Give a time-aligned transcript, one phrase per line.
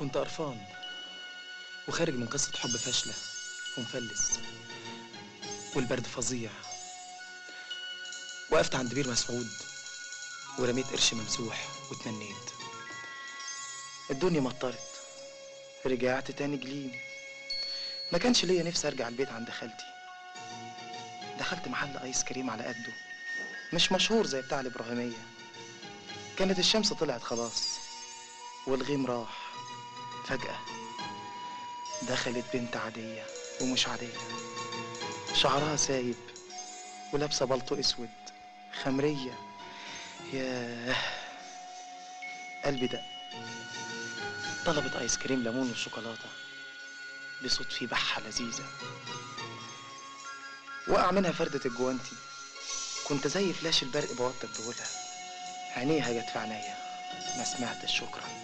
[0.00, 0.66] كنت قرفان
[1.88, 3.14] وخارج من قصة حب فاشلة
[3.78, 4.40] ومفلس
[5.76, 6.50] والبرد فظيع.
[8.50, 9.48] وقفت عند بير مسعود
[10.58, 12.50] ورميت قرش ممسوح واتمنيت.
[14.10, 14.78] الدنيا مطرت
[15.86, 16.92] رجعت تاني جليم.
[18.12, 19.84] ما كانش ليا نفسي أرجع البيت عند خالتي.
[21.38, 22.92] دخلت محل آيس كريم على قده
[23.72, 25.26] مش مشهور زي بتاع الإبراهيمية.
[26.38, 27.62] كانت الشمس طلعت خلاص
[28.66, 29.49] والغيم راح.
[30.30, 30.58] فجأة
[32.02, 33.26] دخلت بنت عادية
[33.60, 34.18] ومش عادية.
[35.34, 36.16] شعرها سايب
[37.12, 38.10] ولابسة بلطو أسود
[38.82, 39.38] خمرية.
[40.32, 40.96] ياه
[42.64, 43.02] قلبي دق.
[44.66, 46.28] طلبت آيس كريم ليمون وشوكولاتة
[47.44, 48.64] بصوت فيه بحة لذيذة.
[50.88, 52.16] وقع منها فردة الجوانتي.
[53.08, 54.86] كنت زي فلاش البرق بوطي بطولها
[55.76, 56.76] عينيها جت في عينيا.
[57.38, 57.98] ما سمعتش.
[57.98, 58.39] شكرا.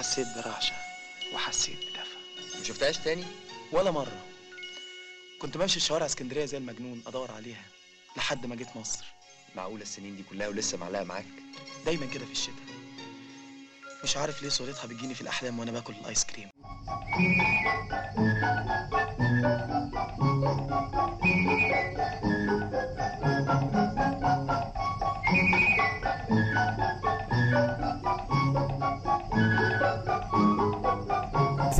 [0.00, 0.72] حسيت برعشة
[1.34, 3.24] وحسيت بدفى ما شفتهاش تاني؟
[3.72, 4.24] ولا مرة.
[5.40, 7.62] كنت بمشي الشوارع اسكندرية زي المجنون أدور عليها
[8.16, 9.04] لحد ما جيت مصر.
[9.56, 11.26] معقولة السنين دي كلها ولسه معلقة معاك؟
[11.86, 12.54] دايما كده في الشتاء.
[14.04, 16.50] مش عارف ليه صورتها بتجيني في الأحلام وأنا باكل الآيس كريم.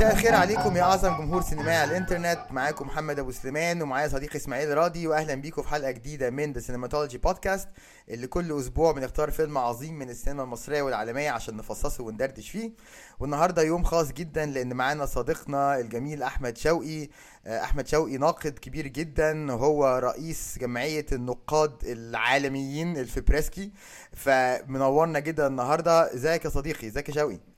[0.01, 2.39] مساء الخير عليكم يا أعظم جمهور سينمائي على الإنترنت.
[2.51, 6.59] معاكم محمد أبو سليمان ومعايا صديقي إسماعيل راضي واهلا بيكم في حلقة جديدة من The
[6.59, 7.67] Cinematology Podcast
[8.09, 12.71] اللي كل أسبوع بنختار فيلم عظيم من السينما المصرية والعالمية عشان نفصصه وندردش فيه.
[13.19, 17.09] والنهاردة يوم خاص جدا لأن معانا صديقنا الجميل أحمد شوقي.
[17.45, 23.71] آه، أحمد شوقي ناقد كبير جدا هو رئيس جمعية النقاد العالميين ال FIPRESCI
[24.13, 26.13] فمنورنا جدا النهارده.
[26.13, 27.50] إزيك يا صديقي؟ إزيك يا شوقي؟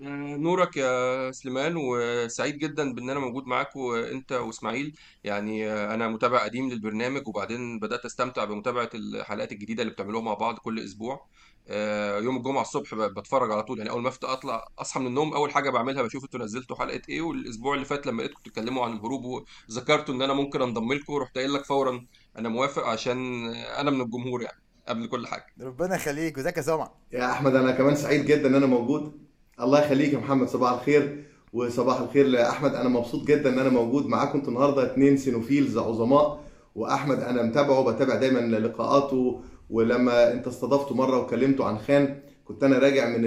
[0.00, 4.96] نورك يا سليمان وسعيد جدا بإن أنا موجود معاك وأنت وإسماعيل.
[5.24, 10.58] يعني أنا متابع قديم للبرنامج وبعدين بدأت أستمتع بمتابعة الحلقات الجديدة اللي بتعملوها مع بعض
[10.58, 11.26] كل أسبوع.
[11.68, 13.78] آه، يوم الجمعة الصبح بتفرج على طول.
[13.78, 17.02] يعني أول ما افتح أطلع أصحى من النوم أول حاجة بعملها بشوف أنتوا نزلتوا حلقة
[17.08, 21.14] إيه والأسبوع اللي فات لما لقيتكم بتتكلموا عن الهروب وذكرتوا إن أنا ممكن أنضم لكم
[21.14, 22.06] رحت قايل لك فورا
[22.38, 25.46] أنا موافق عشان أنا من الجمهور يعني قبل كل حاجة.
[25.60, 26.38] ربنا يخليك.
[26.38, 29.22] يا سمع يا أحمد أنا كمان سعيد جدا إن أنا موجود.
[29.62, 32.74] الله يخليك يا محمد صباح الخير وصباح الخير لأحمد.
[32.74, 34.92] أنا مبسوط جدا إن أنا موجود معاكم أنتوا النهارده.
[34.92, 36.40] اتنين cinephiles عظماء
[36.74, 39.40] وأحمد أنا متابعه بتابع دايما لقاءاته
[39.70, 43.22] ولما أنت استضفته مرة وكلمته عن خان كنت أنا راجع من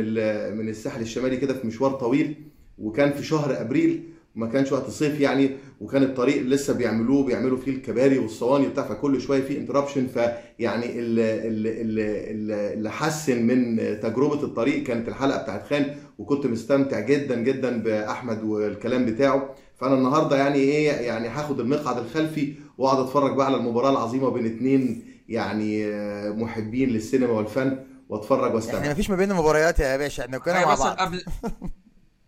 [0.57, 2.35] من الساحل الشمالي كده في مشوار طويل
[2.78, 4.09] وكان في شهر أبريل.
[4.35, 5.50] وما كانش وقت صيف يعني
[5.81, 11.47] وكان الطريق لسه بيعملوه بيعملوا فيه الكباري والصواني وبتاع فكل شوية في interruption فيعني اللي,
[11.47, 18.44] اللي, اللي حسن من تجربة الطريق كانت الحلقة بتاعت خان وكنت مستمتع جدا جدا بأحمد
[18.44, 19.50] والكلام بتاعه.
[19.78, 24.46] فأنا النهارده يعني إيه يعني هاخد المقعد الخلفي وأقعد أتفرج بقى على المباراة العظيمة بين
[24.46, 25.91] اتنين يعني
[26.31, 27.78] محبين للسينما والفن
[28.09, 30.96] وأتفرج إحنا واستمتع مفيش ما بيننا مباريات يا باشا إحنا كنا مع بعض.
[30.97, 31.22] قبل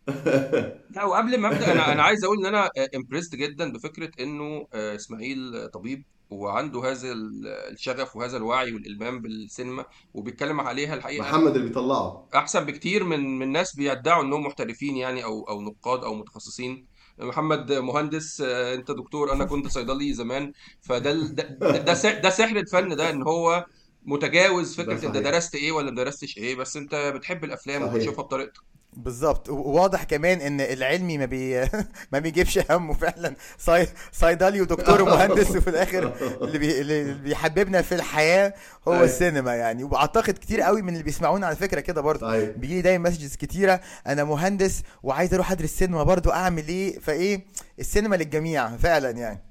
[0.95, 4.95] لا وقبل ما أبدأ أنا أنا عايز أقول إن أنا امبريسد جدا بفكرة إنه آه،
[4.95, 11.21] إسماعيل طبيب وعنده هذا ال- الشغف وهذا الوعي والإلمام بالسينما وبيتكلم عليها الحقيقة.
[11.21, 12.27] محمد اللي بيطلعه.
[12.35, 16.87] أحسن بكتير من من ناس بيدعوا إنهم محترفين يعني أو أو نقاد أو متخصصين.
[17.19, 20.51] محمد مهندس آه، أنت دكتور أنا كنت صيدلي زمان.
[20.81, 23.65] فده ده ده, ده سح- ده سحر الفن ده إن هو
[24.03, 26.55] متجاوز فكرة أنت درست إيه ولا ما درستش إيه.
[26.55, 28.61] بس أنت بتحب الأفلام وبتشوفها بطريقتك.
[28.97, 29.49] بالظبط.
[29.49, 31.61] وواضح كمان إن العلمي ما بي
[32.13, 33.35] ما بيجيبش همه فعلا.
[33.57, 33.87] صي...
[34.11, 36.81] صيدلي ودكتور ومهندس وفي الآخر اللي, بي...
[36.81, 38.53] اللي بيحببنا في الحياة
[38.87, 39.05] هو أيوة.
[39.05, 39.83] السينما يعني.
[39.83, 42.27] وأعتقد كتير قوي من اللي بيسمعونا على فكرة كده برضه.
[42.27, 43.81] صحيح بيجي لي دايما messages كتيرة.
[44.07, 47.45] أنا مهندس وعايز أروح أدرس سينما برضه أعمل إيه؟ فإيه؟
[47.79, 49.43] السينما للجميع فعلا يعني.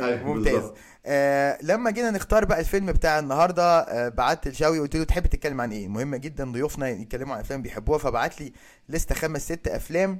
[0.00, 0.54] أيوه ممتاز.
[0.54, 0.76] بالظبط.
[1.06, 5.60] آه لما جينا نختار بقى الفيلم بتاع النهارده آه بعت لشاوي قلت له تحب تتكلم
[5.60, 8.52] عن إيه؟ مهم جدا ضيوفنا يتكلموا عن أفلام بيحبوها فبعت لي
[8.88, 10.18] لسته خمس ست أفلام.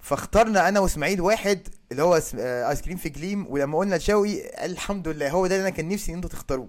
[0.00, 3.46] فاخترنا أنا وإسماعيل واحد اللي هو آه ايس كريم في جليم.
[3.48, 6.68] ولما قلنا لشاوي الحمد لله هو ده اللي أنا كان نفسي إن أنتوا تختاروه.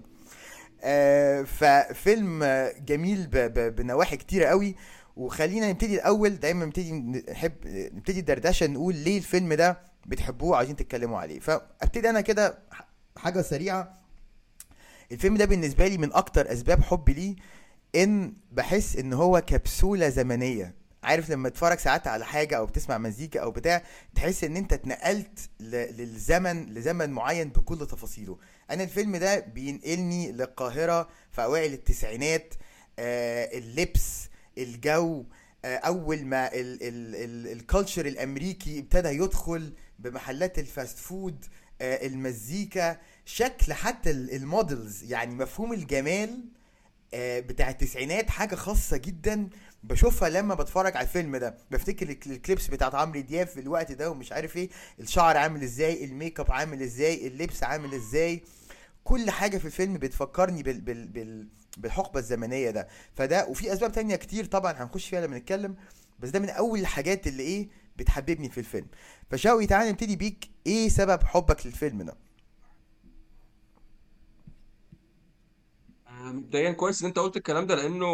[0.82, 2.44] آه ففيلم
[2.86, 3.26] جميل
[3.70, 4.76] بنواحي كتيرة قوي.
[5.16, 6.40] وخلينا نبتدي الأول.
[6.40, 6.92] دايما نبتدي
[7.30, 11.40] نحب نبتدي الدردشه نقول ليه الفيلم ده بتحبوه وعايزين تتكلموا عليه.
[11.40, 12.58] فأبتدي أنا كده
[13.18, 13.98] حاجة سريعة.
[15.12, 17.36] الفيلم ده بالنسبة لي من أكتر أسباب حبي ليه
[18.02, 20.74] إن بحس إن هو كبسولة زمنية.
[21.02, 23.82] عارف لما تتفرج ساعات على حاجة أو بتسمع مزيكا أو بتاع
[24.14, 28.38] تحس إن أنت اتنقلت للزمن لزمن معين بكل تفاصيله.
[28.70, 32.54] أنا الفيلم ده بينقلني للقاهرة في أوائل التسعينات.
[32.98, 34.28] آه اللبس
[34.58, 35.24] الجو
[35.64, 41.44] آه، أول ما ال culture الأمريكي ابتدى يدخل بمحلات ال fast food
[41.80, 46.44] آه، المزيكا شكل حتى ال- ال models يعني مفهوم الجمال
[47.14, 49.48] آه، بتاع التسعينات حاجة خاصة جدا
[49.82, 51.54] بشوفها لما بتفرج على الفيلم ده.
[51.70, 54.68] بفتكر الك- ال clips بتاعت عمرو دياب في الوقت ده ومش عارف إيه
[55.00, 58.42] الشعر عامل إزاي ال make up عامل إزاي اللبس عامل إزاي.
[59.04, 62.88] كل حاجة في الفيلم بتفكرني بال بال بال بالحقبة الزمنية ده.
[63.16, 65.76] فده وفي أسباب تانية كتير طبعا هنخش فيها لما نتكلم
[66.18, 67.68] بس ده من أول الحاجات اللي إيه
[67.98, 68.86] بتحببني في الفيلم.
[69.30, 70.50] فشوقي تعالى نبتدي بيك.
[70.66, 72.16] إيه سبب حبك للفيلم ده؟
[76.10, 78.06] مبدئيا كويس إن أنت قلت الكلام ده لأنه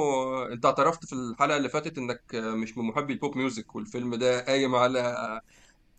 [0.53, 4.45] أنت اعترفت في الحلقة اللي فاتت إنك مش من محبي ال pop music والفيلم ده
[4.45, 5.41] قايم على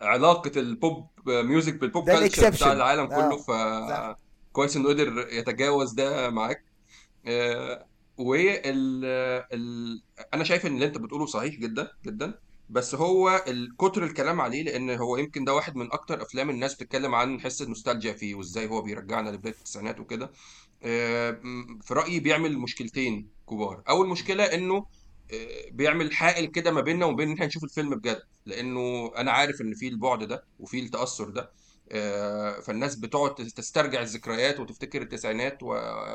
[0.02, 3.44] علاقة ال pop music بال pop culture بتاع العالم كله.
[3.50, 4.18] آه صح.
[4.52, 6.66] فكويس إنه قدر يتجاوز ده معاك.
[7.26, 7.86] آه،
[8.18, 9.06] وال
[9.54, 10.02] ال...
[10.34, 12.40] أنا شايف إن اللي أنت بتقوله صحيح جدا جدا.
[12.70, 13.44] بس هو
[13.80, 17.62] كتر الكلام عليه لأن هو يمكن ده واحد من أكتر أفلام الناس بتتكلم عن حس
[17.62, 20.32] النوستالجيا فيه وإزاي هو بيرجعنا لبداية التسعينات وكده.
[20.84, 21.32] آه،
[21.84, 23.84] في رأيي بيعمل مشكلتين كبار.
[23.90, 24.86] أول مشكلة إنه
[25.34, 29.62] آه، بيعمل حائل كده ما بيننا وبين إن إحنا نشوف الفيلم بجد لأنه أنا عارف
[29.62, 31.52] إن في البعد ده وفي التأثر ده.
[32.62, 35.58] فالناس بتقعد تسترجع الذكريات وتفتكر التسعينات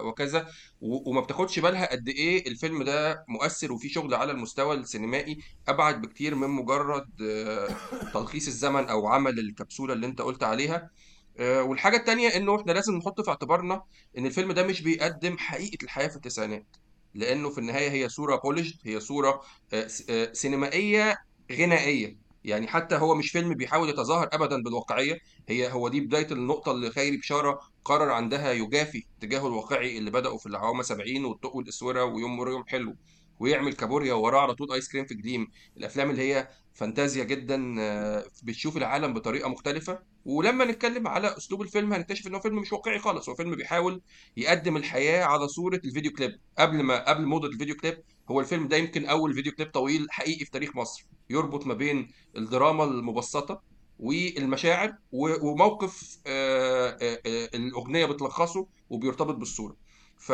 [0.04, 0.48] وكذا
[0.80, 5.38] وما بتاخدش بالها قد إيه الفيلم ده مؤثر وفيه شغل على المستوى السينمائي
[5.68, 7.68] أبعد بكتير من مجرد آه،
[8.14, 10.90] تلخيص الزمن أو عمل الكبسولة اللي أنت قلت عليها.
[11.38, 13.82] آه، والحاجة التانية إنه إحنا لازم نحط في اعتبارنا
[14.18, 16.66] إن الفيلم ده مش بيقدم حقيقة الحياة في التسعينات
[17.14, 19.40] لأنه في النهاية هي صورة بوليشد هي صورة
[19.72, 21.16] آه، س- آه، سينمائية
[21.52, 22.29] غنائية.
[22.44, 26.90] يعني حتى هو مش فيلم بيحاول يتظاهر ابدا بالواقعية هي هو دي بداية النقطة اللي
[26.90, 32.36] خيري بشارة قرر عندها يجافي تجاهه الواقعي اللي بدأوا في العوامة 70 والطوق والاسوره ويوم
[32.36, 32.96] مر يوم حلو
[33.40, 38.24] ويعمل كابوريا ووراه على طول آيس كريم في جليم الأفلام اللي هي فانتازيا جدا آه،
[38.42, 39.98] بتشوف العالم بطريقة مختلفة.
[40.24, 44.02] ولما نتكلم على أسلوب الفيلم هنكتشف ان هو فيلم مش واقعي خالص هو فيلم بيحاول
[44.36, 46.40] يقدم الحياة على صورة الفيديو كليب.
[46.58, 50.44] قبل ما قبل موضة الفيديو كليب هو الفيلم ده يمكن أول فيديو كليب طويل حقيقي
[50.44, 53.62] في تاريخ مصر يربط ما بين الدراما المبسطة
[53.98, 59.76] والمشاعر وموقف آه، آه، آه، الأغنية بتلخصه وبيرتبط بالصورة.
[60.16, 60.32] ف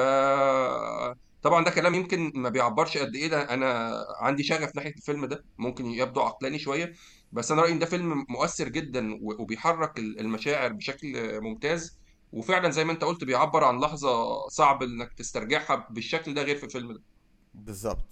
[1.42, 5.44] طبعا ده كلام يمكن ما بيعبرش قد إيه ده أنا عندي شغف ناحية الفيلم ده
[5.58, 6.92] ممكن يبدو عقلاني شوية
[7.32, 11.98] بس أنا رأيي إن ده فيلم مؤثر جدا وبيحرك ال- المشاعر بشكل ممتاز.
[12.32, 14.08] وفعلا زي ما أنت قلت بيعبر عن لحظة
[14.48, 17.02] صعب إنك تسترجعها بالشكل ده غير في الفيلم ده.
[17.56, 18.04] بالظبط.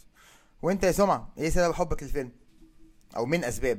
[0.62, 2.30] وانت يا سمعة إيه سبب حبك للفيلم؟
[3.16, 3.78] أو من أسباب؟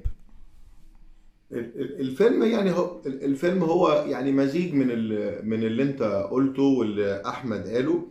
[1.52, 4.88] ال- ال- الفيلم يعني هو ال- الفيلم هو يعني مزيج من
[5.50, 8.08] من اللي انت قلته واللي أحمد قاله.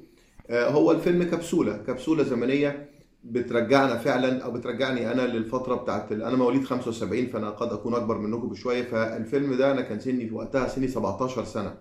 [0.50, 2.88] آه، هو الفيلم كبسولة كبسولة زمنية
[3.24, 8.48] بترجعنا فعلا أو بترجعني أنا للفترة بتاعت أنا مواليد 75 فأنا قد أكون أكبر منكم
[8.48, 8.82] بشوية.
[8.82, 11.74] فالفيلم ده أنا كان سني في وقتها سني 17 سنة.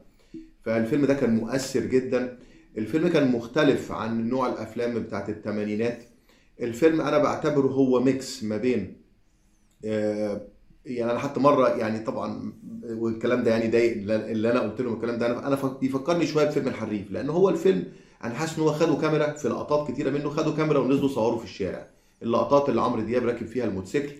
[0.63, 2.39] فالفيلم ده كان مؤثر جدا.
[2.77, 6.03] الفيلم كان مختلف عن نوع الأفلام بتاعت الثمانينات
[6.61, 9.01] الفيلم أنا بعتبره هو mix ما بين
[9.85, 10.47] آه،
[10.85, 12.53] يعني أنا حتى مرة يعني طبعا
[12.89, 15.25] والكلام ده يعني ضايق اللي أنا قلت لهم الكلام ده.
[15.25, 17.83] أنا أنا فك- بيفكرني شوية بفيلم الحريف لأن هو الفيلم
[18.23, 21.43] أنا حاسس إن هو خدوا كاميرا في لقطات كتيرة منه خدوا كاميرا ونزلوا صوروا في
[21.45, 21.87] الشارع.
[22.23, 24.13] اللقطات اللي عمرو دياب راكب فيها الموتوسيكل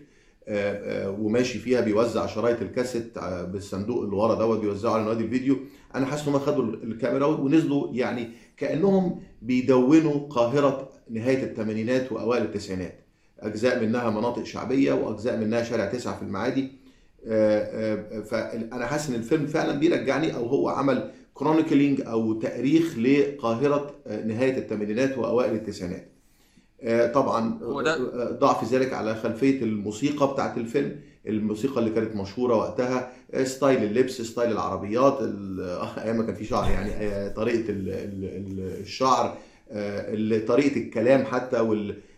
[1.19, 5.57] وماشي فيها بيوزع شرايط الكاسيت آه، بالصندوق اللي ورا دوت بيوزعه على نوادي الفيديو.
[5.95, 12.99] أنا حاسس إن هم خدوا الكاميرا ونزلوا يعني كأنهم بيدونوا قاهره نهاية الثمانينات وأوائل التسعينات.
[13.39, 16.71] أجزاء منها مناطق شعبية وأجزاء منها شارع تسعة في المعادي.
[17.27, 23.95] آه، آه، فانا حاسس إن الفيلم فعلا بيرجعني أو هو عمل كرونيكلينج أو تأريخ لقاهرة
[24.07, 26.07] آه، نهاية الثمانينات وأوائل التسعينات.
[26.07, 26.12] آه،
[27.13, 30.95] طبعا هو ده آه، ضع في ذلك على خلفية الموسيقى بتاعت الفيلم.
[31.27, 36.35] الموسيقى اللي كانت مشهورة وقتها آه، style اللبس style العربيات ال- آه، أيام ما كان
[36.35, 39.37] في شعر يعني آه، طريقة ال- ال- ال- الشعر
[39.71, 41.59] آه، ال- طريقة الكلام حتى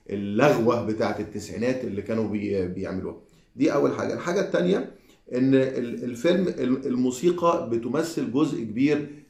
[0.09, 3.17] واللغة بتاعت التسعينات اللي كانوا بي- بيعملوها.
[3.55, 4.13] دي أول حاجة.
[4.13, 4.91] الحاجة الثانية
[5.35, 9.24] إن ال- الفيلم ال- الموسيقى بتمثل جزء كبير آه، آه، آه،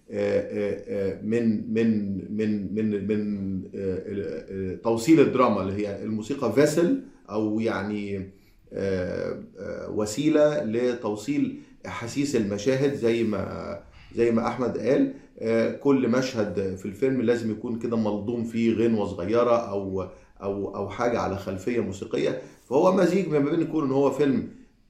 [1.23, 4.03] من من من من من آه،
[4.49, 8.29] آه، توصيل الدراما اللي هي الموسيقى فيسل أو يعني
[8.73, 13.79] آه، آه، وسيلة لتوصيل أحاسيس المشاهد زي ما
[14.15, 15.13] زي ما أحمد قال.
[15.39, 20.07] آه، كل مشهد في الفيلم لازم يكون كده ملضوم فيه غنوة صغيرة أو
[20.43, 22.41] أو أو حاجة على خلفية موسيقية.
[22.69, 24.47] فهو مزيج ما بين يكون إن هو فيلم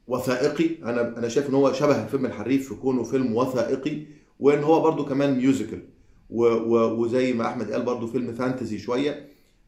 [0.07, 0.69] وثائقي.
[0.83, 4.01] أنا أنا شايف إن هو شبه الفيلم الحريف في كونه فيلم وثائقي.
[4.39, 5.81] وان هو برضو كمان ميوزيكال
[6.29, 9.27] وزي ما أحمد قال برضو فيلم فانتزي شوية.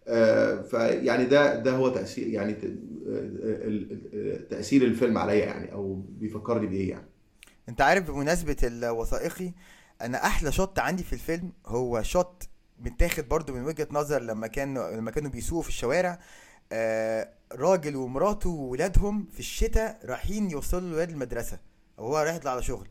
[0.09, 6.67] آه، فيعني ده ده هو تأثير يعني ال- ال- تأثير الفيلم عليا يعني أو بيفكرني
[6.67, 7.07] بإيه يعني.
[7.69, 9.51] أنت عارف بمناسبة الوثائقي
[10.01, 12.43] أنا أحلى shot عندي في الفيلم هو shot
[12.79, 16.19] متاخد برضو من وجهة نظر لما كانوا لما كانوا بيسوقوا في الشوارع.
[16.71, 21.59] آه راجل ومراته وولادهم في الشتاء رايحين يوصلوا الولاد المدرسة
[21.99, 22.87] أو هو رايح يطلع على شغل.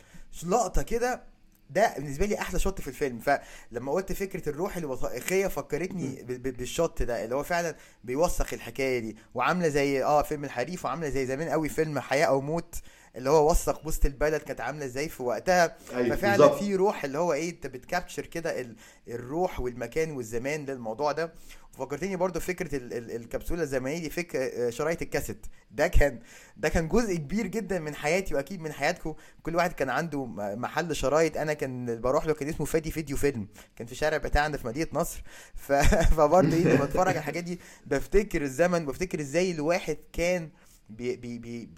[0.47, 1.23] لقطة كده
[1.70, 3.18] ده بالنسبة لي أحلى shot في الفيلم.
[3.18, 9.16] فلما قلت فكرة الروح الوثائقية فكرتني بال shot ده اللي هو فعلا بيوثق الحكاية دي
[9.35, 12.75] وعاملة زي آه فيلم الحريف وعاملة زي زمان قوي فيلم حياة أو موت.
[13.16, 15.76] اللي هو وثق وسط البلد كانت عاملة إزاي في وقتها.
[15.94, 16.58] أيوه ففعلا بالظبط.
[16.58, 18.76] في روح اللي هو إيه أنت بتكابتشر كده ال-
[19.08, 21.32] الروح والمكان والزمان للموضوع ده.
[21.75, 25.46] وفكرتني برضو فكرة ال ال الكبسولة الزمنية دي فك آه، شرايط الكاسيت.
[25.70, 26.20] ده كان
[26.56, 29.14] ده كان جزء كبير جدا من حياتي وأكيد من حياتكم.
[29.42, 31.37] كل واحد كان عنده محل شرايط.
[31.37, 33.49] أنا كان بروح له كان اسمه فادي فيديو فيلم.
[33.76, 35.23] كان في شارع بتاعنا في مدينة نصر.
[35.54, 35.73] ف...
[35.73, 40.49] فبرضه إيه لما اتفرج على الحاجات دي بفتكر الزمن بفتكر إزاي الواحد كان
[40.90, 41.68] بي بي بي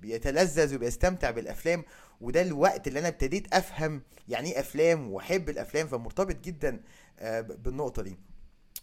[0.00, 1.84] بيتلذذ وبيستمتع بالأفلام
[2.20, 6.80] وده الوقت اللي أنا ابتديت أفهم يعني إيه أفلام وأحب الأفلام فمرتبط جدا
[7.18, 8.16] آه، بالنقطة دي.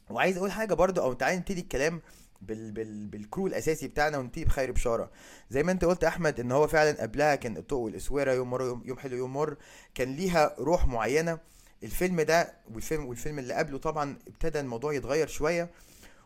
[0.09, 2.01] وعايز أقول حاجة برضو أو تعالى نبتدي الكلام
[2.41, 5.11] بال بال بال crew الأساسي بتاعنا ونبتدي بخيري بشارة.
[5.49, 8.81] زي ما أنت قلت أحمد إن هو فعلا قبلها كان الطوق والاسوره يوم مر يوم,
[8.85, 9.57] يوم حلو يوم مر
[9.95, 11.39] كان ليها روح معينة.
[11.83, 15.69] الفيلم ده والفيلم والفيلم اللي قبله طبعا ابتدى الموضوع يتغير شوية.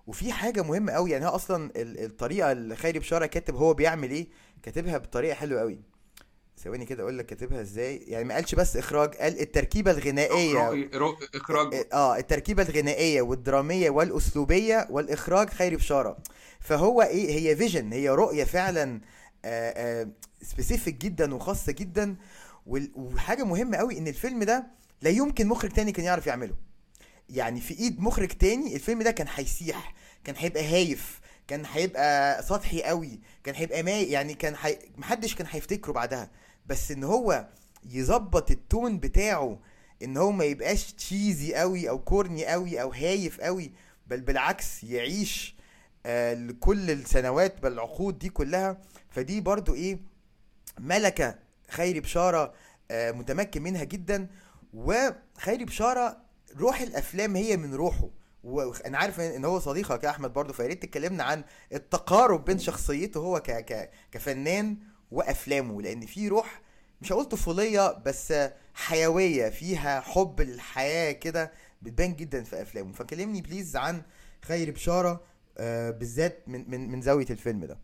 [0.07, 4.11] وفي حاجة مهمة قوي يعني هي أصلا ال- الطريقة اللي خيري بشارة كاتب هو بيعمل
[4.11, 4.27] إيه
[4.63, 5.79] كاتبها بطريقة حلوة قوي.
[6.63, 7.97] ثواني كده أقول لك كاتبها إزاي.
[7.97, 10.89] يعني ما قالش بس إخراج قال التركيبة الغنائية.
[11.35, 11.85] إخراج.
[11.93, 16.17] آه التركيبة الغنائية والدرامية والأسلوبية والإخراج خيري بشارة.
[16.59, 19.01] فهو إيه هي فيجن هي رؤية فعلا
[20.41, 22.15] specific جدا وخاصة جدا.
[22.95, 24.67] وحاجة مهمة قوي إن الفيلم ده
[25.01, 26.55] لا يمكن مخرج تاني كان يعرف يعمله.
[27.29, 31.19] يعني في إيد مخرج تاني الفيلم ده كان هيسيح كان هيبقى هايف.
[31.49, 34.77] كان هيبقى سطحي قوي كان هيبقى ما يعني كان حي...
[34.97, 36.31] محدش كان هيفتكره بعدها.
[36.65, 37.47] بس إن هو
[37.89, 39.59] يظبط ال tone بتاعه
[40.03, 43.71] إن هو ما يبقاش cheesy قوي أو corny قوي أو هايف قوي
[44.07, 45.55] بل بالعكس يعيش
[46.05, 48.77] آه لكل السنوات بل العقود دي كلها.
[49.09, 49.99] فدي برضو إيه
[50.79, 51.35] ملكة
[51.69, 52.53] خيري بشارة
[52.91, 54.27] آه متمكن منها جدا.
[54.73, 56.17] وخيري بشارة
[56.57, 58.09] روح الأفلام هي من روحه.
[58.43, 61.43] وأنا عارف إن هو صديقك يا أحمد برضو فياريت تكلمنا عن
[61.73, 64.77] التقارب بين شخصيته هو ك ك كفنان
[65.11, 66.61] وأفلامه لأن في روح
[67.01, 68.33] مش هقول طفولية بس
[68.73, 72.93] حيوية فيها حب للحياة كده بتبان جدا في أفلامه.
[72.93, 74.01] فكلمني please عن
[74.41, 75.23] خيري بشارة
[75.57, 77.77] آه، بالذات من من من زاوية الفيلم ده.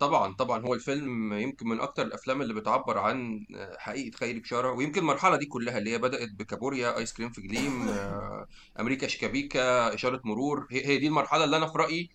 [0.00, 3.46] طبعا طبعا هو الفيلم يمكن من أكتر الأفلام اللي بتعبر عن
[3.78, 4.70] حقيقة خيري بشارة.
[4.72, 8.46] ويمكن المرحلة دي كلها اللي هي بدأت بكابوريا آيس كريم في جليم آه،
[8.80, 10.66] أمريكا شيكا بيكا إشارة مرور.
[10.70, 12.10] هي دي المرحلة اللي أنا في رأيي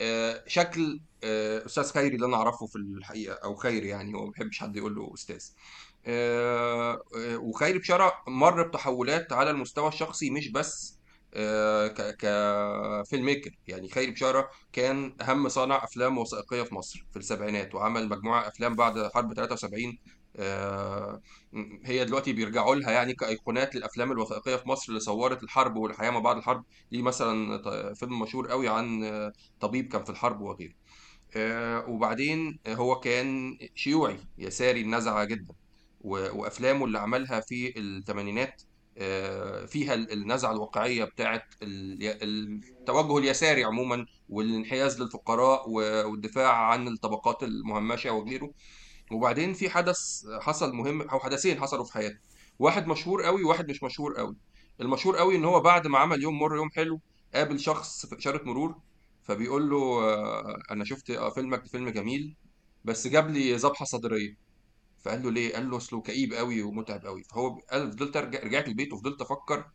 [0.00, 4.30] آه، شكل آه، أستاذ خيري اللي أنا أعرفه في الحقيقة أو خيري يعني هو ما
[4.30, 5.44] بيحبش حد يقول له أستاذ.
[6.06, 10.97] آه، آه، وخيري بشارة مر بتحولات على المستوى الشخصي مش بس آه،
[12.18, 18.08] كفيلم ميكر يعني خيري بشارة كان أهم صانع أفلام وثائقية في مصر في السبعينات وعمل
[18.08, 19.98] مجموعة أفلام بعد حرب 73
[20.36, 21.20] آه،
[21.84, 26.18] هي دلوقتي بيرجعوا لها يعني كإيقونات للأفلام الوثائقية في مصر اللي صورت الحرب والحياة ما
[26.20, 26.64] بعد الحرب.
[26.92, 30.74] ليه مثلا فيلم مشهور قوي عن آه، طبيب كان في الحرب وغيره.
[31.36, 35.54] آه، وبعدين هو كان شيوعي يساري النزعة جدا.
[36.00, 38.67] وأفلامه اللي عملها في الثمانينات آه،
[39.66, 42.48] فيها ال- النزعة الواقعية بتاعت ال-
[42.80, 48.50] التوجه اليساري عموما والانحياز للفقراء والدفاع عن الطبقات المهمشة وغيره.
[49.12, 49.98] وبعدين في حدث
[50.40, 52.18] حصل مهم أو حدثين حصلوا في حياته
[52.58, 54.36] واحد مشهور قوي وواحد مش مشهور قوي.
[54.80, 57.00] المشهور قوي إن هو بعد ما عمل يوم مر يوم حلو
[57.34, 58.78] قابل شخص في اشاره مرور
[59.22, 62.36] فبيقول له آه، أنا شفت آه، فيلمك فيلم جميل
[62.84, 64.47] بس جاب لي ذبحة صدرية.
[65.04, 67.22] فقال له ليه؟ قال له أصله كئيب قوي ومتعب قوي.
[67.24, 69.70] فهو قال فضلت أرجع رجعت البيت وفضلت أفكر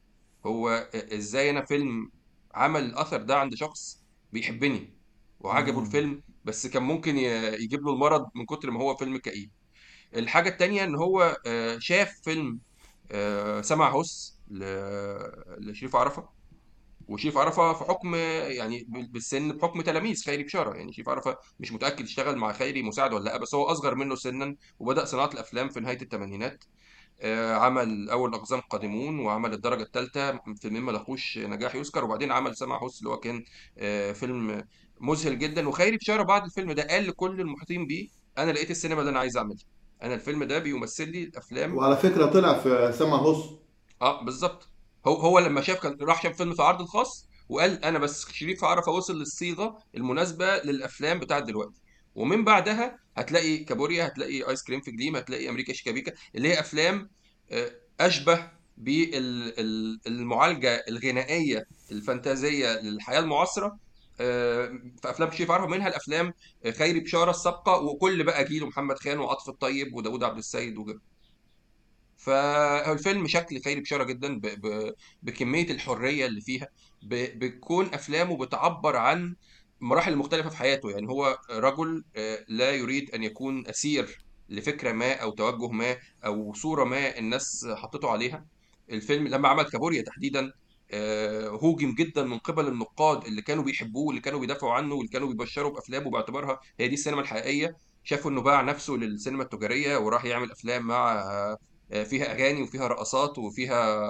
[0.45, 2.09] هو إزاي أنا فيلم
[2.53, 4.97] عمل الأثر ده عند شخص بيحبني
[5.39, 5.85] وعجبه مم.
[5.85, 9.51] الفيلم بس كان ممكن يجيب له المرض من كتر ما هو فيلم كئيب.
[10.15, 12.59] الحاجة التانية إن هو آه، شاف فيلم
[13.11, 13.89] آه، سمع
[14.47, 16.29] ل- لشريف عرفة.
[17.07, 20.73] وشريف عرفة في حكم يعني بال- بالسن بحكم تلاميذ خيري بشارة.
[20.77, 24.15] يعني شريف عرفة مش متأكد اشتغل مع خيري مساعد ولا لأ بس هو أصغر منه
[24.15, 26.63] سنا وبدأ صناعة الأفلام في نهاية الثمانينات
[27.21, 32.55] آه، عمل أول أقزام قادمون وعمل الدرجة الثالثة فيلمين ما لاقوش نجاح يوسكار وبعدين عمل
[32.57, 33.43] سمع هس اللي هو كان
[33.77, 34.63] آه، فيلم
[35.01, 35.69] مذهل جدا.
[35.69, 38.07] وخيري بشارة بعد الفيلم ده قال لكل المحيطين بيه
[38.37, 39.65] أنا لقيت السينما اللي أنا عايز أعملها.
[40.03, 41.75] أنا الفيلم ده بيمثل لي الأفلام.
[41.75, 43.45] وعلى فكرة طلع في سما هوس
[44.01, 44.69] آه بالظبط.
[45.07, 48.63] هو هو لما شاف كان راح شاف فيلم في عرض الخاص وقال أنا بس شريف
[48.63, 51.81] عرفة وصل للصيغة المناسبة للأفلام بتاعت دلوقتي.
[52.15, 57.09] ومن بعدها هتلاقي كابوريا هتلاقي آيس كريم في جليم هتلاقي أمريكا شيكابيكا اللي هي أفلام
[57.51, 63.77] آه، أشبه بالمعالجه الغنائية الفانتازية للحياة المعاصرة
[64.21, 64.65] آه،
[65.01, 66.33] في أفلام شريف عرفة منها الأفلام
[66.77, 70.99] خيري بشارة السابقة وكل بقى جيله محمد خان وعاطف الطيب وداوود عبد السيد وكده
[72.17, 74.41] فالفيلم شكل خيري بشارة جدا ب...
[74.47, 74.93] ب...
[75.23, 76.67] بكمية الحرية اللي فيها
[77.03, 77.15] ب...
[77.39, 79.35] بتكون أفلامه بتعبر عن
[79.81, 80.91] مراحل مختلفة في حياته.
[80.91, 84.17] يعني هو رجل آه، لا يريد أن يكون أسير
[84.49, 88.45] لفكرة ما أو توجه ما أو صورة ما الناس حطته عليها.
[88.91, 90.51] الفيلم لما عمل كابوريا تحديدا
[90.91, 95.27] آه، هوجم جدا من قبل النقاد اللي كانوا بيحبوه واللي كانوا بيدافعوا عنه واللي كانوا
[95.29, 97.77] بيبشروا بأفلامه باعتبارها هي دي السينما الحقيقية.
[98.03, 101.23] شافوا إنه باع نفسه للسينما التجارية وراح يعمل أفلام مع
[101.89, 104.03] فيها أغاني وفيها رقصات وفيها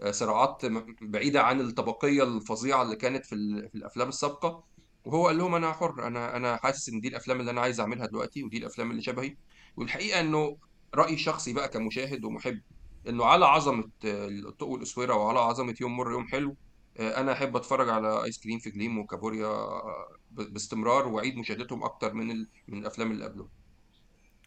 [0.00, 0.62] آه، صراعات
[1.02, 3.36] بعيدة عن الطبقية الفظيعة اللي كانت في
[3.68, 4.64] في الأفلام السابقة.
[5.04, 8.06] وهو قال لهم أنا حر أنا أنا حاسس إن دي الأفلام اللي أنا عايز أعملها
[8.06, 9.36] دلوقتي ودي الأفلام اللي شبهي.
[9.76, 10.56] والحقيقة إنه
[10.94, 12.60] رايي الشخصي بقى كمشاهد ومحب
[13.08, 16.56] إنه على عظمة آه، الطوق والاسوره وعلى عظمة يوم مر يوم حلو
[16.98, 22.14] آه، أنا أحب أتفرج على آيس كريم في جليم وكابوريا آه، باستمرار وأعيد مشاهدتهم أكتر
[22.14, 22.26] من.
[22.68, 23.48] من الأفلام اللي قبله.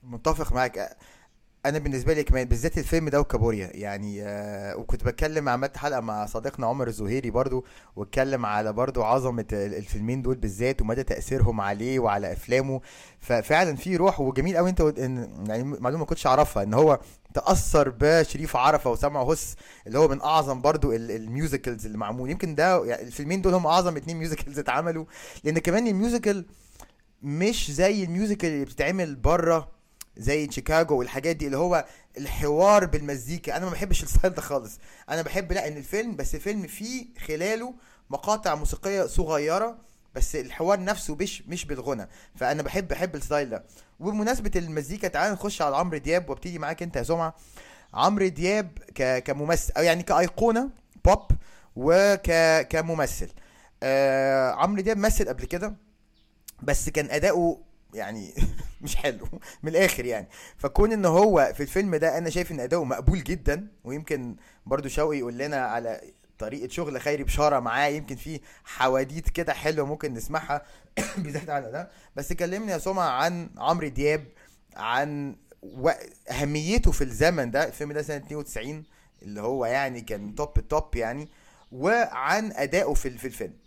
[0.04, 0.98] متفق معاك.
[1.66, 3.72] أنا بالنسبة لي كمان بالذات الفيلم ده وكابوريا.
[3.74, 9.46] يعني آه وكنت بتكلم عملت حلقة مع صديقنا عمر الزهيري برضو واتكلم على برضو عظمة
[9.54, 12.82] ال- الفيلمين دول بالذات ومدى تأثيرهم عليه وعلى أفلامه.
[13.20, 14.94] ففعلا في روح وجميل قوي أنت
[15.48, 17.00] يعني معلومة ما كنتش أعرفها إن هو
[17.34, 19.56] تأثر بشريف عرفة وسمع هس
[19.88, 22.30] اللي هو من أعظم برضو ال- ال musicals اللي معمول.
[22.32, 25.06] يمكن ده يعني الفيلمين دول هم أعظم اتنين musicals اتعملوا.
[25.44, 26.46] لأن كمان ال musical
[27.24, 29.77] مش زي ال musical اللي بتتعمل بره
[30.18, 31.86] زي شيكاغو والحاجات دي اللي هو
[32.18, 33.58] الحوار بالمزيكا.
[33.58, 34.80] أنا ما بحبش ال style ده خالص.
[35.10, 37.74] أنا بحب لأ إن الفيلم بس فيلم فيه خلاله
[38.10, 39.78] مقاطع موسيقية صغيرة
[40.16, 42.08] بس الحوار نفسه مش مش بالغنى.
[42.36, 43.64] فأنا بحب بحب ال style ده.
[44.00, 47.36] وبمناسبة المزيكا تعال نخش على عمرو دياب وابتدي معاك أنت يا سمعه
[47.94, 48.78] عمرو دياب
[49.26, 50.70] كممثل أو يعني كأيقونة
[51.06, 51.32] بوب
[51.76, 52.32] وك
[52.70, 53.30] كممثل.
[53.84, 55.76] آه عمرو دياب مثل قبل كده
[56.64, 58.34] بس كان أداؤه يعني
[58.82, 59.28] مش حلو
[59.64, 60.28] من الآخر يعني.
[60.58, 65.18] فكون إن هو في الفيلم ده أنا شايف إن أداؤه مقبول جدا ويمكن برضو شوقي
[65.18, 66.02] يقول لنا على
[66.40, 70.62] طريقة شغل خيري بشارة معاه يمكن في حواديت كده حلوة ممكن نسمعها
[71.18, 74.26] بالذات على ده بس كلمني يا سمع عن عمرو دياب
[74.76, 75.90] عن و...
[76.32, 77.68] أهميته في الزمن ده.
[77.68, 78.84] الفيلم ده سنة 92
[79.22, 81.30] اللي هو يعني كان توب التوب يعني
[81.72, 83.58] وعن أدائه في في الفيلم آه، ال-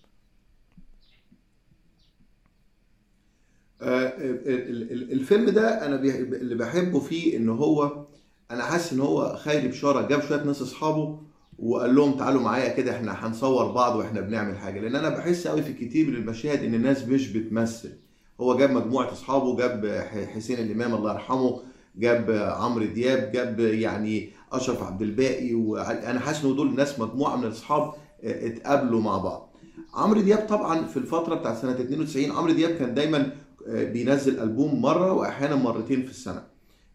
[3.60, 8.04] ال- الفيلم ده أنا اللي بحبه فيه إن هو
[8.50, 11.18] أنا حاسس إن هو خيري بشارة جاب شوية ناس أصحابه
[11.58, 14.80] وقال لهم تعالوا معايا كده إحنا هنصور بعض وإحنا بنعمل حاجة.
[14.80, 17.92] لأن أنا بحس قوي في كتير من المشاهد إن الناس مش بتمثل.
[18.40, 21.60] هو جاب مجموعة أصحابه جاب حسين الإمام الله يرحمه
[21.96, 27.44] جاب عمرو دياب جاب يعني أشرف عبد الباقي وأنا حاسس إن دول ناس مجموعة من
[27.44, 27.82] الأصحاب
[28.24, 29.50] آه، اتقابلوا مع بعض.
[29.94, 33.32] عمرو دياب طبعا في الفترة بتاعت سنة 92 عمرو دياب كان دايما
[33.70, 36.42] بينزل ألبوم مرة وأحيانا مرتين في السنة.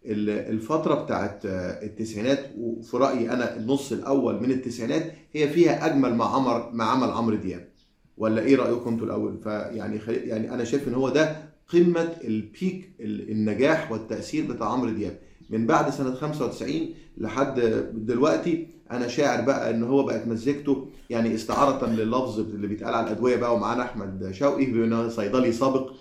[0.05, 6.15] ال- الفترة بتاعت آه، التسعينات وفي رأيي أنا النص الأول من التسعينات هي فيها أجمل
[6.15, 7.67] ما عمر ما عمل عمرو دياب.
[8.17, 11.35] ولا إيه رأيكم أنتوا الأول؟ فيعني يعني أنا شايف إن هو ده
[11.73, 15.17] قمة البيك ال- النجاح والتأثير بتاع عمرو دياب.
[15.49, 17.59] من بعد سنة 95 لحد
[17.93, 23.35] دلوقتي أنا شاعر بقى إن هو بقت مزيكته يعني استعارة لللفظ اللي بيتقال على الأدوية
[23.35, 25.91] بقى ومعانا أحمد شوقي بما إنه صيدلي سابق.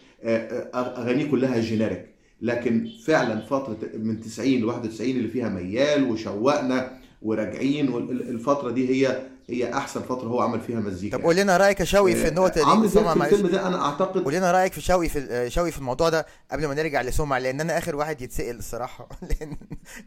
[0.75, 2.07] أغانيه كلها جينيريك
[2.43, 9.23] لكن فعلا فترة من 90 ل 91 اللي فيها ميال وشوقنا وراجعين والفترة دي هي
[9.51, 12.55] هي أحسن فترة هو عمل فيها مزيكا طب قول لنا رأيك يا شوقي في النقطة
[12.55, 13.25] دي عمرو دياب سمع في.
[13.35, 16.27] الفيلم ده أنا أعتقد قول لنا رأيك في شوقي في آه، شوقي في الموضوع ده
[16.53, 19.09] قبل ما نرجع لسمع لأن أنا آخر واحد يتسأل الصراحة
[19.41, 19.57] لأن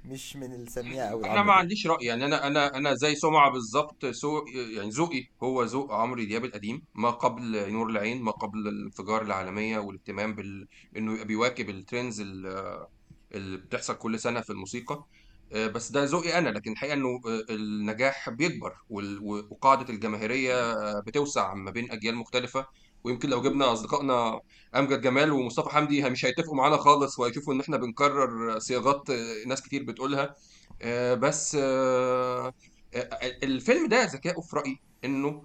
[0.06, 4.06] مش من السميع قوي أنا ما عنديش رأي يعني أنا أنا أنا زي سمعة بالظبط
[4.06, 4.46] so
[4.78, 9.80] يعني ذوقي هو ذوق عمرو دياب القديم ما قبل نور العين ما قبل الانفجار العالمية
[9.80, 12.88] والاهتمام بال إنه يبقى بيواكب ال trends ال-
[13.36, 15.06] اللي بتحصل كل سنة في الموسيقى آه،
[15.52, 21.72] بس ده ذوقي أنا لكن الحقيقة إنه آه، النجاح بيكبر وقاعدة الجماهيرية آه، بتوسع ما
[21.72, 22.66] بين أجيال مختلفة.
[23.04, 24.40] ويمكن لو جبنا أصدقائنا
[24.76, 29.62] أمجد جمال ومصطفى حمدي مش هيتفقوا معانا خالص وهيشوفوا إن إحنا بنكرر صياغات آه، ناس
[29.62, 30.36] كتير بتقولها.
[30.82, 32.48] آه، بس آه،
[32.96, 35.44] آه، الفيلم ده ذكائه في رأيي إنه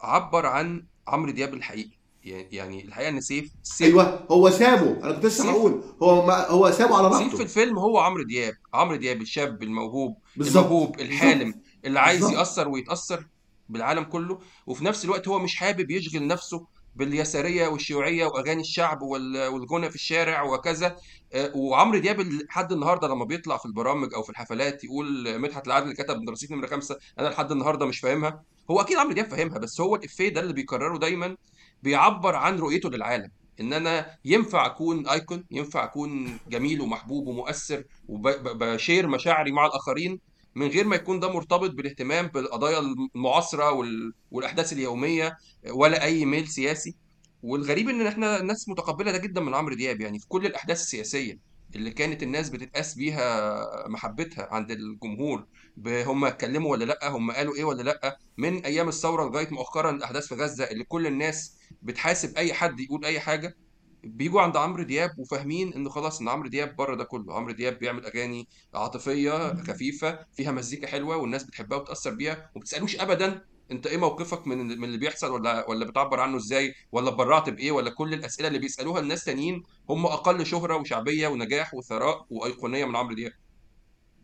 [0.00, 1.97] عبر عن عمرو دياب الحقيقي.
[2.28, 4.90] يعني الحقيقة إن سيف سيف أيوه هو سابه.
[5.04, 5.82] أنا كنت لسه هقول.
[6.02, 8.54] هو ما هو سابه على سيف في راحته الفيلم هو عمرو دياب.
[8.74, 10.64] عمرو دياب الشاب الموهوب بالظبط.
[10.64, 12.38] الموهوب الحالم اللي عايز بالظبط.
[12.38, 13.26] يأثر ويتأثر
[13.68, 14.38] بالعالم كله.
[14.66, 19.94] وفي نفس الوقت هو مش حابب يشغل نفسه باليسارية والشيوعية وأغاني الشعب وال- والغنى في
[19.94, 20.96] الشارع وكذا.
[21.32, 25.92] آه، وعمرو دياب لحد النهارده لما بيطلع في البرامج أو في الحفلات يقول مدحت العدل
[25.92, 28.42] كتب رصيد نمرة خمسة أنا لحد النهارده مش فاهمها.
[28.70, 31.36] هو أكيد عمرو دياب فاهمها بس هو الإفيه ده اللي بيكرره دايما
[31.82, 39.06] بيعبر عن رؤيته للعالم إن أنا ينفع أكون أيكون ينفع أكون جميل ومحبوب ومؤثر وبشير
[39.08, 40.20] مشاعري مع الآخرين
[40.54, 44.12] من غير ما يكون ده مرتبط بالاهتمام بالقضايا المعاصرة وال...
[44.30, 45.36] والأحداث اليومية
[45.70, 46.96] ولا أي ميل سياسي.
[47.42, 51.38] والغريب إن إحنا الناس متقبلة ده جدا من عمرو دياب يعني في كل الأحداث السياسية
[51.76, 55.46] اللي كانت الناس بتتقاس بيها محبتها عند الجمهور
[55.86, 58.18] هم اتكلموا ولا لأ هم قالوا إيه ولا لأ.
[58.38, 63.04] من أيام الثورة لغاية مؤخرا الأحداث في غزة اللي كل الناس بتحاسب أي حد يقول
[63.04, 63.56] أي حاجة
[64.04, 67.34] بيجوا عند عمرو دياب وفاهمين انه خلاص إن عمرو دياب بره ده كله.
[67.34, 72.96] عمرو دياب بيعمل أغاني عاطفية خفيفة فيها مزيكا حلوة والناس بتحبها وتأثر بيها وما بتسألوش
[72.96, 77.50] ابدا أنت إيه موقفك من من اللي بيحصل ولا ولا بتعبر عنه إزاي ولا اتبرعت
[77.50, 82.84] بإيه ولا كل الأسئلة اللي بيسألوها الناس تانيين هم أقل شهرة وشعبية ونجاح وثراء وأيقونية
[82.84, 83.32] من عمرو دياب.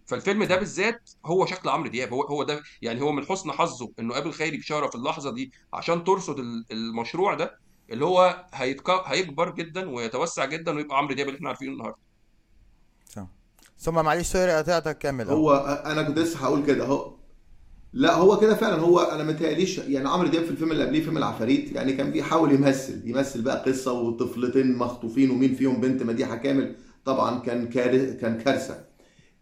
[0.06, 2.12] فالفيلم ده بالذات هو شكل عمرو دياب.
[2.12, 5.52] هو هو ده يعني هو من حسن حظه إنه قابل خيري بشارة في اللحظة دي
[5.72, 7.58] عشان ترصد ال- المشروع ده
[7.90, 8.90] اللي هو هيتك...
[8.90, 11.98] هيكبر جدا ويتوسع جدا ويبقى عمرو دياب اللي إحنا عارفينه النهارده.
[13.78, 15.28] ثم معلش سوري قطعتك كمل.
[15.28, 15.54] آه هو
[15.86, 16.84] أنا كنت لسه هقول كده.
[16.86, 17.14] هو
[17.92, 18.76] لا هو كده فعلا.
[18.80, 22.52] هو أنا متهيأليش يعني عمرو دياب في الفيلم اللي قبليه فيلم العفاريت يعني كان بيحاول
[22.52, 26.76] يمثل يمثل بقى قصة وطفلتين مخطوفين ومين فيهم بنت مديحة كامل.
[27.04, 28.10] طبعا كان كار...
[28.14, 28.84] كان كارثة.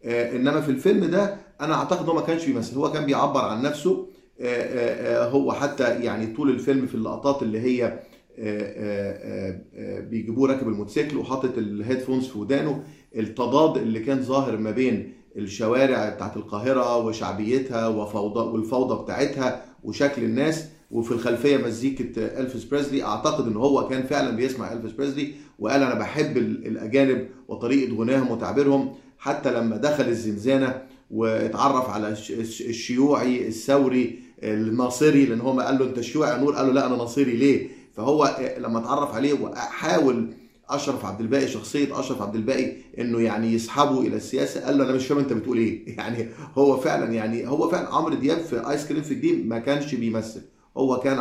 [0.05, 4.07] إنما في الفيلم ده أنا أعتقد هو ما كانش بيمثل هو كان بيعبر عن نفسه
[4.41, 7.99] آه آه آه هو حتى يعني طول الفيلم في اللقطات اللي هي آه،
[8.39, 12.83] آه، آه، آه، بيجيبوه راكب الموتوسيكل وحاطط ال headphones في ودانه
[13.15, 20.65] التضاد اللي كان ظاهر ما بين الشوارع بتاعت القاهرة وشعبيتها وفوضى والفوضى بتاعتها وشكل الناس
[20.91, 23.03] وفي الخلفية مزيكة ألفيس بريزلي.
[23.03, 28.31] أعتقد إن هو كان فعلا بيسمع ألفيس بريزلي وقال أنا بحب ال- الأجانب وطريقة غناهم
[28.31, 28.93] وتعبيرهم.
[29.23, 30.81] حتى لما دخل الزنزانة
[31.11, 36.55] واتعرف على الش- الش- الشيوعي الثوري الناصري لأن هو قال له أنت شيوعي يا نور
[36.55, 40.33] قال له لا أنا ناصري ليه؟ فهو لما اتعرف عليه وحاول
[40.69, 44.93] أشرف عبد الباقي شخصية أشرف عبد الباقي إنه يعني يسحبه إلى السياسة قال له أنا
[44.93, 48.87] مش فاهم أنت بتقول إيه؟ يعني هو فعلا يعني هو فعلا عمرو دياب في آيس
[48.87, 50.41] كريم في جديد ما كانش بيمثل.
[50.77, 51.19] هو كان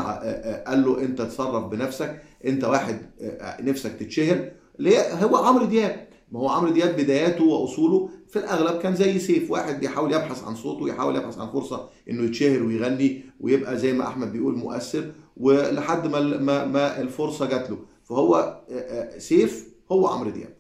[0.67, 2.99] قال له أنت تصرف بنفسك أنت واحد
[3.61, 4.49] نفسك تتشهر.
[4.79, 6.09] ليه؟ هو عمرو دياب.
[6.33, 10.55] ما هو عمرو دياب بداياته وأصوله في الأغلب كان زي سيف واحد بيحاول يبحث عن
[10.55, 16.07] صوته ويحاول يبحث عن فرصة إنه يتشهر ويغني ويبقى زي ما أحمد بيقول مؤثر ولحد
[16.07, 17.79] ما ما, الفرصة جات له.
[18.05, 18.61] فهو
[19.18, 20.55] سيف هو عمرو دياب.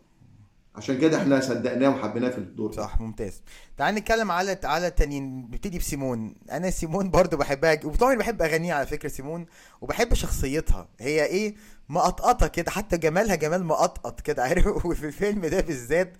[0.74, 2.72] عشان كده إحنا صدقناه وحبيناه في الدور.
[2.72, 3.42] صح ممتاز.
[3.76, 6.34] تعال نتكلم على على التانيين نبتدي بسيمون.
[6.50, 9.46] أنا سيمون برضو بحبها وطبعا بحب اغانيها على فكرة سيمون
[9.80, 10.88] وبحب شخصيتها.
[11.00, 11.54] هي إيه؟
[11.88, 16.12] مقطقطة كده حتى جمالها جمال مقطقط كده عارف؟ وفي الفيلم ده بالذات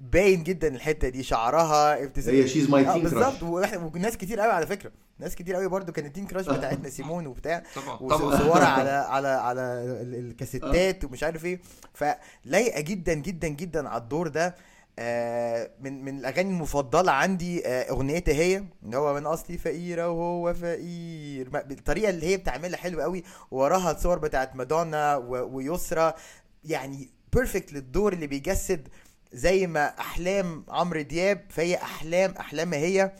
[0.00, 3.42] باين جدا الحتة دي شعرها ابتسام هي she's my type بالظبط.
[3.42, 7.62] وناس كتير قوي على فكرة ناس كتير قوي برضو كانت teen crush بتاعتنا سيمون وبتاع
[8.00, 11.60] وصورها على على على ال- الكاسيتات ومش عارف إيه.
[11.94, 14.46] فلايقه جدا جدا جدا على الدور ده.
[14.46, 14.54] آه،
[15.80, 21.48] من من الأغاني المفضلة عندي آه، اغنيتها هي اللي هو من أصلي فقيره وهو فقير.
[21.48, 26.14] بالطريقة اللي هي بتعملها حلوة قوي وراها الصور بتاعت مادونا ويسرا.
[26.64, 28.88] يعني بيرفكت للدور اللي بيجسد
[29.32, 33.12] زي ما أحلام عمرو دياب فهي أحلام أحلامها هي.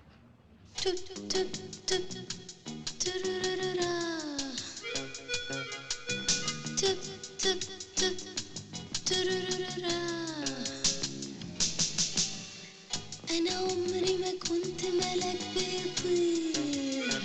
[15.30, 17.22] ملك بيطير.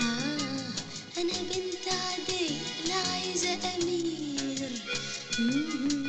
[0.00, 0.70] آه
[1.20, 1.86] أنا بنت
[2.90, 4.70] عايزة أمير.
[5.38, 6.08] مم.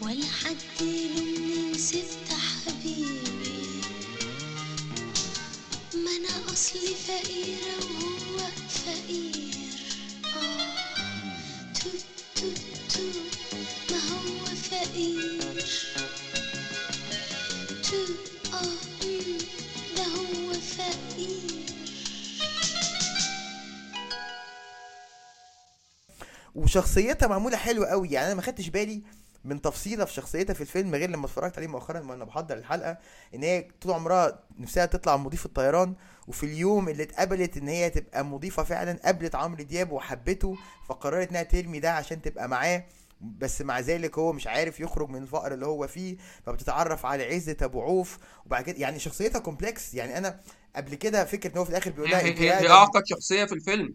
[0.00, 3.80] ولا حد يلومني سبت حبيبي
[5.94, 9.54] ما أنا أصلي فقيرة وهو فقير.
[10.24, 11.38] آه
[11.74, 11.90] تو
[12.34, 12.48] تو
[12.94, 13.02] تو
[13.90, 15.64] ما هو فقير.
[26.56, 28.08] وشخصيتها معمولة حلوة قوي.
[28.10, 29.02] يعني أنا ما خدتش بالي
[29.44, 32.98] من تفصيلة في شخصيتها في الفيلم غير لما اتفرجت عليه مؤخرا وأنا بحضر الحلقة
[33.34, 35.94] إن هي طول عمرها نفسها تطلع مضيفة طيران
[36.28, 40.56] وفي اليوم اللي اتقبلت إن هي تبقى مضيفة فعلا قابلت عمرو دياب وحبته
[40.88, 42.84] فقررت إنها ترمي ده عشان تبقى معاه.
[43.20, 46.16] بس مع ذلك هو مش عارف يخرج من الفقر اللي هو فيه
[46.46, 50.40] فبتتعرف على عزة أبو عوف وبعد كده يعني شخصيتها كومبلكس يعني أنا
[50.76, 53.94] قبل كده فكرة إن هو في الآخر بيقول لها أنت قاعدة- أعقد شخصية في الفيلم.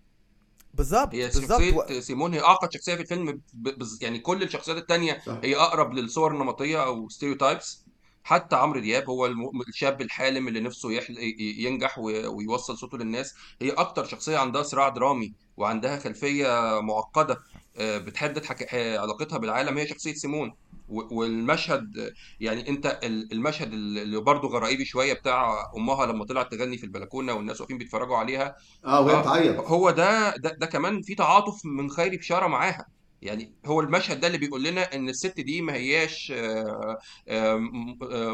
[0.73, 3.69] بالظبط هي شخصية سيمون هي اعقد شخصية في الفيلم ب...
[3.79, 3.99] بز...
[4.01, 5.39] يعني كل الشخصيات التانية صح.
[5.43, 7.85] هي أقرب للصور النمطية أو stereotypes
[8.23, 9.61] حتى عمرو دياب هو الم...
[9.67, 11.17] الشاب الحالم اللي نفسه يحل...
[11.17, 12.03] ي- ينجح و...
[12.37, 13.33] ويوصل صوته للناس.
[13.61, 16.47] هي أكتر شخصية عندها صراع درامي وعندها خلفية
[16.81, 17.37] معقدة
[17.77, 18.69] آه، بتحدد حك...
[18.69, 20.51] ح- علاقتها بالعالم هي شخصية سيمون.
[20.91, 26.83] والمشهد يعني انت ال- المشهد اللي برضه غرائبي شوية بتاع أمها لما طلعت تغني في
[26.83, 28.55] البلكونة والناس واقفين بيتفرجوا عليها.
[28.85, 29.59] آه وهي آه، بتعيط.
[29.59, 32.85] هو ده ده, ده كمان في تعاطف من خيري بشارة معاها.
[33.21, 37.55] يعني هو المشهد ده اللي بيقول لنا إن الست دي ما هياش آه، آه،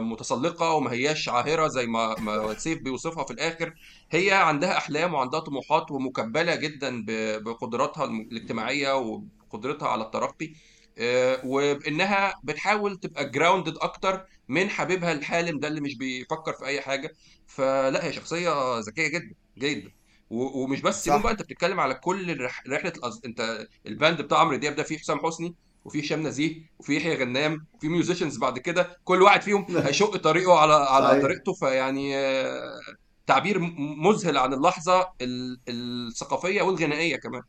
[0.02, 3.74] متسلقة وما هياش عاهرة زي ما ما سيف بيوصفها في الآخر.
[4.12, 7.06] هي عندها أحلام وعندها طموحات ومكبلة جدا
[7.40, 10.54] بقدراتها الاجتماعية وقدرتها على الترقي.
[10.98, 16.82] آه، وبإنها بتحاول تبقى جراوندد أكتر من حبيبها الحالم ده اللي مش بيفكر في أي
[16.82, 17.12] حاجة.
[17.48, 19.92] فلا هي شخصية ذكية جدا جدا.
[20.30, 21.18] ومش بس صح.
[21.24, 22.42] بقى أنت بتتكلم على كل.
[22.42, 23.22] رحلة الأز...
[23.26, 25.56] أنت ال band بتاع عمرو دياب ده فيه حسام حسني
[25.86, 28.98] وفيه هشام نزيه وفيه يحيى غنام وفيه musicians بعد كده.
[29.04, 31.22] كل واحد فيهم هيشق طريقه على على صحيح.
[31.22, 31.54] طريقته.
[31.54, 32.80] فيعني آه،
[33.28, 37.42] تعبير مذهل عن اللحظة ال- الثقافية والغنائية كمان.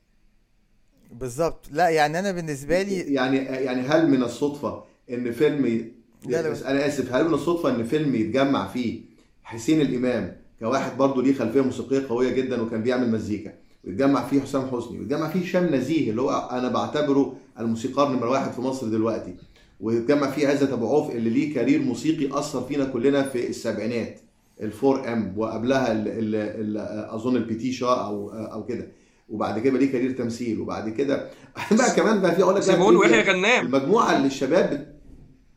[1.12, 1.66] بالظبط.
[1.73, 5.92] لا يعني أنا بالنسبة لي يعني يعني هل من الصدفة إن فيلم ي...
[6.27, 7.12] لا لا أنا آسف.
[7.14, 9.01] هل من الصدفة إن فيلم يتجمع فيه
[9.42, 13.53] حسين الإمام كواحد برضه ليه خلفية موسيقية قوية جدا وكان بيعمل مزيكا
[13.85, 18.53] ويتجمع فيه حسام حسني ويتجمع فيه هشام نزيه اللي هو أنا بعتبره الموسيقار نمرة واحد
[18.53, 19.35] في مصر دلوقتي
[19.81, 24.21] ويتجمع فيه عزت أبو عوف اللي ليه career موسيقي أثر فينا كلنا في السبعينات
[24.61, 26.77] ال Four M وقبلها ال ال ال
[27.14, 28.88] أظن البيتي شاه أو أو كده.
[29.29, 31.31] وبعد كده ليه career تمثيل وبعد كده
[31.79, 33.67] بقى كمان بقى في أقول لك سيمون في- ويحيى غنام.
[33.67, 34.99] المجموعة اللي الشباب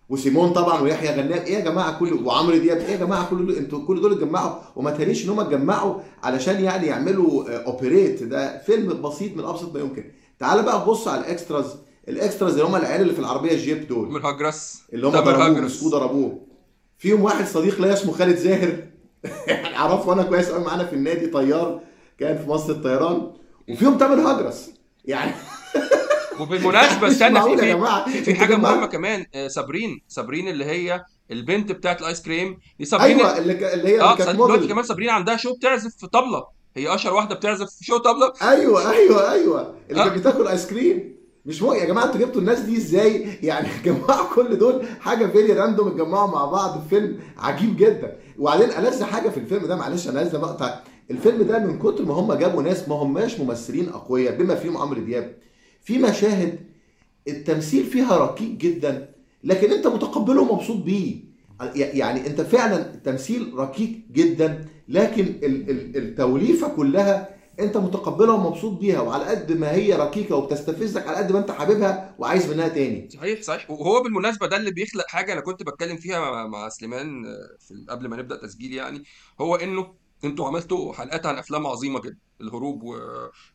[0.09, 3.55] وسيمون طبعا ويحيى غنام إيه يا جماعة كل وعمرو دياب إيه يا جماعة كل دول
[3.55, 8.57] أنتوا كل دول اتجمعوا؟ وما تحسش إن هم اتجمعوا علشان يعني يعملوا آه، اوبريت ده
[8.61, 10.03] فيلم بسيط من أبسط ما يمكن.
[10.39, 11.75] تعال بقى بص على ال extras
[12.07, 14.07] ال extras اللي هم العيال اللي في العربية الجيب دول.
[14.07, 14.81] تامر هجرس.
[14.93, 16.39] اللي هم ضربوه ضربوه.
[16.97, 18.73] فيهم واحد صديق ليا اسمه خالد زاهر.
[19.47, 21.79] يعني أعرفه أنا كويس قوي معانا في النادي طيار
[22.19, 23.31] كان في مصر الطيران.
[23.71, 24.69] وفيهم تامر هجرس.
[25.05, 25.31] يعني
[26.39, 27.57] وبالمناسبه استنى في
[28.13, 32.57] في في, حاجة مهمة كمان آه، صابرين صابرين اللي هي البنت بتاعت ال ice cream
[32.79, 36.07] دي صابرين أيوه اللي, ك- اللي هي آه دلوقتي كمان صابرين عندها show بتعزف في
[36.07, 36.43] طبلة.
[36.77, 38.33] هي أشهر واحدة بتعزف في show طبلة.
[38.41, 39.75] أيوه أيوه أيوه.
[39.89, 40.07] اللي آه.
[40.07, 41.15] كانت بتاكل ice cream.
[41.45, 45.53] مش مو يا جماعة أنتوا جبتوا الناس دي إزاي؟ يعني جماعة كل دول حاجة very
[45.53, 48.17] random اتجمعوا مع بعض في فيلم عجيب جدا.
[48.37, 50.79] وبعدين ألذ حاجة في الفيلم ده معلش أنا لازم اقطع
[51.11, 55.01] الفيلم ده من كتر ما هم جابوا ناس ما هماش ممثلين أقوياء بما فيهم عمرو
[55.01, 55.35] دياب.
[55.83, 56.59] في مشاهد
[57.27, 59.09] التمثيل فيها رقيق جدا
[59.43, 61.31] لكن أنت متقبله ومبسوط بيه.
[61.75, 69.01] يعني أنت فعلا التمثيل رقيق جدا لكن ال- ال- التوليفة كلها أنت متقبلها ومبسوط بيها
[69.01, 73.09] وعلى قد ما هي رقيقة وبتستفزك على قد ما أنت حاببها وعايز منها تاني.
[73.13, 73.71] صحيح صحيح.
[73.71, 77.73] وهو بالمناسبة ده اللي بيخلق حاجة أنا كنت بتكلم فيها مع, مع سليمان آه، في
[77.89, 79.03] قبل ما نبدأ تسجيل يعني
[79.41, 79.87] هو إنه
[80.23, 82.97] أنتوا عملتوا حلقات عن أفلام عظيمة جدا الهروب و...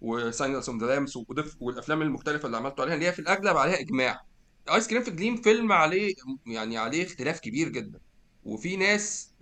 [0.01, 1.19] و Silence of the Lambs
[1.61, 4.21] والأفلام المختلفة اللي عملتوا عليها اللي هي في الأغلب عليها إجماع.
[4.75, 6.15] آيس كريم في جليم فيلم عليه
[6.47, 8.01] يعني عليه اختلاف كبير جدا.
[8.45, 9.35] وفي ناس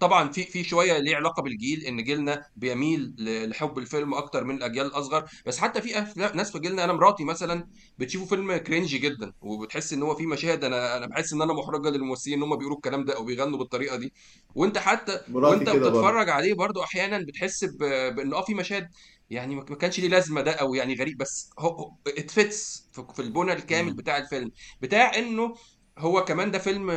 [0.00, 4.86] طبعا في في شوية ليه علاقة بالجيل إن جيلنا بيميل لحب الفيلم أكتر من الأجيال
[4.86, 5.24] الأصغر.
[5.46, 5.92] بس حتى في
[6.34, 10.64] ناس في جيلنا أنا مراتي مثلا بتشوفه فيلم cringey جدا وبتحس إن هو في مشاهد
[10.64, 13.96] أنا أنا بحس إن أنا محرجة للممثلين إن هم بيقولوا الكلام ده أو بيغنوا بالطريقة
[13.96, 14.12] دي.
[14.54, 18.88] وأنت حتى وأنت بتتفرج عليه برضو أحيانا بتحس بإن آه في مشاهد
[19.30, 23.52] يعني ما كانش ليه لازمة ده أو يعني غريب بس هو اتفتس في في البنى
[23.52, 23.94] الكامل.
[23.94, 24.50] بتاع الفيلم.
[24.80, 25.54] بتاع إنه
[25.98, 26.90] هو كمان ده فيلم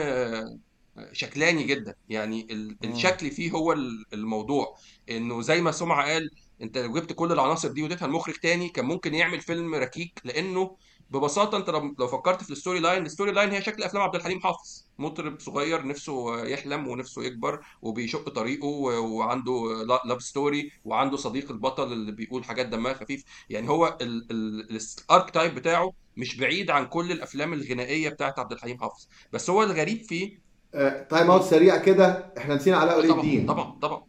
[1.12, 1.96] شكلاني جدا.
[2.10, 2.48] يعني.
[2.84, 4.78] الشكل فيه هو ال- الموضوع.
[5.10, 6.30] إنه زي ما سمعة قال
[6.62, 10.22] أنت لو جبت كل العناصر دي واديتها لمخرج تاني كان ممكن يعمل فيلم ركيك.
[10.24, 10.78] لأنه
[11.10, 14.16] ببساطة أنت لو فكرت في ال story line ال story line هي شكل أفلام عبد
[14.16, 14.86] الحليم حافظ.
[15.00, 18.66] مطرب صغير نفسه يحلم ونفسه يكبر وبيشق طريقه
[18.98, 23.24] وعنده love story وعنده صديق البطل اللي بيقول حاجات دمها خفيف.
[23.50, 29.08] يعني هو ال archetype بتاعه مش بعيد عن كل الأفلام الغنائية بتاعت عبد الحليم حافظ.
[29.34, 30.47] بس هو الغريب فيه
[31.10, 32.34] time out سريع كده.
[32.38, 33.46] إحنا نسينا علاء ولي الدين.
[33.46, 34.04] طبعا طبعا.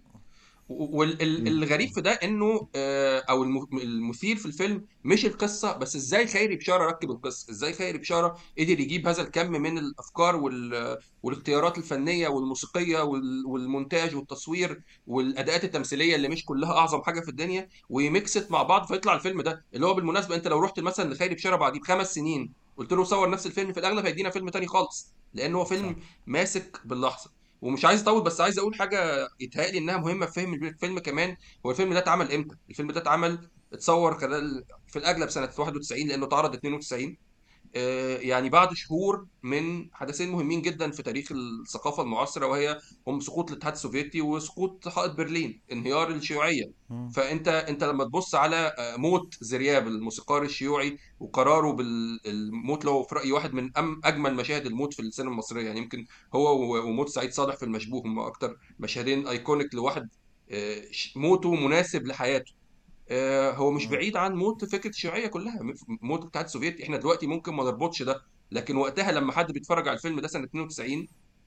[0.69, 6.57] والغريب في ده إنه آه، أو الم- المثير في الفيلم مش القصة بس إزاي خيري
[6.57, 12.29] بشاره ركب القصة؟ إزاي خيري بشاره قدر يجيب هذا الكم من الأفكار وال- والاختيارات الفنية
[12.29, 18.51] والموسيقية وال- والمونتاج والتصوير والأداءات التمثيلية اللي مش كلها أعظم حاجة في الدنيا وي mixed
[18.51, 19.65] مع بعض فيطلع الفيلم ده.
[19.75, 23.31] اللي هو بالمناسبة أنت لو رحت مثلا لخيري بشاره بعد بخمس سنين قلت له صور
[23.31, 26.07] نفس الفيلم في الأغلب هيدينا فيلم تاني خالص لأن هو فيلم صح.
[26.27, 27.31] ماسك باللحظة.
[27.63, 31.37] ومش عايز أطول بس عايز أقول حاجة يتهيألي إنها مهمة في فهم الفيلم كمان.
[31.67, 36.27] هو الفيلم ده اتعمل إمتى؟ الفيلم ده اتعمل اتصور خلال في الأغلب سنة 91 لأنه
[36.27, 37.17] اتعرض 92 آه،
[38.21, 43.73] يعني بعد شهور من حدثين مهمين جدا في تاريخ الثقافة المعاصرة وهي هم سقوط الاتحاد
[43.73, 46.65] السوفيتي وسقوط حائط برلين انهيار الشيوعية.
[47.15, 53.33] فأنت أنت لما تبص على آه، موت زرياب الموسيقار الشيوعي وقراره بالموت له في رايي
[53.33, 57.57] واحد من أم أجمل مشاهد الموت في السينما المصرية يعني يمكن هو وموت سعيد صالح
[57.57, 60.09] في المشبوه هم أكتر مشهدين iconic لواحد
[60.51, 60.83] آه،
[61.17, 62.68] موته مناسب لحياته آه،
[63.53, 63.87] هو مش.
[63.87, 65.59] بعيد عن موت فكرة الشيوعية كلها.
[65.89, 68.23] موت الاتحاد السوفيتي إحنا دلوقتي ممكن ما نربطش ده.
[68.53, 71.07] لكن وقتها لما حد بيتفرج على الفيلم ده سنة 92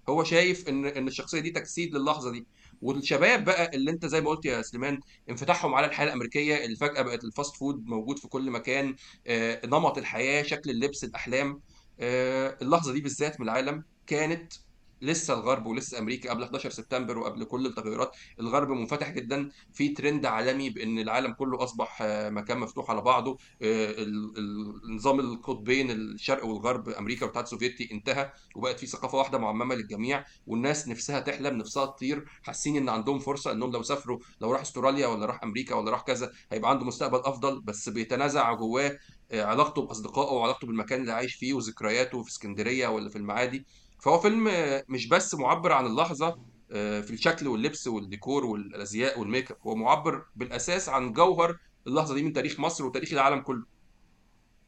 [0.10, 2.48] هو شايف ان إن الشخصية دي تجسيد للحظة دي.
[2.82, 7.02] والشباب بقى اللي أنت زي ما قلت يا سليمان انفتاحهم على الحياة الأمريكية اللي فجأة
[7.02, 8.96] بقت ال fast food موجود في كل مكان
[9.28, 11.62] آه، نمط الحياة شكل اللبس الأحلام
[12.00, 14.54] آه، اللحظة دي بالذات من العالم كانت
[15.02, 20.26] لسه الغرب ولسه أمريكا قبل 11 سبتمبر وقبل كل التغيرات الغرب منفتح جدا في ترند
[20.26, 25.92] عالمي بإن العالم كله أصبح آه، مكان مفتوح على بعضه آه، ال- ال- نظام القطبين
[25.92, 31.58] الشرق والغرب أمريكا والاتحاد السوفيتي انتهى وبقت في ثقافة واحدة معممة للجميع والناس نفسها تحلم
[31.58, 35.76] نفسها تطير حاسين إن عندهم فرصة إنهم لو سافروا لو راح أستراليا ولا راح أمريكا
[35.76, 38.98] ولا راح كذا هيبقى عنده مستقبل أفضل بس بيتنازع جواه
[39.32, 43.66] آه، علاقته بأصدقائه وعلاقته بالمكان اللي عايش فيه وذكرياته في اسكندرية ولا في المعادي.
[44.02, 46.40] فهو فيلم آه، مش بس معبر عن اللحظة
[46.72, 52.14] آه، في الشكل واللبس والديكور والأزياء وال make up هو معبر بالأساس عن جوهر اللحظة
[52.16, 53.66] دي من تاريخ مصر وتاريخ العالم كله.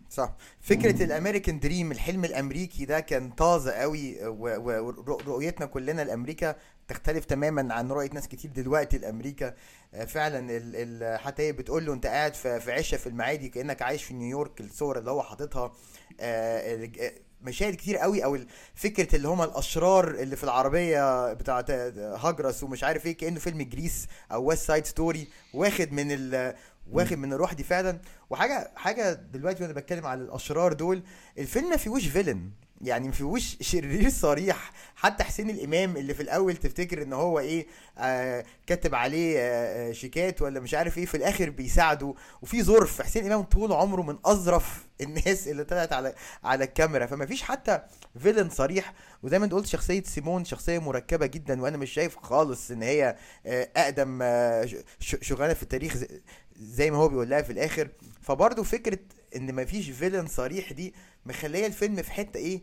[0.10, 0.36] صح.
[0.62, 6.56] فكرة ال American dream الحلم الأمريكي ده كان طازة قوي ورؤيتنا كلنا لأمريكا
[6.88, 9.56] تختلف تماما عن رؤية ناس كتير دلوقتي لأمريكا.
[9.94, 13.82] آه، فعلا ال ال حتى هي بتقول له أنت قاعد في عشة في المعادي كأنك
[13.82, 15.72] عايش في نيويورك الصور اللي هو حاططها
[16.20, 17.12] آه، آه،
[17.44, 18.38] مشاهد كتير قوي أو
[18.76, 24.08] فكرة اللي هما الأشرار اللي في العربية بتاعت هجرس ومش عارف إيه كأنه فيلم جريس
[24.32, 26.56] أو ويست سايد ستوري واخد من ال
[26.92, 28.00] واخد من الروح دي فعلا.
[28.30, 31.04] وحاجه حاجة دلوقتي وأنا بتكلم على الأشرار دول
[31.38, 32.50] الفيلم ما فيهوش villain
[32.82, 34.72] يعني ما فيهوش شرير صريح.
[34.96, 39.92] حتى حسين الإمام اللي في الأول تفتكر إن هو إيه آه كاتب عليه آه آه،
[39.92, 42.14] شيكات ولا مش عارف إيه في الآخر بيساعده.
[42.42, 47.06] وفي ظرف حسين الإمام طول عمره من أظرف الناس اللي طلعت على على الكاميرا.
[47.06, 47.82] فما فيش حتى
[48.20, 48.94] فيلن صريح.
[49.24, 53.16] وزي ما أنت قلت شخصية سيمون شخصية مركبة جدا وأنا مش شايف خالص إن هي
[53.46, 56.22] آه، أقدم آه، ش- ش- شغلانة في التاريخ زي-
[56.60, 57.88] زي ما هو بيقول لها في الآخر.
[58.22, 59.00] فبرضه فكرة
[59.36, 60.94] إن مفيش فيلن صريح دي
[61.26, 62.62] مخلية الفيلم في حتة إيه؟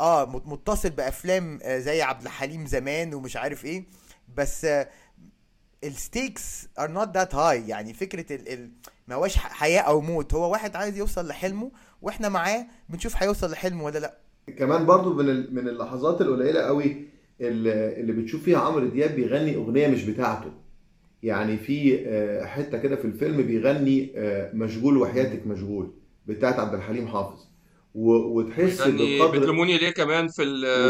[0.00, 3.84] آه مت- متصل بأفلام آه، زي عبد الحليم زمان ومش عارف إيه
[4.36, 4.66] بس
[5.84, 8.70] ال stakes are not that high يعني فكرة ال ال
[9.08, 10.34] ما هوش ح- حياة أو موت.
[10.34, 11.70] هو واحد عايز يوصل لحلمه
[12.02, 14.18] وإحنا معاه بنشوف هيوصل لحلمه ولا لأ.
[14.58, 17.04] كمان برضو من من اللحظات القليلة قوي
[17.40, 20.52] اللي بتشوف فيها عمرو دياب بيغني أغنية مش بتاعته.
[21.22, 25.90] يعني في آه، حتة كده في الفيلم بيغني آه، مشغول وحياتك مشغول
[26.26, 27.52] بتاعت عبد الحليم حافظ.
[27.94, 30.42] وتحس يعني بالقدر بتلوموني ليه كمان في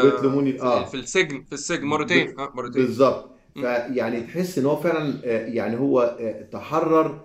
[0.04, 0.84] وبتلوموني في آه.
[0.84, 2.82] في السجن في السجن مرتين آه مرتين.
[2.82, 3.30] بالظبط.
[3.54, 6.18] فيعني تحس إن هو فعلا آه، يعني هو
[6.52, 7.20] تحرر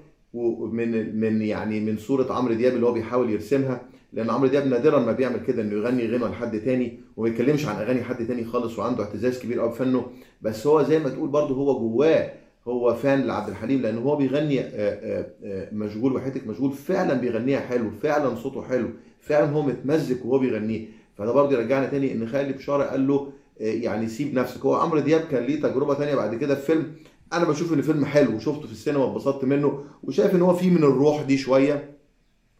[0.71, 3.81] من من يعني من صورة عمرو دياب اللي هو بيحاول يرسمها
[4.13, 7.75] لأن عمرو دياب نادرا ما بيعمل كده إنه يغني غنى لحد تاني وما يتكلمش عن
[7.75, 11.55] أغاني حد تاني خالص وعنده اعتزاز كبير قوي بفنه بس هو زي ما تقول برضه
[11.55, 12.33] هو جواه
[12.67, 17.59] هو فان لعبد الحليم لأن هو بيغني آه، آه، آه، مشغول وحياتك مشغول فعلا بيغنيها
[17.59, 20.85] حلو فعلا صوته حلو فعلا هو متمزج وهو بيغنيه
[21.17, 24.65] فده برضه يرجعنا تاني إن خالد بشارة قال له يعني سيب نفسك.
[24.65, 26.95] هو عمرو دياب كان ليه تجربة تانية بعد كده في فيلم.
[27.33, 30.83] أنا بشوف إن فيلم حلو وشفته في السينما واتبسطت منه وشايف إن هو فيه من
[30.83, 31.97] الروح دي شوية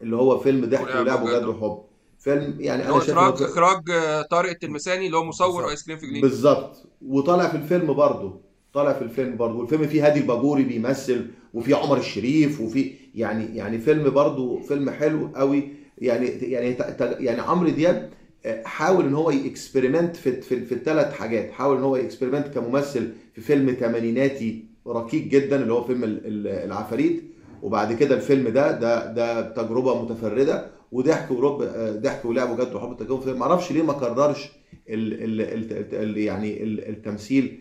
[0.02, 1.44] اللي هو فيلم ضحك ولعب وجد.
[1.44, 1.78] وحب
[2.18, 3.82] فيلم يعني أنا شايف اخراج إخراج
[4.30, 5.70] طارق التلمساني اللي هو مصور.
[5.70, 6.86] آيس كريم في جليم بالظبط.
[7.02, 8.47] وطالع في الفيلم برضه.
[8.72, 13.78] طالع في الفيلم برضه والفيلم فيه هادي الباجوري بيمثل وفي عمر الشريف وفي يعني يعني
[13.78, 15.68] فيلم برضه فيلم حلو قوي.
[15.98, 16.76] يعني يعني
[17.20, 18.10] يعني عمرو دياب
[18.46, 21.50] آه، حاول إن هو يكسبيرمنت في في, في الثلاث حاجات.
[21.50, 26.46] حاول إن هو يكسبيرمنت كممثل في فيلم ثمانيناتي ركيك جدا اللي هو فيلم ال- ال-
[26.46, 27.22] العفاريت.
[27.62, 30.66] وبعد كده الفيلم ده ده ده تجربة متفردة.
[30.92, 34.48] وضحك ورب آه، ضحك ولعب وجد وحب التجربه فيلم معرفش ليه ما كررش
[34.88, 37.60] ال ال ال يعني ال- التمثيل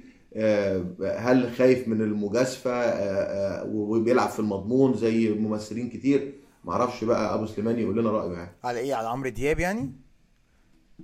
[1.18, 6.34] هل خايف من المجازفة؟ آه، آه، وبيلعب في المضمون زي ممثلين كتير.
[6.64, 8.52] معرفش بقى أبو سليمان يقول لنا رأيه يعني.
[8.64, 9.92] على إيه؟ على عمرو دياب يعني؟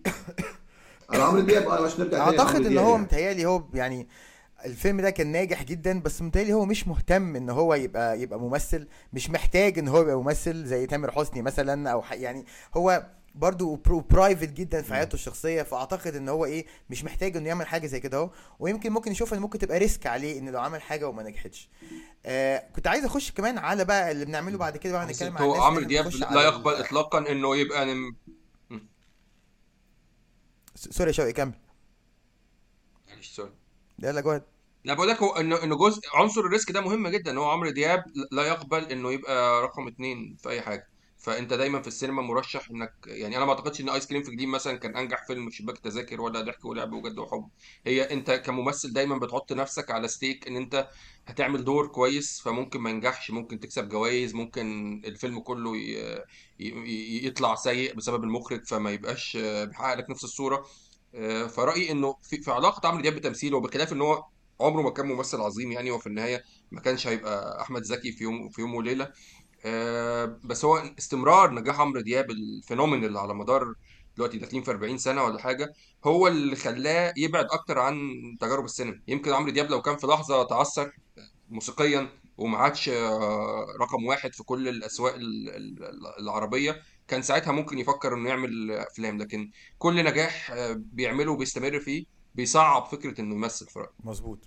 [1.10, 3.04] على عمرو دياب آه مش نرجع أعتقد إن هو يعني.
[3.04, 4.08] متهيألي هو يعني
[4.66, 8.88] الفيلم ده كان ناجح جدا بس متهيألي هو مش مهتم إن هو يبقى يبقى ممثل.
[9.14, 12.46] مش محتاج إن هو يبقى ممثل زي تامر حسني مثلا أو يعني
[12.78, 13.06] هو
[13.36, 13.76] برضو
[14.12, 18.00] private جدا في حياته الشخصية فأعتقد إن هو إيه مش محتاج إنه يعمل حاجة زي
[18.00, 18.30] كده أهو.
[18.60, 21.70] ويمكن ممكن يشوف إن ممكن تبقى risk عليه إن لو عمل حاجة وما نجحتش.
[22.26, 25.62] آه كنت عايز أخش كمان على بقى اللي بنعمله بعد كده بقى هنتكلم عن هو
[25.64, 28.16] عمرو دياب لا يقبل اطلاقا إنه يبقى نم...
[30.76, 31.54] sorry يا شوقي كمل.
[33.10, 33.52] معلش sorry.
[34.00, 34.44] يلا جواد
[34.86, 37.38] لا بقول لك هو انه إنه جزء عنصر ال risk ده مهم جدا.
[37.40, 40.88] هو عمرو دياب لا يقبل إنه يبقى رقم اتنين في أي حاجة.
[41.24, 44.52] فأنت دايما في السينما مرشح إنك يعني أنا ما أعتقدش إن آيس كريم في جليم
[44.52, 47.50] مثلا كان أنجح فيلم في شباك تذاكر ولا ضحك ولعب وجد وحب.
[47.86, 50.88] هي أنت كممثل دايما بتحط نفسك على stake إن أنت
[51.28, 56.24] هتعمل دور كويس فممكن ما ينجحش ممكن تكسب جوائز ممكن الفيلم كله ي...
[56.60, 57.28] ي...
[57.28, 60.66] يطلع سيء بسبب المخرج فما يبقاش بيحقق لك نفس الصورة.
[61.16, 64.24] آه، فرأيي إنه في, في علاقة عمرو دياب بتمثيله وبخلاف إن هو
[64.62, 68.50] عمره ما كان ممثل عظيم يعني وفي النهاية ما كانش هيبقى أحمد زكي في يوم
[68.50, 69.12] في يوم وليلة.
[69.66, 73.74] آه، بس هو استمرار نجاح عمرو دياب ال phenomenon اللي على مدار
[74.18, 75.74] دلوقتي داخلين في 40 سنة ولا حاجة
[76.06, 77.98] هو اللي خلاه يبعد أكتر عن
[78.42, 79.02] تجارب السينما.
[79.08, 80.92] يمكن عمرو دياب لو كان في لحظة تعثر
[81.50, 87.80] موسيقيا وما عادش آه، رقم واحد في كل الأسواق ال- ال- العربية كان ساعتها ممكن
[87.80, 89.18] يفكر إنه يعمل أفلام.
[89.18, 92.06] لكن كل نجاح آه، بيعمله وبيستمر فيه
[92.36, 94.40] بيصعب فكرة إنه يمثل في رأيي مظبوط.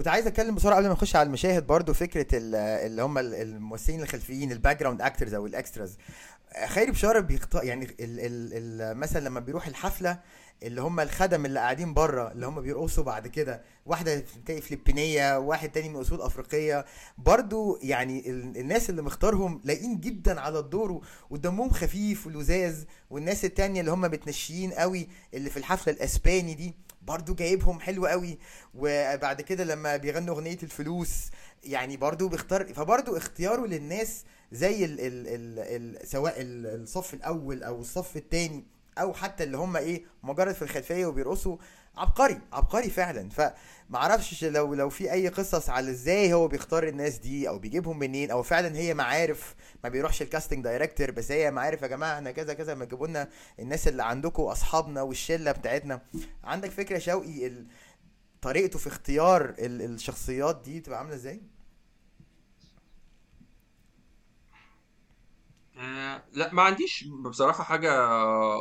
[0.00, 3.34] كنت عايز اتكلم بسرعة قبل ما نخش على المشاهد برضو فكرة ال- اللي هم ال-
[3.34, 5.98] الممثلين الخلفيين ال background actors أو ال extras
[6.66, 7.64] خيري بشاره بيقط...
[7.64, 7.90] يعني ال...
[8.00, 8.20] ال...
[8.80, 8.96] ال...
[8.96, 10.20] مثلا لما بيروح الحفلة
[10.62, 15.68] اللي هم الخدم اللي قاعدين بره اللي هم بيرقصوا بعد كده واحدة تلاقي فلبينية واحد
[15.68, 16.84] تاني من اصول أفريقية.
[17.18, 18.56] برضو يعني ال...
[18.56, 24.72] الناس اللي مختارهم لايقين جدا على الدور ودمهم خفيف ولزاز والناس التانية اللي هم متنشيين
[24.72, 26.74] قوي اللي في الحفلة الإسباني دي.
[27.02, 28.38] برضو جايبهم حلو قوي.
[28.74, 31.30] وبعد كده لما بيغنوا أغنية الفلوس
[31.64, 37.62] يعني برضو بيختار فبرضو اختياره للناس زي ال ال ال ال سواء ال- الصف الأول
[37.62, 38.64] أو الصف الثاني
[38.98, 41.56] أو حتى اللي هم إيه مجرد في الخلفية وبيرقصوا.
[41.96, 43.28] عبقري عبقري فعلا.
[43.30, 48.30] فمعرفش لو لو في أي قصص على إزاي هو بيختار الناس دي أو بيجيبهم منين
[48.30, 52.30] أو فعلا هي معارف ما بيروحش ال casting director بس هي معارف يا جماعة إحنا
[52.30, 53.28] كذا كذا ما تجيبوا لنا
[53.58, 56.00] الناس اللي عندكم أصحابنا والشلة بتاعتنا.
[56.44, 57.66] عندك فكرة شوقي ال...
[58.42, 59.82] طريقته في اختيار ال...
[59.82, 61.42] الشخصيات دي تبقى عاملة إزاي؟
[65.76, 67.90] آه، لا ما عنديش بصراحة حاجة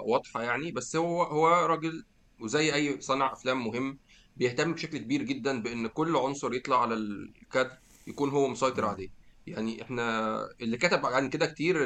[0.07, 2.05] واضحة يعني بس هو هو راجل
[2.41, 3.99] وزي أي صانع أفلام مهم
[4.37, 7.77] بيهتم بشكل كبير جدا بأن كل عنصر يطلع على الكادر
[8.07, 8.85] يكون هو مسيطر.
[8.85, 9.09] عليه
[9.47, 11.85] يعني إحنا اللي كتب عن كده كتير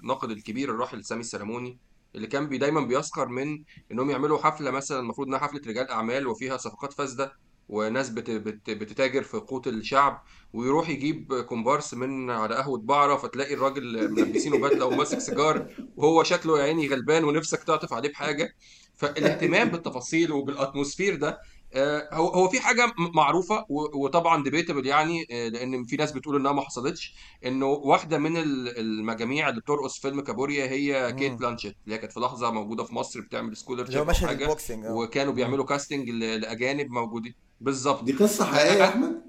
[0.00, 1.78] الناقد الكبير الراحل سامي السلموني
[2.14, 6.26] اللي كان بي دايما بيسخر من إنهم يعملوا حفلة مثلا المفروض إنها حفلة رجال أعمال
[6.26, 7.32] وفيها صفقات فاسدة
[7.68, 10.22] وناس بت بت بتتاجر في قوت الشعب
[10.52, 15.66] ويروح يجيب كومبارس من على قهوة بعرة فتلاقي الراجل ملبسينه بدلة وماسك سيجار
[15.96, 18.54] وهو شكله يا عيني غلبان ونفسك تعطف عليه بحاجة
[19.00, 21.40] فالاهتمام بالتفاصيل وبال atmosphere ده
[21.74, 26.12] آه، هو هو في حاجة م- معروفة و- وطبعا debatable يعني آه، لأن في ناس
[26.12, 27.14] بتقول إنها ما حصلتش
[27.46, 31.32] إنه واحدة من ال- المجاميع اللي بترقص فيلم كابوريا هي كيت.
[31.32, 33.52] بلانشيت اللي هي كانت في لحظة موجودة في مصر بتعمل
[34.28, 34.94] حاجة ال boxing آه.
[34.94, 35.32] وكانوا.
[35.32, 37.34] بيعملوا casting ل- لأجانب موجودين.
[37.60, 38.04] بالظبط.
[38.04, 39.22] دي قصة حقيقية يا أحمد؟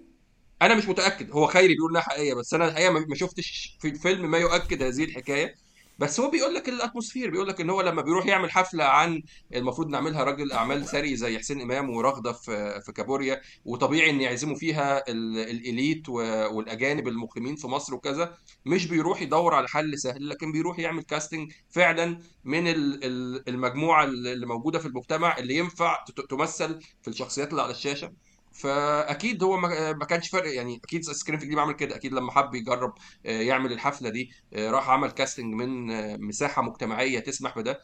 [0.61, 1.31] أنا مش متأكد.
[1.31, 4.83] هو خيري بيقول إنها حقيقية بس أنا الحقيقة ما ما شفتش في الفيلم ما يؤكد
[4.83, 5.55] هذه الحكاية.
[6.01, 9.21] بس هو بيقول لك ال atmosphere بيقول لك إن هو لما بيروح يعمل حفلة عن
[9.55, 14.55] المفروض نعملها راجل أعمال ثري زي حسين إمام ورغدة في في كابوريا وطبيعي إن يعزموا
[14.55, 20.29] فيها ال- ال elite والأجانب المقيمين في مصر وكذا مش بيروح يدور على حل سهل
[20.29, 26.03] لكن بيروح يعمل casting فعلا من ال- ال- المجموعة اللي موجودة في المجتمع اللي ينفع
[26.29, 28.11] تمثل في الشخصيات اللي على الشاشة.
[28.51, 31.95] فأكيد هو ما كانش فرق يعني أكيد آيس كريم في جليم عمل كده.
[31.95, 32.93] أكيد لما حب يجرب
[33.25, 37.81] آه، يعمل الحفلة دي آه، راح عمل casting من آه، مساحة مجتمعية تسمح بده.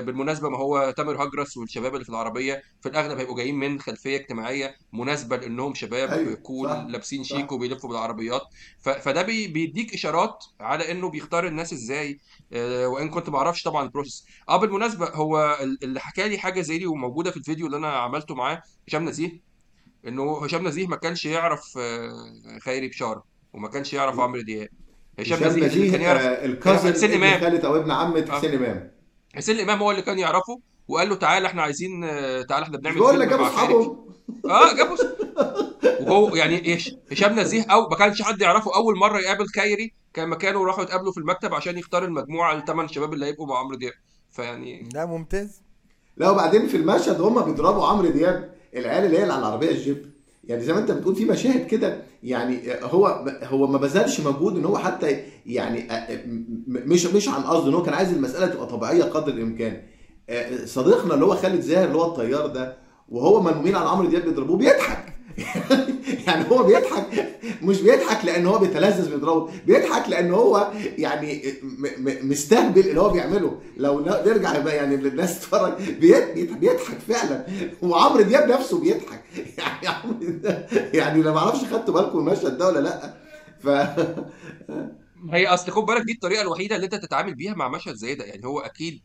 [0.00, 4.16] بالمناسبة ما هو تامر هجرس والشباب اللي في العربية في الأغلب هيبقوا جايين من خلفية
[4.16, 7.36] اجتماعية مناسبة لأنهم شباب أيوه cool صح لابسين صح.
[7.36, 8.42] شيك وبيلفوا بالعربيات.
[8.80, 12.20] ف- فده بي- بيديك إشارات على إنه بيختار الناس إزاي.
[12.52, 16.38] آه، وإن كنت ما أعرفش طبعا ال process آه بالمناسبة هو ال- اللي حكى لي
[16.38, 19.45] حاجة زي دي وموجودة في الفيديو اللي أنا عملته معاه هشام نزيه.
[20.06, 24.68] إنه هشام نزيه ما كانش يعرف آه، خيري بشارة وما كانش يعرف عمرو دياب.
[25.18, 27.40] هشام نزيه اللي كان نزيه يعرف آه، كان يعرف الكازن حسين ابن إمام.
[27.40, 28.38] خالة أو ابن عمة آه.
[28.38, 28.90] حسين إمام.
[29.34, 32.98] حسين إمام هو اللي كان يعرفه وقال له تعالى إحنا عايزين آه، تعالى إحنا بنعمل
[32.98, 33.74] بقول لك فيلم جابوا مع خيري.
[33.74, 34.06] أصحابهم.
[34.44, 34.96] آه جابوا
[36.00, 40.28] وهو يعني إيش هشام نزيه أو ما كانش حد يعرفه أول مرة يقابل خيري كان
[40.28, 43.92] مكانه راحوا يتقابلوا في المكتب عشان يختار المجموعة الثمان شباب اللي هيبقوا مع عمرو دياب.
[44.30, 45.62] فيعني لا ممتاز.
[46.16, 48.55] لا وبعدين في المشهد هم بيضربوا عمرو دياب.
[48.76, 50.06] العيال اللي هي اللي على العربية الجيب.
[50.44, 54.64] يعني زي ما انت بتقول في مشاهد كده يعني هو هو ما بذلش مجهود إن
[54.64, 55.88] هو حتى يعني
[56.68, 59.82] مش مش عن قصد إن هو كان عايز المسألة تبقى طبيعية قدر الإمكان.
[60.64, 62.76] صديقنا اللي هو خالد زاهر اللي هو الطيار ده
[63.08, 65.15] وهو ملمومين على عمرو دياب بيضربوه بيضحك.
[66.26, 71.54] يعني هو بيضحك مش بيضحك لأن هو بيتلذذ بيضربه بيضحك لأن هو يعني
[72.22, 73.60] مستهبل اللي هو بيعمله.
[73.76, 75.72] لو نرجع بقى يعني للناس تتفرج
[76.60, 77.46] بيضحك فعلا.
[77.82, 79.24] وعمرو دياب نفسه بيضحك.
[79.58, 80.40] يعني عمرو
[80.94, 83.14] يعني أنا ما أعرفش خدتوا بالكم المشهد ده ولا لأ.
[83.60, 83.68] ف
[85.32, 88.24] هي أصل خد بالك دي الطريقة الوحيدة اللي أنت تتعامل بيها مع مشهد زي ده.
[88.24, 89.02] يعني هو أكيد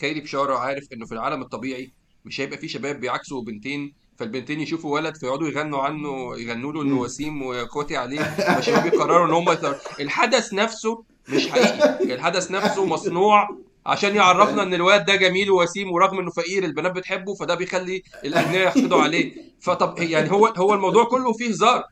[0.00, 1.92] خيري بشارة عارف إنه في العالم الطبيعي
[2.24, 7.00] مش هيبقى في شباب بيعكسوا بنتين فالبنتين يشوفوا ولد فيقعدوا يغنوا عنه يغنوا له إنه.
[7.00, 8.22] وسيم واخواتي عليه.
[8.54, 9.76] فالشباب يقرروا إن هم يطر...
[10.00, 12.14] الحدث نفسه مش حقيقي.
[12.14, 13.48] الحدث نفسه مصنوع
[13.86, 18.66] عشان يعرفنا إن الواد ده جميل ووسيم ورغم إنه فقير البنات بتحبه فده بيخلي الأغنياء
[18.66, 19.32] يحقدوا عليه.
[19.60, 21.84] فطب يعني هو هو الموضوع كله فيه هزار.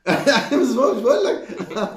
[0.60, 1.48] بس بقول لك.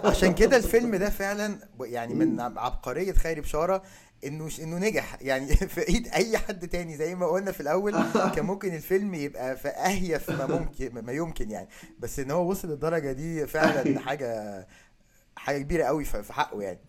[0.05, 3.84] عشان كده الفيلم ده فعلا يعني من عبقرية خيري بشارة
[4.28, 5.17] إنه إنه نجح.
[5.21, 7.93] يعني في إيد أي حد تاني زي ما قلنا في الأول
[8.36, 11.67] كان ممكن الفيلم يبقى في اهيف ما ممكن ما يمكن يعني.
[11.99, 14.67] بس إن هو وصل للدرجة دي فعلا حاجة
[15.36, 16.80] حاجة كبيرة قوي في في حقه يعني.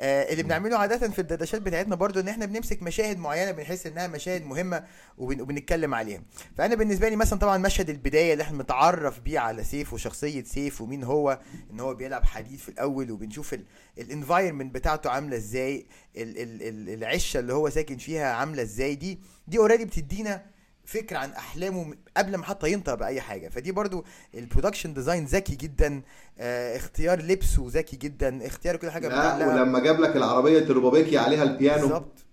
[0.00, 4.06] آه اللي بنعمله عادة في الدردشات بتاعتنا برضو إن إحنا بنمسك مشاهد معينة بنحس إنها
[4.06, 4.84] مشاهد مهمة
[5.18, 6.22] وبن وبنتكلم عليها.
[6.58, 10.80] فأنا بالنسبة لي مثلا طبعا مشهد البداية اللي إحنا متعرف بيه على سيف وشخصية سيف
[10.80, 11.40] ومين هو
[11.70, 13.54] إن هو بيلعب حديد في الأول وبنشوف
[13.98, 15.86] ال environment بتاعته عاملة إزاي
[16.16, 19.18] ال ال ال العشة اللي هو ساكن فيها عاملة إزاي دي
[19.48, 20.53] دي already بتدينا
[20.86, 23.48] فكره عن أحلامه قبل ما حتى ينطق بأي حاجة.
[23.48, 24.04] فدي برضو
[24.34, 26.02] ال production design ذكي جدا
[26.38, 29.48] آه اختيار لبسه ذكي جدا اختيار كل حاجة لا.
[29.48, 31.82] ولما جاب لك العربية الروبابيكي عليها البيانو.
[31.82, 32.24] بالظبط.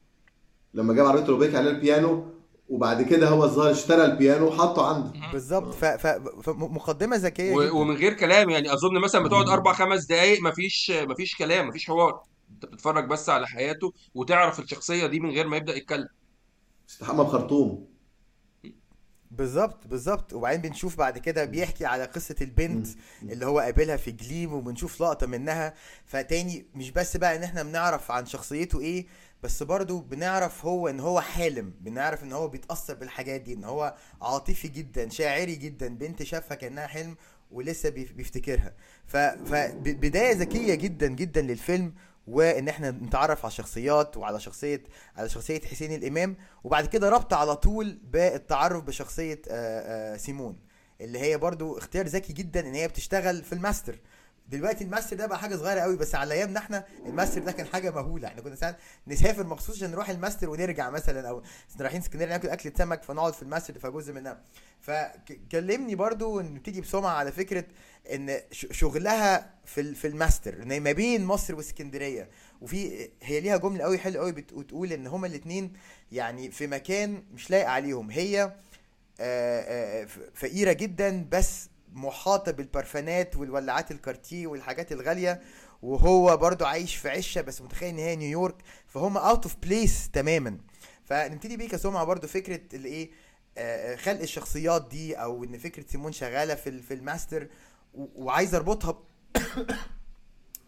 [0.74, 2.26] لما جاب عربية روبابيكي عليها البيانو
[2.70, 5.12] وبعد كده هو الظاهر اشترى البيانو وحطه عنده.
[5.34, 5.74] بالظبط.
[5.74, 5.86] ف...
[5.86, 6.08] ف...
[6.44, 11.36] فمقدمه ذكية و- ومن غير كلام يعني أظن مثلا بتقعد أربع خمس دقايق مفيش مفيش
[11.36, 12.24] كلام مفيش حوار.
[12.52, 16.08] أنت بتتفرج بس على حياته وتعرف الشخصية دي من غير ما يبدأ يتكلم.
[16.90, 17.91] استحمى بخرطوم.
[19.32, 20.34] بالظبط بالظبط.
[20.34, 22.88] وبعدين بنشوف بعد كده بيحكي على قصة البنت
[23.24, 25.74] اللي هو قابلها في جليم وبنشوف لقطة منها.
[26.06, 29.06] فتاني مش بس بقى إن إحنا بنعرف عن شخصيته إيه
[29.44, 31.74] بس برضو بنعرف هو إن هو حالم.
[31.82, 35.88] بنعرف إن هو بيتأثر بالحاجات دي إن هو عاطفي جدا شاعري جدا.
[35.88, 37.16] بنت شافها كأنها حلم
[37.52, 38.74] ولسه بيف- بيفتكرها.
[39.08, 41.94] فبدايه ذكية جدا جدا للفيلم.
[42.28, 44.84] وإن إحنا نتعرف على الشخصيات وعلى شخصية
[45.18, 50.58] على شخصية حسين الإمام وبعد كده ربط على طول بالتعرف بشخصية آه، آه، سيمون
[51.02, 54.00] اللي هي برضو اختيار ذكي جدا إن هي بتشتغل في الماستر.
[54.52, 57.92] دلوقتي الماستر ده بقى حاجة صغيرة قوي بس على أيامنا إحنا الماستر ده كان حاجة
[57.92, 58.28] مهولة.
[58.28, 58.78] إحنا كنا ساعات
[59.08, 61.44] نسافر مخصوص عشان نروح الماستر ونرجع مثلا أو
[61.82, 64.42] رايحين اسكندريه ناكل أكلة سمك فنقعد في الماستر فجزء منها.
[64.80, 67.66] فكلمني برضو نبتدي بسمعة على فكرة
[68.14, 72.30] إن شغلها في في الماستر إن ما بين مصر وإسكندرية.
[72.62, 75.74] وفي هي ليها جملة قوي حلوة قوي بتقول إن هما الاثنين
[76.12, 78.12] يعني في مكان مش لايق عليهم.
[78.12, 78.54] هي
[80.34, 85.42] فقيرة جدا بس محاطه بالبرفانات والولاعات الكارتيه والحاجات الغالية
[85.82, 88.56] وهو برضو عايش في عشة بس متخيل إن هي نيويورك
[88.88, 90.58] فهم out of place تماما.
[91.06, 93.12] فنبتدي بيه كسمعة برضو فكرة الإيه
[93.58, 97.48] آه، خلق الشخصيات دي أو إن فكرة سيمون شغالة في في الماستر
[97.94, 98.98] وعايز أربطها ب...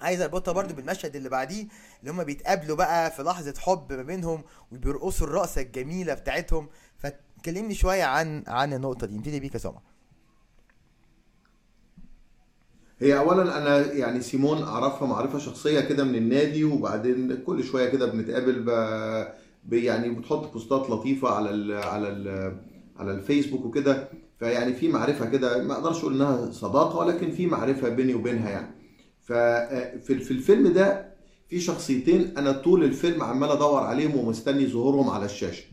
[0.02, 1.68] عايز أربطها برضو بالمشهد اللي بعديه
[2.00, 6.70] اللي هم بيتقابلوا بقى في لحظة حب ما بينهم وبيرقصوا الرقصة الجميلة بتاعتهم.
[6.98, 9.18] فكلمني شوية عن عن النقطة دي.
[9.18, 9.60] نبتدي بيك يا
[13.04, 18.06] هي اولا أنا يعني سيمون أعرفها معرفة شخصية كده من النادي وبعدين كل شوية كده
[18.06, 18.60] بنتقابل
[19.66, 19.74] ب...
[19.74, 21.72] يعني بتحط بوستات لطيفة على ال...
[21.72, 22.54] على ال...
[22.98, 24.10] على الفيسبوك وكده.
[24.40, 28.76] فيعني في معرفة كده ما أقدرش أقول إنها صداقة ولكن في معرفة بيني وبينها يعني.
[29.22, 31.14] ففي في الفيلم ده
[31.50, 35.64] في شخصيتين أنا طول الفيلم عمال أدور عليهم ومستني ظهورهم على الشاشة.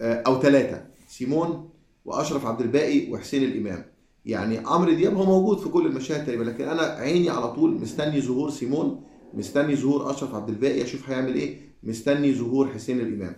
[0.00, 1.70] أو ثلاثة سيمون
[2.04, 3.84] وأشرف عبد الباقي وحسين الإمام.
[4.26, 8.20] يعني عمرو دياب هو موجود في كل المشاهد تقريبا لكن أنا عيني على طول مستني
[8.20, 9.02] ظهور سيمون
[9.34, 13.36] مستني ظهور أشرف عبد الباقي أشوف هيعمل إيه مستني ظهور حسين الإمام.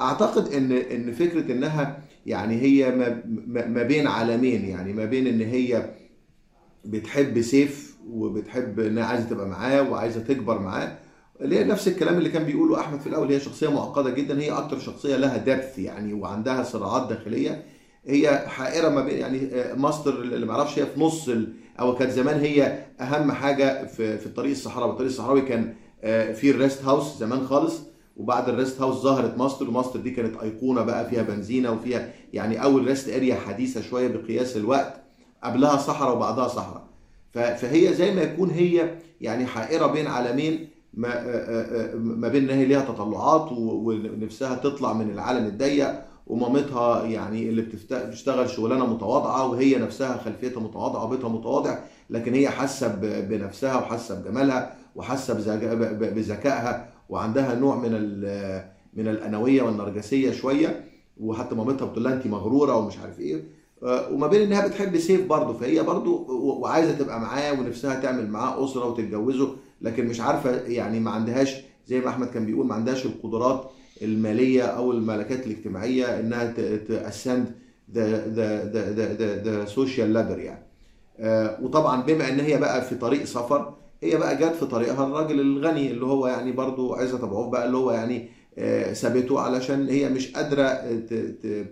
[0.00, 2.90] أعتقد إن إن فكرة إنها يعني هي
[3.46, 5.94] ما, بين عالمين يعني ما بين إن هي
[6.84, 10.98] بتحب سيف وبتحب إنها عايزة تبقى معاه وعايزة تكبر معاه
[11.40, 14.50] اللي هي نفس الكلام اللي كان بيقوله أحمد في الأول هي شخصية معقدة جدا هي
[14.50, 17.62] أكتر شخصية لها دبث يعني وعندها صراعات داخلية.
[18.08, 21.30] هي حائرة ما بين يعني ماستر اللي ما يعرفش هي في نص.
[21.80, 25.74] أو كانت زمان هي أهم حاجة في في الطريق الصحراوي الطريق الصحراوي كان
[26.34, 27.80] في ال rest house زمان خالص
[28.16, 32.62] وبعد ال rest house ظهرت ماستر وماستر دي كانت أيقونة بقى فيها بنزينة وفيها يعني
[32.62, 35.00] أول rest area حديثة شوية بقياس الوقت
[35.44, 36.88] قبلها صحراء وبعدها صحراء
[37.32, 42.58] فهي زي ما يكون هي يعني حائرة بين عالمين ما آه، آه، آه، بين إن
[42.58, 49.76] هي ليها تطلعات ونفسها تطلع من العالم الضيق ومامتها يعني اللي بتشتغل شغلانة متواضعة وهي
[49.78, 51.78] نفسها خلفيتها متواضعة وبيتها متواضع
[52.10, 52.88] لكن هي حاسة
[53.20, 55.34] بنفسها وحاسة بجمالها وحاسة
[55.94, 57.92] بذكائها وعندها نوع من
[58.94, 60.84] من الأنوية والنرجسية شوية.
[61.20, 63.44] وحتى مامتها بتقول لها انت مغرورة ومش عارف إيه.
[63.82, 68.64] آه، وما بين إنها بتحب سيف برضه فهي برضه وعايزة تبقى معاه ونفسها تعمل معاه
[68.64, 71.56] أسرة وتتجوزه لكن مش عارفة يعني ما عندهاش
[71.86, 73.70] زي ما أحمد كان بيقول ما عندهاش القدرات
[74.02, 76.52] المالية أو الملكات الاجتماعية إنها
[76.88, 77.52] تاسند
[77.94, 78.28] the
[79.44, 80.64] the social ladder يعني.
[81.20, 85.40] آه، وطبعا بما إن هي بقى في طريق سفر هي بقى جت في طريقها الراجل
[85.40, 88.28] الغني اللي هو يعني برضو عزت ابو عوف بقى اللي هو يعني
[88.58, 91.66] آه، سابته علشان هي مش قادرة آه،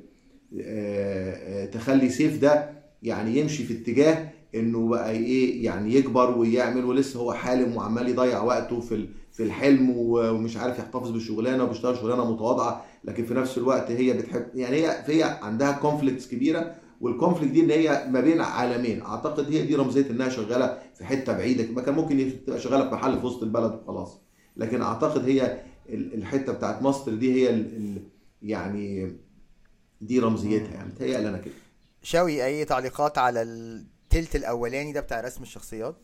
[0.61, 2.71] آه، تخلي سيف ده
[3.03, 8.43] يعني يمشي في اتجاه إنه بقى إيه يعني يكبر ويعمل ولسه هو حالم وعمال يضيع
[8.43, 13.91] وقته في في الحلم ومش عارف يحتفظ بالشغلانه وبيشتغل شغلانة متواضعة لكن في نفس الوقت
[13.91, 19.03] هي بتحب يعني هي هي عندها conflicts كبيرة والكونفليكت دي إن هي ما بين عالمين.
[19.03, 22.95] أعتقد هي دي رمزية إنها شغالة في حتة بعيدة ما كان ممكن تبقى شغالة في
[22.95, 24.19] محل في وسط البلد وخلاص.
[24.57, 28.03] لكن أعتقد هي ال- الحتة بتاعت مصر دي هي ال
[28.43, 29.17] يعني
[30.01, 31.55] دي رمزيتها يعني متهيألي أنا كده.
[32.03, 35.97] شوي أي تعليقات على التلت الأولاني ده بتاع رسم الشخصيات؟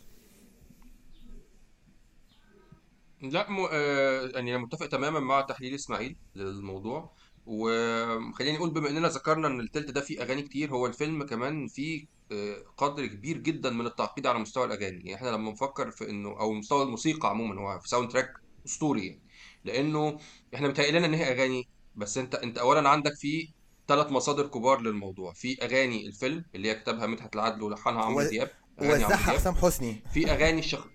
[3.22, 3.66] لا م...
[3.72, 7.12] آه، يعني أنا متفق تماما مع تحليل إسماعيل للموضوع.
[7.46, 12.06] وخليني أقول بما إننا ذكرنا إن التلت ده فيه أغاني كتير هو الفيلم كمان فيه
[12.32, 14.96] آه، قدر كبير جدا من التعقيد على مستوى الأغاني.
[14.96, 18.32] يعني إحنا لما نفكر في إنه أو مستوى الموسيقى عموما هو في soundtrack
[18.66, 19.22] أسطوري يعني.
[19.64, 20.18] لأنه
[20.54, 23.48] إحنا متهيأ لنا إن هي أغاني بس أنت أنت اولا عندك في
[23.88, 25.32] ثلاث مصادر كبار للموضوع.
[25.32, 29.12] في أغاني الفيلم اللي هي كتبها مدحت العدل ولحنها عمرو دياب دياب.
[29.12, 30.02] حسام حسني.
[30.14, 30.88] في أغاني الشخص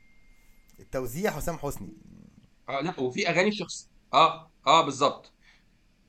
[0.80, 2.07] التوزيع حسام حسني.
[2.70, 5.34] آه لا وفي أغاني الشخص آه آه بالظبط.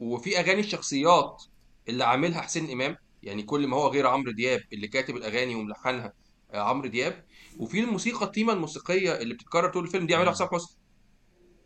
[0.01, 1.43] وفي أغاني الشخصيات
[1.89, 6.13] اللي عاملها حسين إمام يعني كل ما هو غير عمرو دياب اللي كاتب الأغاني وملحنها
[6.53, 7.25] آه عمرو دياب.
[7.59, 10.77] وفي الموسيقى التيمة الموسيقية اللي بتتكرر طول الفيلم دي عاملها حسام حسني.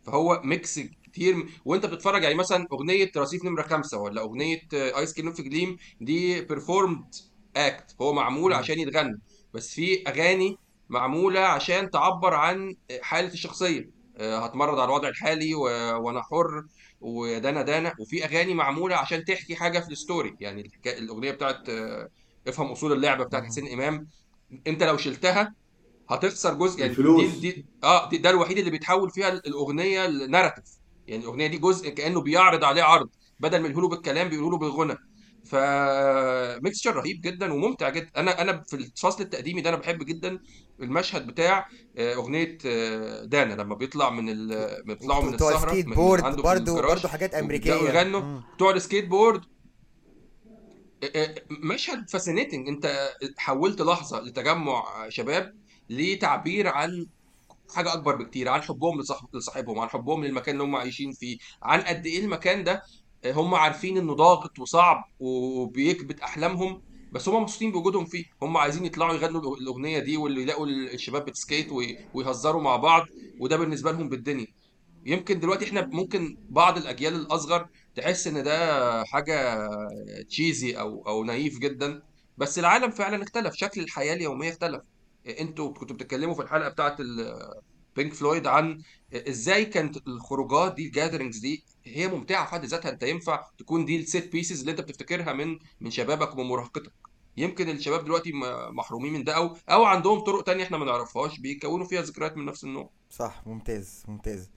[0.05, 5.33] فهو mix كتير وأنت بتتفرج يعني مثلا أغنية رصيف نمرة خمسة ولا أغنية آيس كريم
[5.33, 7.15] في جليم دي performed
[7.57, 9.21] act هو معمول عشان يتغنى.
[9.55, 10.57] بس في أغاني
[10.89, 14.02] معمولة عشان تعبر عن حالة الشخصية.
[14.21, 15.63] هتمرد على الوضع الحالي و...
[16.05, 16.65] وأنا حر
[17.01, 17.95] ودانا دانا.
[18.01, 20.99] وفي أغاني معمولة عشان تحكي حاجة في ال story يعني الحكا...
[20.99, 22.09] الأغنية بتاعت آه،
[22.49, 24.09] افهم أصول اللعبة بتاعت حسين إمام.
[24.67, 25.55] أنت لو شلتها
[26.11, 26.81] هتخسر جزء.
[26.81, 27.35] يعني دي الفلوس.
[27.37, 30.65] دي آه دي ده الوحيد اللي بيتحول فيها الأغنية ل narrative
[31.07, 33.09] يعني الأغنية دي جزء كأنه بيعرض عليه عرض.
[33.41, 34.97] بدل ما يقولوا بالكلام بيقولوا بالغنى.
[35.45, 35.55] ف
[36.63, 38.11] mixture رهيب جدا وممتع جدا.
[38.17, 40.39] أنا أنا في الفصل التقديمي ده أنا بحب جدا
[40.81, 41.69] المشهد بتاع
[41.99, 44.69] آه، أغنية آه، دانا لما بيطلع من ال...
[44.85, 47.73] بيطلعوا من السهرة skate من board برضو الجراج برضو حاجات أمريكية.
[47.73, 48.21] يغنوا.
[48.21, 48.43] مم.
[48.55, 49.43] بتوع السكيت بورد
[51.51, 55.55] مشهد fascinating أنت حولت لحظة لتجمع شباب
[55.91, 57.07] لتعبير عن
[57.75, 61.81] حاجة أكبر بكتير عن حبهم لصاحب لصاحبهم عن حبهم للمكان اللي هم عايشين فيه عن
[61.81, 62.83] قد إيه المكان ده
[63.27, 68.25] هم عارفين إنه ضاغط وصعب وبيكبت أحلامهم بس هم مبسوطين بوجودهم فيه.
[68.43, 73.03] هم عايزين يطلعوا يغنوا الأغنية دي واللي يلاقوا الشباب بت skate وي- ويهزروا مع بعض
[73.41, 74.47] وده بالنسبة لهم بالدنيا.
[75.05, 79.59] يمكن دلوقتي إحنا ممكن بعض الأجيال الأصغر تحس إن ده حاجة
[80.29, 82.03] cheesy أو أو naive جدا
[82.37, 83.55] بس العالم فعلا اختلف.
[83.55, 84.81] شكل الحياة اليومية اختلف.
[85.27, 86.97] أنتوا كنتوا بتتكلموا في الحلقة بتاعت
[87.97, 88.83] بينك فلويد عن
[89.15, 92.91] إزاي كانت الخروجات دي ال gatherings دي هي ممتعة في حد ذاتها.
[92.91, 96.93] انت ينفع تكون دي ال set pieces اللي انت بتفتكرها من من شبابك ومن مراهقتك.
[97.37, 98.33] يمكن الشباب دلوقتي
[98.71, 102.45] محرومين من ده أو أو عندهم طرق تانية إحنا ما نعرفهاش بيكونوا فيها ذكريات من
[102.45, 102.91] نفس النوع.
[103.11, 104.51] صح ممتاز ممتاز.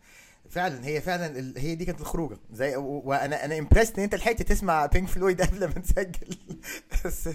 [0.49, 1.53] فعلا هي فعلا.
[1.57, 2.37] هي دي كانت الخروجة.
[2.51, 6.37] زي وأنا أنا impressed إن أنت لحقت تسمع بينك فلويد قبل ما نسجل
[7.05, 7.29] بس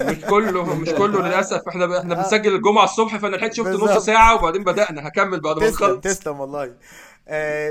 [0.00, 1.68] مش كله مش كله للأسف.
[1.68, 2.22] إحنا إحنا آه.
[2.22, 4.04] بنسجل الجمعة الصبح فأنا لحقت شفت نص.
[4.06, 6.00] ساعة وبعدين بدأنا هكمل بعد ما نخلص.
[6.00, 6.76] تسلم والله.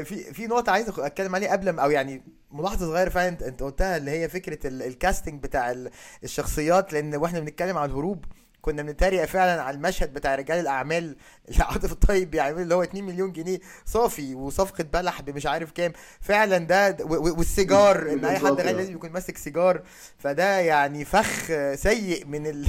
[0.03, 3.97] في في نقطة عايز أتكلم عليها قبل ما أو يعني ملاحظة صغيرة فعلا أنت قلتها
[3.97, 5.91] اللي هي فكرة ال- الكاستنج بتاع ال-
[6.24, 8.26] الشخصيات لأن وإحنا بنتكلم عن الهروب
[8.62, 11.16] كنا بنتريق فعلا على المشهد بتاع رجال الأعمال
[11.49, 15.93] اللي عاطف الطيب بيعمل اللي هو 2 مليون جنيه صافي وصفقة بلح بمش عارف كام.
[16.22, 18.74] فعلا ده والسيجار إن أي حد غني آه.
[18.74, 19.82] لازم يكون ماسك سيجار.
[20.18, 22.47] فده يعني فخ سيء من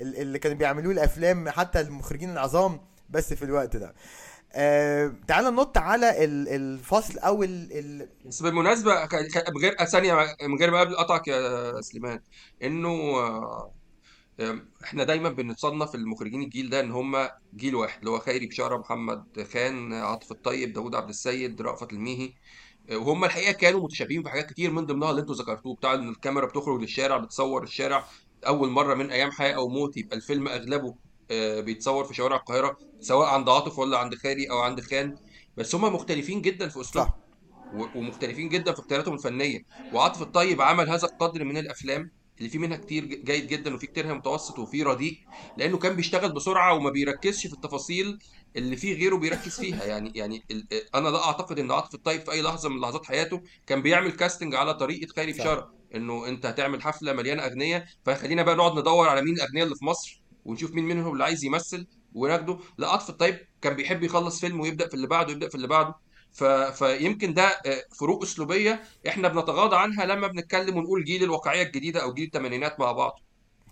[0.00, 3.94] اللي كانوا بيعملوه الأفلام حتى المخرجين العظام بس في الوقت ده.
[4.54, 8.94] آه تعال ننط على ال- الفصل أو ال ال بس بالمناسبة
[9.54, 12.20] من غير ثانية من غير ما قبل أقطعك يا سليمان
[12.62, 12.90] إنه
[14.40, 18.76] آه، إحنا دايما بنتصنف المخرجين الجيل ده إن هم جيل واحد اللي هو خيري بشارة
[18.78, 22.32] محمد خان عاطف الطيب داوود عبد السيد رأفت الميهي
[22.92, 26.46] وهم الحقيقة كانوا متشابهين في حاجات كتير من ضمنها اللي أنتوا ذكرتوه بتاع إن الكاميرا
[26.46, 28.04] بتخرج للشارع بتصور الشارع
[28.46, 30.96] أول مرة من أيام حياة أو موت يبقى الفيلم أغلبه آه،
[31.60, 35.16] بيتصور في شوارع القاهرة سواء عند عاطف ولا عند خيري أو عند خان.
[35.56, 37.12] بس هم مختلفين جدا في أسلوبهم.
[37.94, 39.58] ومختلفين جدا في اختياراتهم الفنية.
[39.92, 44.14] وعاطف الطيب عمل هذا القدر من الأفلام اللي فيه منها كتير جيد جدا وفي كتيرها
[44.14, 45.18] متوسط وفي رديء
[45.56, 48.18] لأنه كان بيشتغل بسرعة وما بيركزش في التفاصيل
[48.56, 49.84] اللي فيه غيره بيركز فيها.
[49.84, 50.42] يعني يعني
[50.94, 54.54] أنا لا أعتقد إن عاطف الطيب في أي لحظة من لحظات حياته كان بيعمل كاستنج
[54.54, 55.22] على طريقة صح.
[55.26, 59.76] بشارة إنه أنت هتعمل حفلة مليانة اغنياء فخلينا بقى نقعد ندور على مين الاغنياء اللي
[59.76, 60.21] في مصر.
[60.44, 64.88] ونشوف مين منهم اللي عايز يمثل وناخده لا عاطف الطيب كان بيحب يخلص فيلم ويبدأ
[64.88, 65.94] في اللي بعده ويبدا في اللي بعده.
[66.32, 66.44] ف...
[66.44, 72.14] فيمكن ده آه، فروق أسلوبية إحنا بنتغاضى عنها لما بنتكلم ونقول جيل الواقعية الجديدة أو
[72.14, 73.12] جيل الثمانينات مع بعض.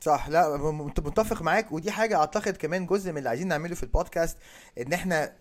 [0.00, 0.28] صح.
[0.28, 0.56] لا
[0.98, 1.72] متفق معاك.
[1.72, 4.38] ودي حاجة أعتقد كمان جزء من اللي عايزين نعمله في البودكاست
[4.78, 5.36] إن إحنا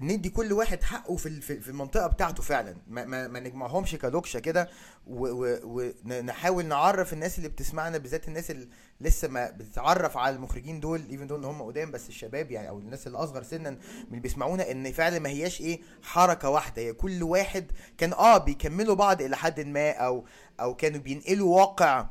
[0.00, 2.76] ندي كل واحد حقه في في المنطقة بتاعته فعلا.
[2.88, 4.68] ما, ما, ما نجمعهمش كلوكشة كده
[5.06, 8.68] ونحاول نعرف الناس اللي بتسمعنا بالذات الناس اللي
[9.00, 12.78] لسه ما بتتعرف على المخرجين دول ايفن دول إن هم قدام بس الشباب يعني أو
[12.78, 13.78] الناس الأصغر سنا من
[14.08, 16.82] اللي بيسمعونا إن فعلا ما هياش إيه حركة واحدة.
[16.82, 20.24] هي كل واحد كان آه بيكملوا بعض إلى حد ما أو
[20.60, 22.06] أو كانوا بينقلوا واقع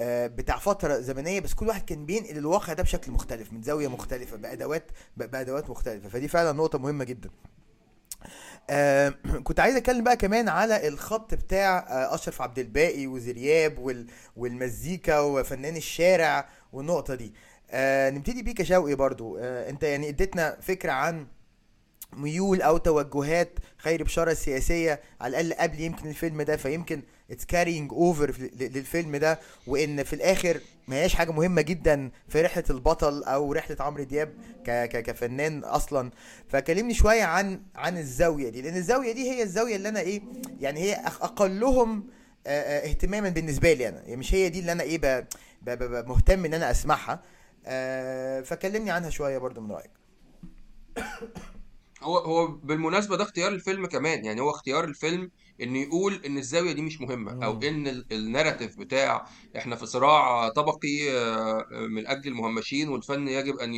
[0.00, 4.36] بتاع فترة زمنية بس كل واحد كان بينقل الواقع ده بشكل مختلف من زاوية مختلفة
[4.36, 6.08] بأدوات بأدوات مختلفة.
[6.08, 7.30] فدي فعلا نقطة مهمة جدا.
[8.70, 9.14] آه
[9.44, 15.20] كنت عايز أتكلم بقى كمان على الخط بتاع آه أشرف عبد الباقي وزرياب وال والمزيكا
[15.20, 17.34] وفنان الشارع والنقطة دي.
[17.70, 19.38] آه نبتدي بيك يا شوقي برضو.
[19.38, 21.26] آه أنت يعني اديتنا فكرة عن
[22.16, 27.92] ميول أو توجهات خير بشارة السياسية على الأقل قبل يمكن الفيلم ده فيمكن it's carrying
[27.92, 33.52] over للفيلم ده وإن في الآخر ما هياش حاجة مهمة جدا في رحلة البطل أو
[33.52, 34.32] رحلة عمرو دياب
[34.92, 36.10] كفنان أصلا.
[36.48, 40.22] فكلمني شوية عن عن الزاوية دي لأن الزاوية دي هي الزاوية اللي أنا إيه
[40.60, 42.06] يعني هي أقلهم
[42.46, 44.00] اهتماما بالنسبة لي أنا.
[44.02, 44.98] يعني مش هي دي اللي أنا إيه
[45.62, 47.22] ب- مهتم إن أنا أسمعها.
[48.42, 49.90] فكلمني عنها شوية برضو من رأيك.
[52.04, 55.30] هو هو بالمناسبة ده اختيار الفيلم كمان يعني هو اختيار الفيلم
[55.60, 57.52] انه يقول إن الزاوية دي مش مهمة أو.
[57.62, 59.24] إن ال- الناراتيف بتاع
[59.56, 63.74] إحنا في صراع طبقي آه، من أجل المهمشين والفن يجب أن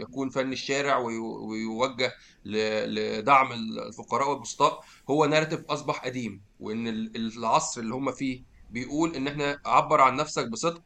[0.00, 2.12] يكون فن الشارع وي- ويوجه
[2.44, 9.14] ل- لدعم الفقراء والبسطاء هو ناراتيف أصبح قديم وإن ال- العصر اللي هم فيه بيقول
[9.16, 10.82] إن إحنا عبر عن نفسك بصدق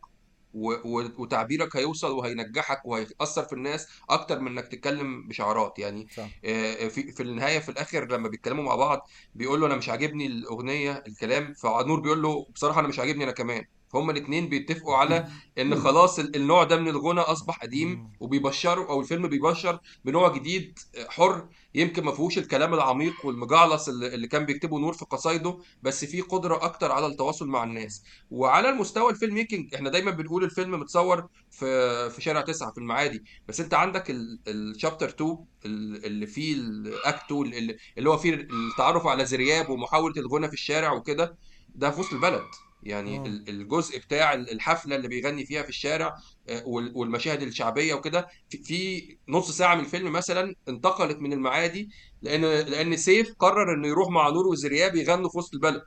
[0.55, 5.79] وتعبيرك هيوصل وهينجحك وهيأثر في الناس أكتر من إنك تتكلم بشعارات.
[5.79, 6.31] يعني صح.
[6.45, 9.01] آه، في في النهاية في الآخر لما بيتكلموا مع بعض
[9.35, 13.33] بيقول له أنا مش عاجبني الأغنية الكلام فنور بيقول له بصراحة أنا مش عاجبني أنا
[13.33, 13.65] كمان.
[13.89, 15.29] فهم الاثنين بيتفقوا على
[15.59, 18.13] إن خلاص ال- النوع ده من الغنى أصبح قديم.
[18.21, 24.27] وبيبشروا أو الفيلم بيبشر بنوع جديد آه، حر يمكن ما فيهوش الكلام العميق والمجعلص اللي
[24.29, 28.05] كان بيكتبه نور في قصايده بس فيه قدرة أكتر على التواصل مع الناس.
[28.31, 33.25] وعلى المستوى ال filmmaking إحنا دايما بنقول الفيلم متصور في في شارع تسعة في المعادي.
[33.49, 34.05] بس أنت عندك
[34.49, 39.25] ال chapter 2 ال- اللي فيه ال act 2 اللي اللي هو فيه التعرف على
[39.27, 41.37] زرياب ومحاولة الغنى في الشارع وكده
[41.75, 42.43] ده في وسط البلد.
[42.85, 43.27] يعني مم.
[43.27, 46.17] ال- الجزء بتاع الحفلة اللي بيغني فيها في الشارع
[46.49, 48.29] آه، وال- والمشاهد الشعبية وكده
[48.65, 51.89] في نص ساعة من الفيلم مثلا انتقلت من المعادي
[52.23, 55.83] لأن لأن سيف قرر إنه يروح مع نور وزرياب يغنوا في وسط البلد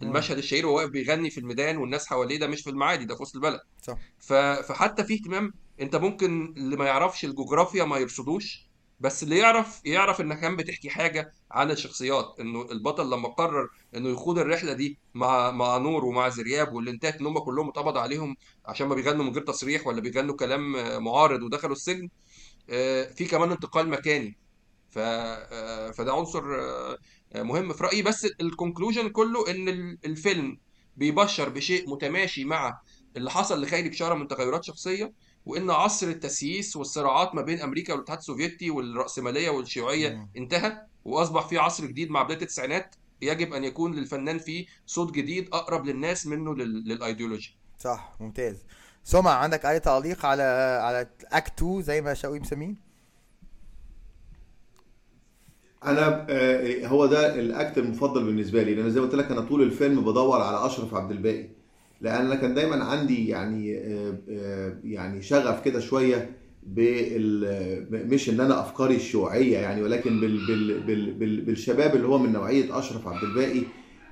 [0.00, 0.08] مم.
[0.08, 3.22] المشهد الشهير وهو واقف بيغني في الميدان والناس حواليه ده مش في المعادي ده في
[3.22, 3.98] وسط البلد صح.
[4.62, 8.67] فحتى في اهتمام أنت ممكن اللي ما يعرفش الجغرافيا ما يرصدوش
[9.00, 14.08] بس اللي يعرف يعرف انك كان بتحكي حاجة عن الشخصيات إنه البطل لما قرر إنه
[14.08, 18.36] يخوض الرحلة دي مع مع نور ومع زرياب واللي انتهت إن هم كلهم اتقبض عليهم
[18.66, 20.72] عشان ما بيغنوا من غير تصريح ولا بيغنوا كلام
[21.04, 22.08] معارض ودخلوا السجن
[22.70, 24.38] آه، في كمان انتقال مكاني.
[24.90, 26.98] ف آه، فده عنصر آه،
[27.36, 28.02] مهم في رأيي.
[28.02, 30.58] بس ال conclusion كله إن ال- الفيلم
[30.96, 32.80] بيبشر بشيء متماشي مع
[33.16, 35.12] اللي حصل لخيري بشارة من تغيرات شخصية.
[35.48, 40.28] وإن عصر التسييس والصراعات ما بين أمريكا والاتحاد السوفيتي والرأسمالية والشيوعية مم.
[40.36, 45.48] انتهى وأصبح في عصر جديد مع بداية التسعينات يجب أن يكون للفنان فيه صوت جديد
[45.52, 47.56] أقرب للناس منه لل- للأيديولوجي.
[47.78, 48.56] صح ممتاز.
[49.04, 50.42] سمع عندك أي تعليق على
[50.82, 52.74] على اكت 2 زي ما شوقي مسميه؟
[55.84, 59.62] أنا آه، هو ده الأكت المفضل بالنسبة لي لأن زي ما قلت لك أنا طول
[59.62, 61.48] الفيلم بدور على أشرف عبد الباقي.
[62.00, 66.30] لأن أنا كان دايما عندي يعني آه، آه، يعني شغف كده شوية
[66.62, 72.18] بال مش إن أنا أفكاري الشيوعية يعني ولكن بال بال بال بال بالشباب اللي هو
[72.18, 73.62] من نوعية أشرف عبد الباقي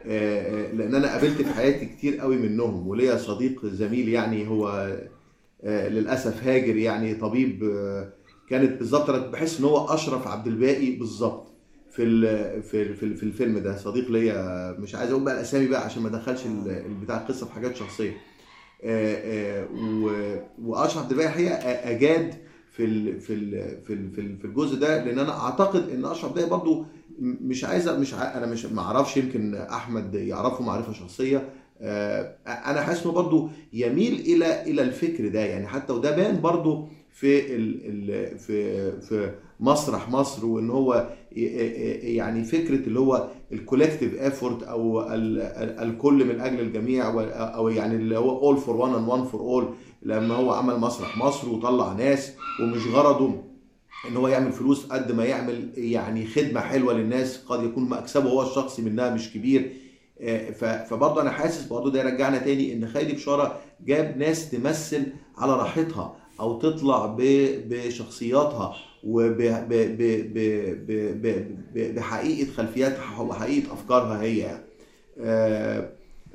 [0.07, 4.97] آه، لأن أنا قابلت في حياتي كتير قوي منهم وليا صديق زميل يعني هو
[5.65, 7.65] للأسف هاجر يعني طبيب
[8.51, 11.56] كانت بالظبط أنا بحس إن هو أشرف عبد الباقي بالظبط.
[11.97, 13.77] في في في في الفيلم ده.
[13.77, 17.53] صديق ليا مش عايز أقول بقى الاسامي بقى عشان ما أدخلش ال- البتاع القصة في
[17.53, 18.17] حاجات شخصية.
[18.85, 21.55] آه، آه، وأشرف عبد الباقي الحقيقة
[21.91, 22.35] أجاد
[22.73, 23.51] في ال في ال
[23.85, 26.85] في ال في في الجزء ده لأن أنا أعتقد إن أشرف الباقي برضو
[27.21, 31.49] مش عايز مش ع- أنا مش ما أعرفش يمكن أحمد يعرفه معرفة شخصية.
[31.81, 35.41] آه، أنا حاسس إنه برضو يميل إلى إلى الفكر ده.
[35.41, 37.81] يعني حتى وده بان برضو في ال
[38.11, 45.01] ال في في مسرح مصر وإن هو يعني فكرة اللي هو ال collective effort أو
[45.03, 47.09] ال- ال- الكل من أجل الجميع
[47.57, 51.19] أو يعني اللي هو all for one and one for all لما هو عمل مسرح
[51.19, 52.33] مصر وطلع ناس
[52.63, 53.43] ومش غرضه
[54.11, 58.43] إن هو يعمل فلوس قد ما يعمل يعني خدمة حلوة للناس قد يكون مكسبه هو
[58.43, 59.71] الشخصي منها مش كبير.
[60.21, 60.51] آه،
[60.85, 65.03] فبرضه أنا حاسس برضه ده يرجعنا تاني إن خالد بشارة جاب ناس تمثل
[65.39, 67.17] على راحتها أو تطلع
[67.69, 68.77] بشخصياتها
[71.75, 74.63] وبحقيقه خلفياتها وحقيقة أفكارها هي يعني.
[75.21, 75.89] آه،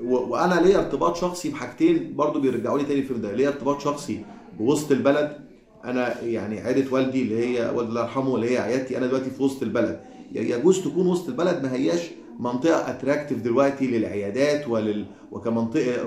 [0.04, 3.32] وأنا ليا ارتباط شخصي بحاجتين برضو بيرجعوا لي تاني الفيلم ده.
[3.36, 4.20] ليا ارتباط شخصي
[4.60, 5.38] بوسط البلد.
[5.86, 9.44] أنا يعني عيلة والدي اللي هي والدي الله يرحمه اللي هي عيادتي أنا دلوقتي في
[9.44, 10.00] وسط البلد.
[10.32, 12.02] يجوز تكون وسط البلد ما هياش
[12.40, 16.06] منطقة attractive دلوقتي للعيادات ولل وكمنطقة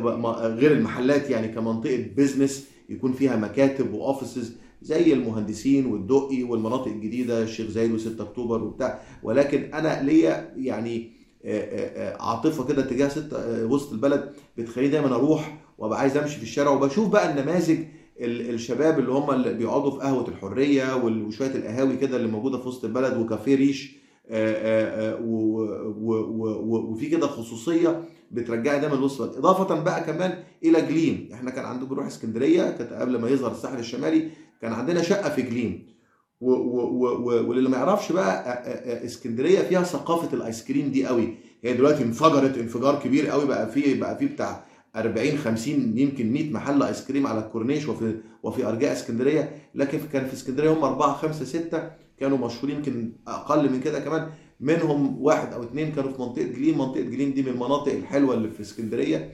[0.49, 7.43] غير المحلات يعني كمنطقة business يكون فيها مكاتب و offices زي المهندسين والدقي والمناطق الجديدة
[7.43, 9.01] الشيخ زايد و6 أكتوبر وبتاع.
[9.23, 11.11] ولكن أنا ليا يعني
[12.21, 16.71] عاطفة كده تجاه ست آه، وسط البلد بتخليني دايما أروح وأبقى عايز أمشي في الشارع
[16.71, 17.79] وبشوف بقى النماذج
[18.21, 22.69] ال- الشباب اللي هم اللي بيقعدوا في قهوة الحرية وشوية القهاوي كده اللي موجودة في
[22.69, 23.97] وسط البلد وكافيه ريش
[26.93, 28.05] وفي كده خصوصية
[28.35, 31.29] بترجعني دايما البلد إضافة بقى كمان إلى جليم.
[31.33, 34.29] إحنا كان عندنا بنروح اسكندرية كانت قبل ما يظهر الساحل الشمالي
[34.63, 35.87] كان عندنا شقة في جليم.
[36.41, 38.63] واللي ما يعرفش بقى
[39.07, 41.35] اسكندرية فيها ثقافة الآيس كريم دي قوي.
[41.65, 43.47] هي دلوقتي انفجرت انفجار كبير قوي.
[43.47, 44.65] بقى في بقى في بتاع
[44.97, 49.51] 40 50 يمكن 100 محل آيس كريم على الكورنيش وفي وفي أرجاء اسكندرية.
[49.75, 54.31] لكن كان في اسكندرية هم 4 5 6 كانوا مشهورين يمكن أقل من كده كمان.
[54.65, 56.79] منهم واحد أو اثنين كانوا في منطقة جليم.
[56.79, 59.33] منطقة جليم دي من المناطق الحلوة اللي في اسكندرية.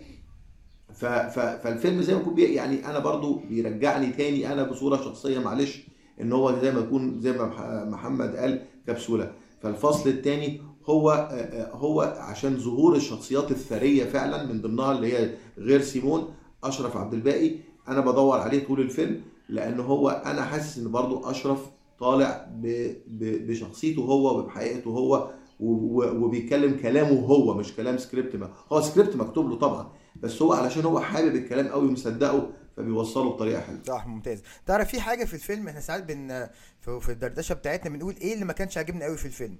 [0.94, 5.38] ف ف فالفيلم زي ما يكون بي- يعني أنا برضو بيرجعني تاني أنا بصورة شخصية
[5.38, 5.82] معلش
[6.20, 9.32] إن هو زي ما يكون زي ما مح- محمد قال كبسولة.
[9.62, 15.80] فالفصل الثاني هو آه، هو عشان ظهور الشخصيات الثرية فعلا من ضمنها اللي هي غير
[15.80, 16.28] سيمون
[16.64, 17.50] أشرف عبد الباقي.
[17.88, 21.58] أنا بدور عليه طول الفيلم لأن هو أنا حاسس إن برضو أشرف
[22.00, 22.46] طالع
[23.20, 25.30] بشخصيته هو وبحقيقته هو
[25.60, 28.50] وبيتكلم كلامه هو مش كلام سكريبت ما.
[28.72, 33.60] هو سكريبت مكتوب له طبعا بس هو علشان هو حابب الكلام قوي ومصدقه فبيوصله بطريقة
[33.60, 33.82] حلوة.
[33.86, 34.42] صح ممتاز.
[34.66, 36.48] تعرف في حاجة في الفيلم إحنا ساعات بن
[36.80, 39.56] في, الدردشة بتاعتنا بنقول إيه اللي ما كانش عاجبني قوي في الفيلم؟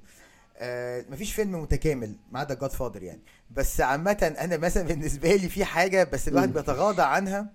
[0.59, 3.20] آه مفيش فيلم متكامل ما عدا جاد فاذر يعني.
[3.51, 6.53] بس عامة أنا مثلا بالنسبة لي في حاجة بس الواحد.
[6.53, 7.53] بيتغاضى عنها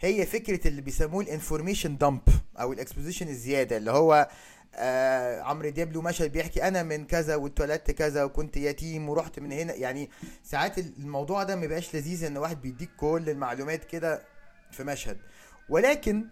[0.00, 2.20] هي فكرة اللي بيسموه ال information dump
[2.60, 4.28] أو ال exposition الزيادة اللي هو
[4.74, 9.52] آه عمرو دياب له مشهد بيحكي أنا من كذا واتولدت كذا وكنت يتيم ورحت من
[9.52, 9.74] هنا.
[9.74, 10.10] يعني
[10.44, 14.22] ساعات الموضوع ده ما بيبقاش لذيذ إن واحد بيديك كل المعلومات كده
[14.70, 15.18] في مشهد.
[15.68, 16.24] ولكن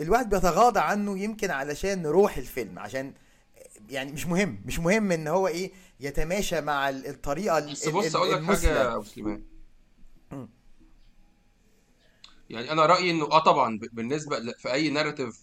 [0.00, 3.12] الواحد بيتغاضى عنه يمكن علشان روح الفيلم عشان
[3.90, 8.16] يعني مش مهم مش مهم إن هو إيه يتماشى مع ال- الطريقة ال- بس بص
[8.16, 8.42] أقول لك.
[8.44, 9.42] حاجة يا أبو سليمان
[10.32, 10.48] مم.
[12.50, 15.34] يعني أنا رأيي إنه آه طبعا بالنسبة في أي ناريتيف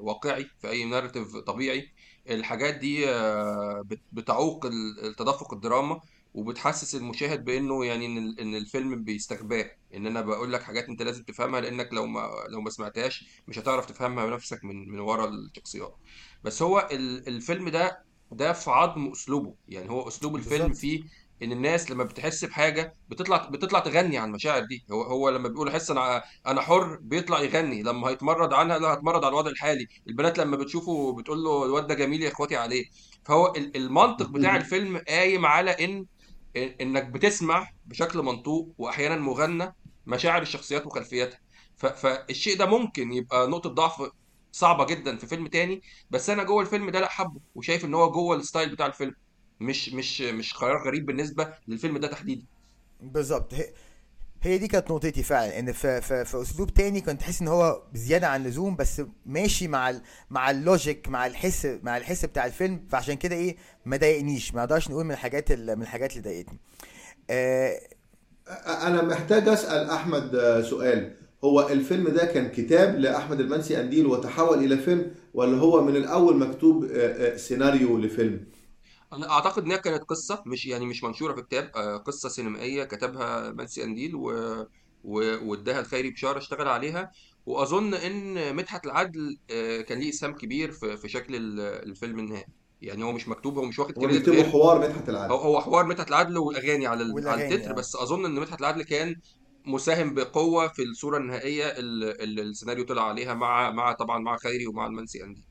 [0.00, 1.92] واقعي في أي ناريتيف طبيعي
[2.30, 6.00] الحاجات دي آه، بت- بتعوق ال- التدفق الدراما
[6.34, 11.02] وبتحسس المشاهد بإنه يعني إن ال- إن الفيلم بيستخباه إن أنا بقول لك حاجات أنت
[11.02, 15.28] لازم تفهمها لأنك لو ما لو ما سمعتهاش مش هتعرف تفهمها بنفسك من من ورا
[15.28, 15.98] الشخصيات.
[16.42, 19.56] بس هو ال- الفيلم ده ده في عظم أسلوبه.
[19.68, 21.04] يعني هو أسلوب الفيلم فيه
[21.42, 24.84] إن الناس لما بتحس بحاجة بتطلع بتطلع تغني عن المشاعر دي.
[24.92, 27.82] هو هو لما بيقول حس أنا أنا حر بيطلع يغني.
[27.82, 29.86] لما هيتمرد عنها لا هتمرد على الوضع الحالي.
[30.08, 32.84] البنات لما بتشوفه بتقول له الواد ده جميل يا إخواتي عليه.
[33.24, 36.06] فهو ال- المنطق بتاع الفيلم قايم على إن
[36.58, 39.74] إن- إنك بتسمع بشكل منطوق وأحيانا مغنى
[40.06, 41.38] مشاعر الشخصيات وخلفياتها.
[41.76, 44.02] فالشيء ده ممكن يبقى نقطة ضعف
[44.52, 48.10] صعبة جدا في فيلم تاني بس أنا جوه الفيلم ده لأ حبه وشايف إن هو
[48.10, 49.14] جوه ال style بتاع الفيلم.
[49.60, 52.42] مش مش مش خيار غريب بالنسبة للفيلم ده تحديدا.
[53.00, 53.54] بالظبط.
[53.54, 53.64] هي
[54.42, 57.82] هي دي كانت نقطتي فعلا إن في في في أسلوب تاني كنت تحس إن هو
[57.92, 60.00] بزياده عن اللزوم بس ماشي مع ال
[60.30, 62.86] مع ال logic مع الحس مع الحس بتاع الفيلم.
[62.90, 66.58] فعشان كده إيه ما ضايقنيش ما أقدرش نقول من الحاجات ال- من الحاجات اللي ضايقتني.
[67.30, 67.80] آه
[68.66, 70.30] أنا محتاج أسأل أحمد
[70.70, 71.14] سؤال.
[71.44, 76.36] هو الفيلم ده كان كتاب لأحمد المنسي قنديل وتحول إلى فيلم ولا هو من الأول
[76.38, 76.88] مكتوب آه،
[77.34, 78.40] آه، سيناريو لفيلم؟
[79.16, 83.50] أنا أعتقد إنها كانت قصة مش يعني مش منشورة في كتاب آه، قصة سينمائية كتبها
[83.50, 84.30] منسي قنديل و
[85.04, 87.10] و- واداها الخيري بشاره اشتغل عليها.
[87.46, 92.46] وأظن إن مدحت العدل آه، كان ليه إسهام كبير في في شكل ال- الفيلم النهائي.
[92.82, 95.32] يعني هو مش مكتوب هو مش واخد هو كريدت بيكتبوا غير حوار مدحت هو العدل.
[95.32, 97.74] هو حوار مدحت العدل والأغاني على ال- على والأغاني التتر آه.
[97.74, 99.16] بس أظن إن مدحت العدل كان
[99.66, 104.86] مساهم بقوة في الصورة النهائية اللي السيناريو طلع عليها مع مع طبعا مع خيري ومع
[104.86, 105.44] المنسي قنديل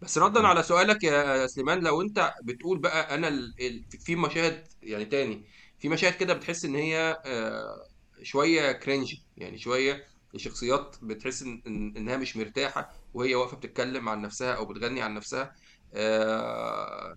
[0.00, 3.54] بس ردا على سؤالك يا سليمان لو انت بتقول بقى أنا ال...
[3.60, 3.84] ال...
[4.00, 5.44] في مشاهد يعني تاني
[5.78, 7.88] في مشاهد كده بتحس إن هي آه،
[8.22, 11.62] شوية كرنج يعني شوية الشخصيات بتحس إن
[11.96, 15.52] إنها مش مرتاحة وهي واقفة بتتكلم عن نفسها أو بتغني عن نفسها
[15.94, 17.14] آه،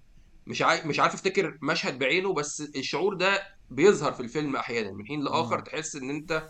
[0.48, 5.06] مش عارف مش عارف أفتكر مشهد بعينه بس الشعور ده بيظهر في الفيلم أحيانا من
[5.08, 5.60] حين لآخر.
[5.60, 6.50] تحس إن أنت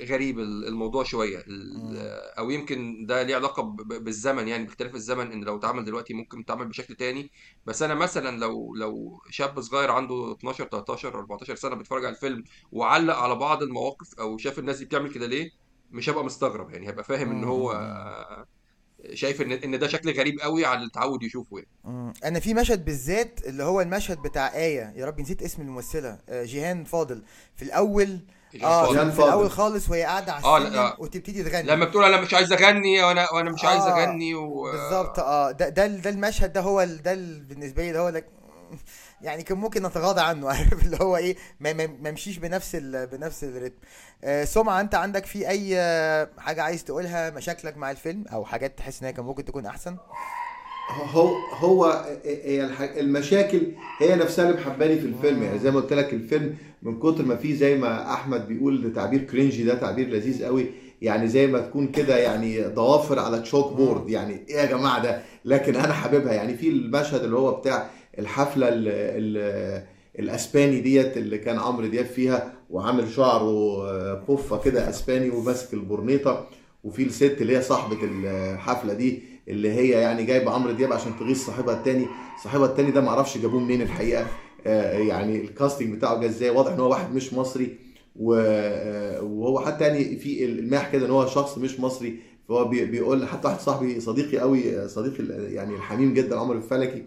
[0.00, 1.44] غريب ال- الموضوع شوية.
[2.38, 6.66] أو يمكن ده ليه علاقة بالزمن يعني باختلاف الزمن إن لو اتعمل دلوقتي ممكن يتعمل
[6.68, 7.30] بشكل تاني
[7.66, 12.44] بس أنا مثلا لو لو شاب صغير عنده 12 13 14 سنة بيتفرج على الفيلم
[12.72, 15.50] وعلق على بعض المواقف أو شاف الناس دي بتعمل كده ليه
[15.90, 17.72] مش هبقى مستغرب يعني هبقى فاهم إن هو.
[19.14, 22.12] شايف إن إن ده شكل غريب قوي على اللي اتعود يشوفه يعني.
[22.24, 26.44] أنا في مشهد بالذات اللي هو المشهد بتاع آية يا رب نسيت اسم الممثلة آه،
[26.44, 27.22] جيهان فاضل
[27.56, 28.18] في الأول
[28.62, 31.62] آه في, الأول خالص وهي قاعدة على آه السلم لا وتبتدي تغني.
[31.62, 35.50] لما بتقول أنا مش عايز أغني وأنا وأنا مش عايز آه أغني و بالظبط آه.
[35.50, 38.26] ده ده ده المشهد ده هو ده ال- بالنسبة لي ده هو لك
[39.22, 43.06] يعني كان ممكن نتغاضى عنه عارف؟ اللي هو إيه ما ما ما امشيش بنفس ال
[43.06, 43.76] بنفس ال rhythm.
[44.24, 48.78] آه سمعة أنت عندك في أي آه، حاجة عايز تقولها مشاكلك مع الفيلم؟ أو حاجات
[48.78, 49.96] تحس إنها كان ممكن تكون أحسن؟
[51.12, 55.42] هو هو هي الح- المشاكل هي نفسها اللي محباني في الفيلم.
[55.42, 59.20] يعني زي ما قلت لك الفيلم من كتر ما فيه زي ما أحمد بيقول تعبير
[59.20, 60.66] cringy ده تعبير لذيذ قوي.
[61.02, 65.76] يعني زي ما تكون كده يعني ضوافر على chalkboard يعني إيه يا جماعة ده؟ لكن
[65.76, 66.32] أنا حاببها.
[66.32, 69.82] يعني في المشهد اللي هو بتاع الحفلة ال ال
[70.18, 76.46] الأسباني ديت اللي كان عمرو دياب فيها وعامل شعره آه، بوفه كده أسباني وماسك البورنيطة.
[76.84, 81.36] وفي الست اللي هي صاحبة الحفلة دي اللي هي يعني جايبة عمرو دياب عشان تغيظ
[81.36, 82.06] صاحبها التاني.
[82.44, 84.20] صاحبها التاني ده معرفش جابوه منين الحقيقة.
[84.22, 84.26] آه،
[84.66, 87.76] يعني الكاستنج بتاعه جه إزاي؟ واضح إن هو واحد مش مصري
[88.34, 92.16] آه، وهو حتى يعني في الماح كده إن هو شخص مش مصري.
[92.48, 97.02] فهو بي- بيقول حتى واحد صاحبي صديقي قوي صديقي يعني الحميم جدا عمرو الفلكي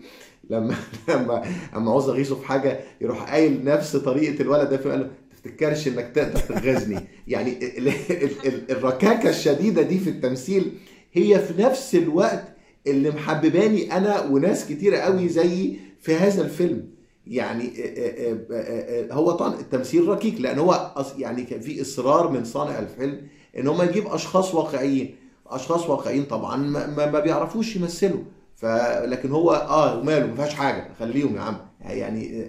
[0.50, 0.76] لما
[1.10, 1.44] لما
[1.76, 6.12] اما عاوز اغيظه في حاجة يروح قايل نفس طريقة الولد ده فقال له تفتكرش إنك
[6.16, 10.72] تقدر تغيظني يعني ال- ال- ال- الركاكة الشديدة دي في التمثيل
[11.14, 12.44] هي في نفس الوقت
[12.88, 16.88] اللي محبباني أنا وناس كتيرة قوي زيي في هذا الفيلم.
[17.28, 22.44] يعني آه، آه، آه، هو طبعا التمثيل ركيك لأن هو يعني كان في إصرار من
[22.46, 23.22] صانع الفيلم
[23.58, 25.16] إن هم يجيب أشخاص واقعيين.
[25.48, 28.24] أشخاص واقعيين طبعا ما, ما بيعرفوش يمثلوا.
[28.56, 28.66] ف
[29.06, 31.58] لكن هو آه وماله ما فيهاش حاجة خليهم يا عم.
[31.82, 32.46] يعني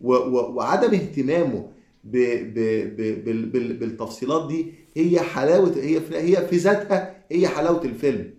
[0.00, 1.68] وعدم اهتمامه
[3.80, 8.34] بالتفصيلات دي هي حلاوة هي في هي في ذاتها هي حلاوة الفيلم.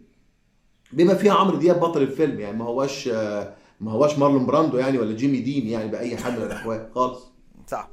[0.93, 3.53] بما فيها عمرو دياب بطل الفيلم يعني ما هواش آه،
[3.84, 7.31] ما هواش مارلون براندو يعني ولا جيمي دين يعني بأي حال من الاحوال خالص.
[7.67, 7.89] صح.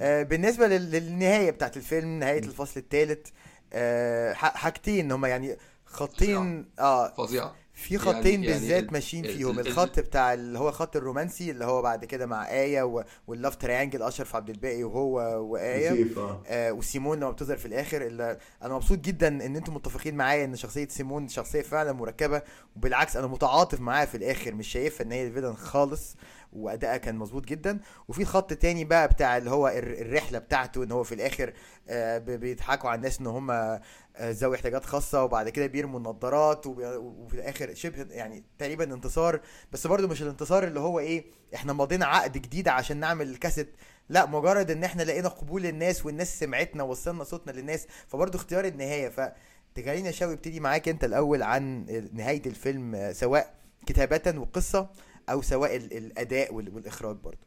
[0.00, 3.26] آه بالنسبة لل- للنهاية بتاعت الفيلم نهاية الفصل الثالث
[3.72, 7.54] آه حاجتين هما يعني خطين آه فظيعة.
[7.78, 9.58] في يعني خطين يعني بالذات ال- ماشيين فيهم.
[9.58, 13.36] ال- الخط بتاع اللي هو خط الرومانسي اللي هو بعد كده مع آية و- وال
[13.36, 15.14] love triangle أشرف عبد الباقي وهو
[15.52, 16.16] وآية.
[16.16, 16.42] آه.
[16.46, 18.02] آه وسيمون لما بتظهر في الآخر.
[18.06, 22.42] اللي أنا مبسوط جدا إن أنتم متفقين معايا إن شخصية سيمون شخصية فعلا مركبة.
[22.76, 24.54] وبالعكس أنا متعاطف معاها في الآخر.
[24.54, 26.16] مش شايفها إن هي ال villain خالص.
[26.52, 27.80] وادائها كان مظبوط جدا.
[28.08, 31.52] وفي خط تاني بقى بتاع اللي هو الر- الرحلة بتاعته إن هو في الآخر
[31.88, 33.80] آه، بيضحكوا على الناس إن هم آه،
[34.20, 39.40] ذوي احتياجات خاصة وبعد كده بيرموا النضارات وبي- وفي الآخر شبه يعني تقريبا انتصار.
[39.72, 41.24] بس برضو مش الانتصار اللي هو إيه
[41.54, 43.74] إحنا ماضينا عقد جديد عشان نعمل الكاسيت
[44.08, 49.08] لا مجرد إن إحنا لقينا قبول الناس والناس سمعتنا ووصلنا صوتنا للناس فبرضه اختيار النهاية.
[49.08, 53.54] فتخليني يا شاوي ابتدي معاك أنت الأول عن نهاية الفيلم آه، سواء
[53.86, 54.90] كتابه وقصة.
[55.28, 57.46] أو سواء ال- الأداء وال- والإخراج برضه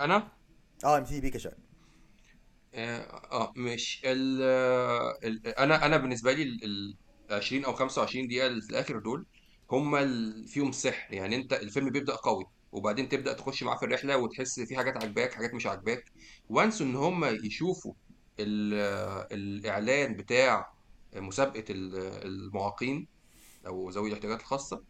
[0.00, 0.32] أنا؟
[0.84, 1.40] آه ابتدي بيك يا
[2.74, 3.00] آه
[3.32, 4.42] آه، مش ال
[5.24, 6.96] ال أنا أنا بالنسبة لي ال ال
[7.36, 9.26] 20 أو 25 دقيقة اللي في الآخر دول
[9.70, 9.96] هم
[10.46, 11.14] فيهم سحر.
[11.14, 15.34] يعني أنت الفيلم بيبدأ قوي وبعدين تبدأ تخش معاه في الرحلة وتحس في حاجات عجباك
[15.34, 16.04] حاجات مش عجباك
[16.48, 17.94] وانسوا إن هم يشوفوا
[18.40, 18.74] ال
[19.32, 20.66] الإعلان بتاع
[21.16, 21.96] مسابقة ال-
[22.26, 23.08] المعاقين
[23.66, 24.84] أو ذوي الاحتياجات الخاصة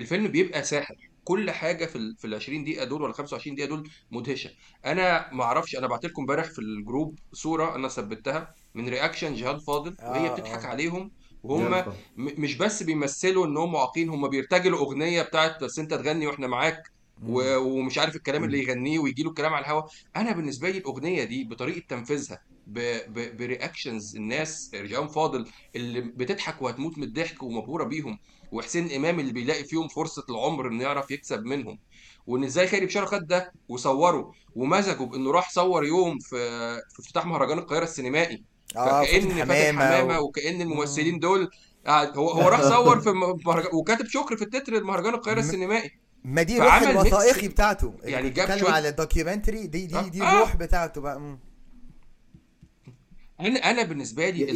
[0.00, 0.94] الفيلم بيبقى ساحر.
[1.24, 4.50] كل حاجة في ال في ال 20 دقيقة دول ولا 25 دقيقة دول مدهشة.
[4.86, 9.34] أنا ما أعرفش أنا بعت لكم امبارح في ال group صورة أنا ثبتها من reaction
[9.34, 9.96] جيهان فاضل.
[10.02, 10.34] وهي آه.
[10.34, 11.10] بتضحك آه عليهم
[11.42, 11.84] وهم
[12.16, 16.82] مش بس بيمثلوا إن هم معاقين هم بيرتجلوا أغنية بتاعت بس أنت تغني وإحنا معاك
[17.22, 18.62] ومش عارف الكلام اللي.
[18.62, 19.82] يغنيه ويجي له الكلام على الهوا.
[20.16, 22.38] أنا بالنسبة لي الأغنية دي بطريقة تنفيذها
[23.38, 25.44] برياكشنز الناس رجعان فاضل
[25.76, 28.18] اللي بتضحك وهتموت من الضحك ومبهورة بيهم.
[28.52, 31.78] وحسين إمام اللي بيلاقي فيهم فرصة العمر إنه يعرف يكسب منهم.
[32.26, 36.36] وإن إزاي خيري بشاره خد ده وصوره ومزجه بإنه راح صور يوم في
[36.90, 38.44] في افتتاح مهرجان القاهرة السينمائي.
[38.76, 40.24] آه فاتن فكأن فاتن حمامة حمامة و...
[40.24, 40.60] وكأن مم.
[40.62, 41.50] الممثلين دول
[41.86, 45.38] قاعد- هو هو راح صور في م- مهرجان وكاتب شكر في التتر المهرجان القاهرة م...
[45.44, 45.90] السينمائي.
[46.24, 47.94] ما دي روح الوثائقي بتاعته.
[48.02, 50.32] يعني جاب بتتكلم شوية على ال documentary دي دي آه, دي آه.
[50.34, 51.20] الروح بتاعته بقى.
[51.20, 51.38] مم.
[53.40, 54.50] أنا أنا بالنسبة لي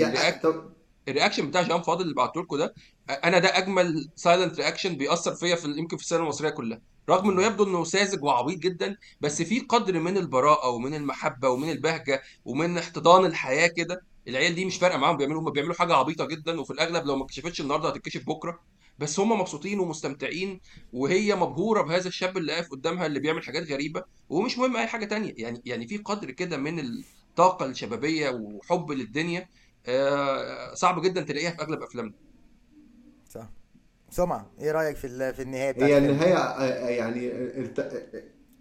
[1.08, 2.74] ال reaction بتاع جيهان فاضل اللي بعته لكم ده
[3.10, 6.80] أنا ده أجمل silent reaction بيأثر فيا في يمكن في السينما المصرية كلها.
[7.08, 11.70] رغم إنه يبدو إنه ساذج وعبيط جدا بس في قدر من البراءة ومن المحبة ومن
[11.70, 16.24] البهجة ومن احتضان الحياة كده العيال دي مش فارقة معاهم بيعملوا هم بيعملوا حاجة عبيطة
[16.26, 18.60] جدا وفي الأغلب لو ما اتكشفتش النهارده هتتكشف بكرة.
[18.98, 20.60] بس هم مبسوطين ومستمتعين
[20.92, 25.04] وهي مبهورة بهذا الشاب اللي واقف قدامها اللي بيعمل حاجات غريبة ومش مهم أي حاجة
[25.04, 25.34] تانية.
[25.36, 29.48] يعني يعني في قدر كده من الطاقة الشبابية وحب للدنيا
[29.86, 32.23] آه، صعب جدا تلاقيها في أغلب أفلامنا.
[34.14, 34.50] سمعة.
[34.60, 38.10] إيه رأيك في في النهاية بتاعت هي النهاية آه، يعني الت-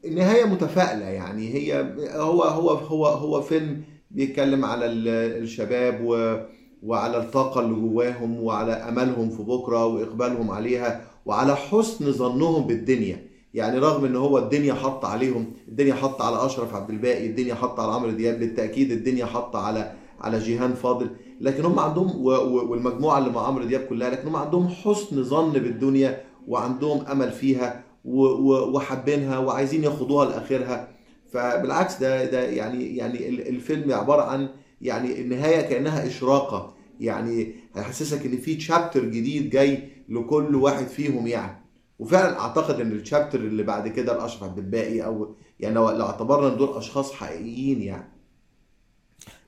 [0.05, 1.53] النهاية متفائلة يعني.
[1.53, 3.81] هي هو هو هو هو فيلم
[4.11, 6.37] بيتكلم على ال- الشباب و
[6.83, 13.27] وعلى الطاقة اللي جواهم وعلى أملهم في بكرة وإقبالهم عليها وعلى حسن ظنهم بالدنيا.
[13.53, 17.79] يعني رغم إن هو الدنيا حط عليهم الدنيا حط على أشرف عبد الباقي الدنيا حط
[17.79, 19.91] على عمرو دياب بالتأكيد الدنيا حط على
[20.21, 21.09] على جيهان فاضل.
[21.41, 22.21] لكن هم عندهم
[22.69, 27.84] والمجموعة اللي مع عمرو دياب كلها لكن هم عندهم حسن ظن بالدنيا وعندهم أمل فيها
[28.05, 30.88] وحابينها وعايزين ياخدوها لآخرها.
[31.31, 34.49] فبالعكس ده ده يعني يعني ال- الفيلم عبارة عن
[34.81, 36.73] يعني النهايه كأنها إشراقة.
[36.99, 41.63] يعني هيحسسك إن في تشابتر جديد جاي لكل واحد فيهم يعني.
[41.99, 46.77] وفعلا أعتقد إن الشابتر اللي بعد كده لأشرف عبد الباقي أو يعني لو اعتبرنا دول
[46.77, 48.12] أشخاص حقيقيين يعني.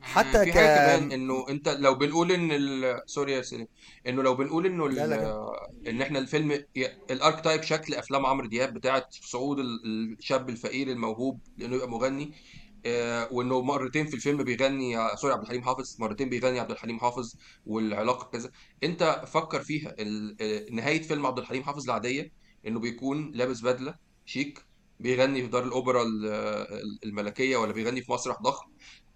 [0.06, 3.00] حتى في ك حاجة كمان إنه أنت لو بنقول إن ال...
[3.06, 3.70] سوري يا سيدي
[4.08, 5.10] إنه لو بنقول إنه لا ال...
[5.10, 5.36] لا كده
[5.88, 11.40] إن إحنا الفيلم ي- الأركتايب شكل أفلام عمرو دياب بتاعت صعود ال- الشاب الفقير الموهوب
[11.58, 12.34] لأنه يبقى مغني
[12.86, 17.34] آه، وإنه مرتين في الفيلم بيغني سوري عبد الحليم حافظ مرتين بيغني عبد الحليم حافظ
[17.66, 18.52] والعلاقة كذا.
[18.84, 19.96] أنت فكر فيها
[20.42, 22.30] آه، نهاية فيلم عبد الحليم حافظ العادية
[22.68, 23.96] إنه بيكون لابس بدلة
[24.26, 24.60] شيك
[25.00, 28.66] بيغني في دار الأوبرا ال- آه، الملكية ولا بيغني في مسرح ضخم.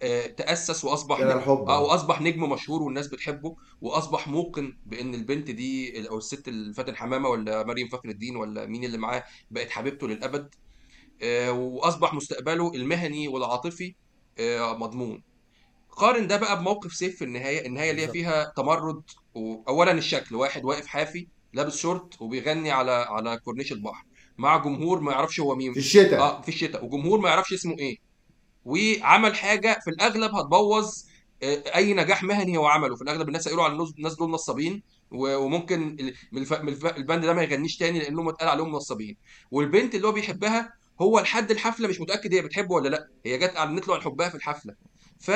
[0.02, 1.20] آه، تأسس وأصبح.
[1.20, 1.50] الحب.
[1.50, 6.74] آه آه وأصبح نجم مشهور والناس بتحبه وأصبح موقن بأن البنت دي أو الست اللي
[6.74, 10.56] فاتن حمامة ولا مريم فخر الدين ولا مين اللي معاه بقت حبيبته للأبد.
[11.22, 13.96] آه، وأصبح مستقبله المهني والعاطفي
[14.40, 15.24] آه، مضمون.
[15.92, 17.66] قارن ده بقى بموقف سيف في النهاية.
[17.68, 19.02] النهاية اللي هي فيها تمرد
[19.36, 24.06] أولا الشكل واحد واقف حافي لابس شورت وبيغني على على كورنيش البحر
[24.38, 26.20] مع جمهور ما يعرفش هو مين في الشتاء.
[26.20, 26.86] آه في الشتاء.
[26.86, 28.09] وجمهور ما يعرفش اسمه إيه.
[28.66, 31.04] وعمل حاجة في الأغلب هتبوظ
[31.44, 32.96] آه، أي نجاح مهني هو عمله.
[32.96, 36.54] في الأغلب الناس هيقولوا على الناس دول نصابين وممكن ال- من الف...
[36.54, 36.86] من الف...
[36.86, 39.18] ال band ده ما يغنيش تاني لانهم اتقال عليهم نصابين.
[39.52, 43.08] والبنت اللي هو بيحبها هو لحد الحفلة مش متأكد هي بتحبه ولا لأ.
[43.26, 44.74] هي جت أعلنت له عن حبها في الحفلة.
[45.20, 45.32] ف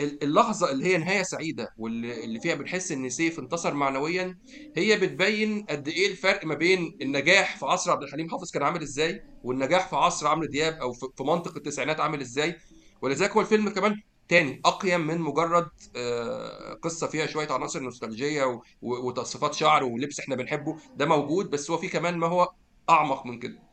[0.00, 4.38] اللحظة اللي هي نهاية سعيدة واللي اللي فيها بنحس إن سيف انتصر معنويا
[4.76, 8.82] هي بتبين قد إيه الفرق ما بين النجاح في عصر عبد الحليم حافظ كان عامل
[8.82, 12.56] إزاي والنجاح في عصر عمرو دياب أو في في منطق التسعينات عامل إزاي.
[13.02, 13.94] ولذلك هو الفيلم كمان
[14.28, 20.20] تاني أقيم من مجرد آه، قصة فيها شوية عناصر نوستالجية و- و- وتصفيات شعر ولبس
[20.20, 22.48] إحنا بنحبه ده موجود بس هو فيه كمان ما هو
[22.90, 23.67] أعمق من كده.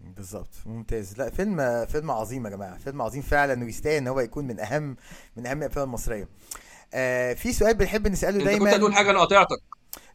[0.00, 1.18] بالظبط ممتاز.
[1.18, 4.96] لا فيلم فيلم عظيم يا جماعة فيلم عظيم فعلا ويستاهل إن هو يكون من أهم
[5.36, 6.28] من أهم الأفلام المصرية.
[6.94, 8.76] آه في سؤال بنحب نسأله أنت كنت دايما.
[8.76, 9.62] هتقول حاجة أنا قاطعتك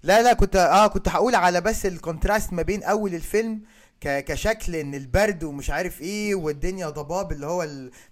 [0.03, 3.61] لا لا كنت آه كنت هقول على بس الكونتراست ما بين أول الفيلم
[4.01, 7.67] كشكل إن البرد ومش عارف إيه والدنيا ضباب اللي هو.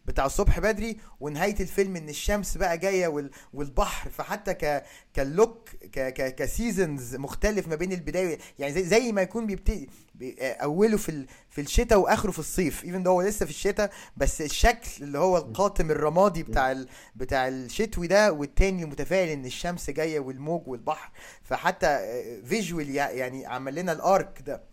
[0.05, 3.31] بتاع الصبح بدري ونهاية الفيلم إن الشمس بقى جاية وال...
[3.53, 9.11] والبحر فحتى ك كال look ك ك seasons مختلف ما بين البداية يعني زي, زي
[9.11, 10.35] ما يكون بيبتدي بي...
[10.39, 11.25] آه، أوله في.
[11.49, 15.37] في الشتاء وآخره في الصيف even ده هو لسه في الشتاء بس الشكل اللي هو
[15.37, 16.87] القاتم الرمادي بتاع ال...
[17.15, 21.11] بتاع الشتوي ده والتاني متفائل إن الشمس جاية والموج والبحر
[21.43, 21.99] فحتى
[22.45, 24.72] visual يعني عمل لنا ال arc ده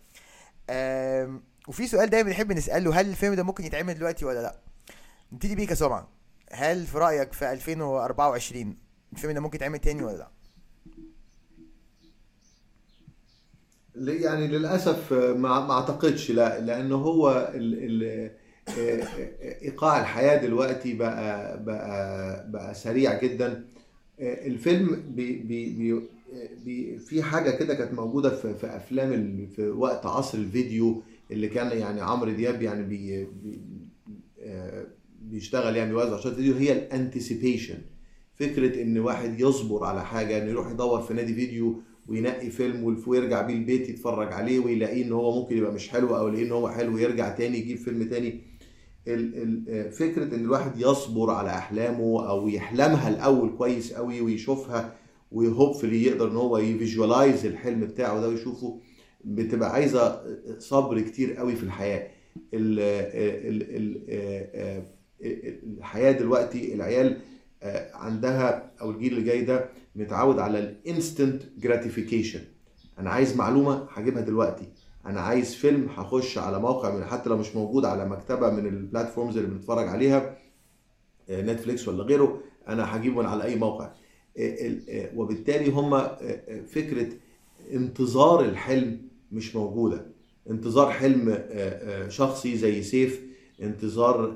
[1.67, 4.55] وفي سؤال دايما بنحب نسأله هل الفيلم ده ممكن يتعمل دلوقتي ولا لأ؟
[5.31, 6.07] نبتدي بيك يا سمعة
[6.51, 8.77] هل في رأيك في 2024
[9.13, 10.31] الفيلم ده ممكن يتعمل تاني ولا لأ؟
[13.95, 16.59] يعني للأسف آه، ما أعتقدش لا.
[16.59, 18.31] لأن هو ال ال
[18.69, 23.65] آه، آه، إيقاع الحياة دلوقتي بقى بقى بقى سريع جدا.
[24.19, 26.01] الفيلم بي بي
[26.99, 32.01] في حاجة كده كانت موجودة في في أفلام في وقت عصر الفيديو اللي كان يعني
[32.01, 33.27] عمرو دياب يعني بي
[34.41, 34.87] آه،
[35.21, 36.55] بيشتغل يعني بيوزع شوية فيديو.
[36.55, 37.77] هي ال anticipation
[38.35, 43.41] فكرة إن واحد يصبر على حاجة إنه يروح يدور في نادي فيديو وينقي فيلم ويرجع
[43.41, 46.69] بيه البيت يتفرج عليه ويلاقيه إن هو ممكن يبقى مش حلو أو يلاقيه إن هو
[46.69, 48.41] حلو ويرجع تاني يجيب فيلم تاني.
[49.07, 54.95] آه، فكرة إن الواحد يصبر على أحلامه أو يحلمها الأول كويس قوي ويشوفها
[55.31, 58.79] و hopefully يقدر إن هو ي visualize الحلم بتاعه ده ويشوفه
[59.25, 60.21] بتبقى عايزة
[60.59, 62.07] صبر كتير قوي في الحياة.
[62.53, 64.09] ال ال ال
[65.21, 67.17] ال الحياة دلوقتي العيال
[67.63, 72.39] آه، عندها أو الجيل اللي جاي ده متعود على ال instant gratification
[72.99, 74.65] أنا عايز معلومة هجيبها دلوقتي.
[75.05, 78.72] أنا عايز فيلم هخش على موقع من حتى لو مش موجود على مكتبة من ال
[78.72, 80.37] platforms اللي بنتفرج عليها
[81.29, 83.85] آه، نتفليكس ولا غيره أنا هجيبه من على أي موقع.
[83.85, 83.95] آه، آه،
[85.15, 87.07] وبالتالي هم آه، آه، فكرة
[87.73, 88.97] انتظار الحلم
[89.31, 90.05] مش موجودة.
[90.49, 93.21] انتظار حلم آه، شخصي زي سيف
[93.61, 94.35] انتظار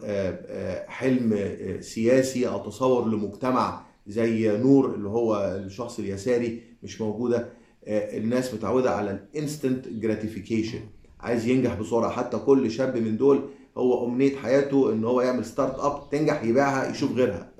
[0.88, 1.50] حلم
[1.82, 7.50] سياسي أو تصور لمجتمع زي نور اللي هو الشخص اليساري مش موجودة.
[7.88, 10.80] الناس متعودة على ال instant gratification
[11.20, 12.12] عايز ينجح بسرعة.
[12.12, 17.12] حتى كل شاب من دول هو أمنية حياته إن هو يعمل startup تنجح يبيعها يشوف
[17.12, 17.52] غيرها.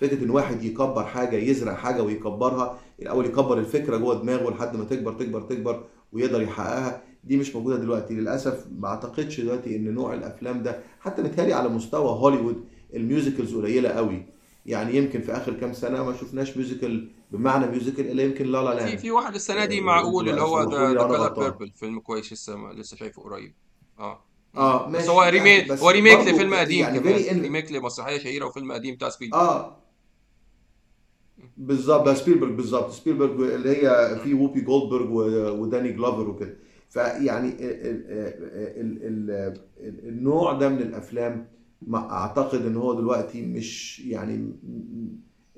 [0.00, 4.84] فكرة إن واحد يكبر حاجة يزرع حاجة ويكبرها الأول يكبر الفكرة جوه دماغه لحد ما
[4.84, 8.14] تكبر تكبر تكبر ويقدر يحققها دي مش موجودة دلوقتي.
[8.14, 12.64] للأسف ما أعتقدش دلوقتي إن نوع الأفلام ده حتى متهيألي على مستوى هوليوود
[12.94, 14.26] ال musicals قليلة قوي.
[14.66, 18.76] يعني يمكن في آخر كام سنة ما شفناش musical بمعنى musical إلا يمكن لا La
[18.76, 22.32] La Land في واحد السنة دي آه، معقول اللي هو The Color Purple فيلم كويس
[22.32, 23.54] لسه لسه شايفه قريب.
[23.98, 24.20] آه.
[24.56, 25.08] آه بس ماشي.
[25.10, 26.98] هو يعني remake بس هو remake لفيلم قديم يعني
[27.42, 29.76] remake لمسرحية شهيرة وفيلم قديم بتاع سبيلبرج آه
[31.56, 32.90] بالظبط سبيلبرج بالظبط.
[32.90, 35.10] سبيلبرج اللي هي في ووبي جولدبرج
[35.60, 36.56] وداني جلوفر وكده.
[36.88, 41.46] فيعني ال- ال- ال- ال- النوع ده من الأفلام
[41.82, 44.34] ما أعتقد إن هو دلوقتي مش يعني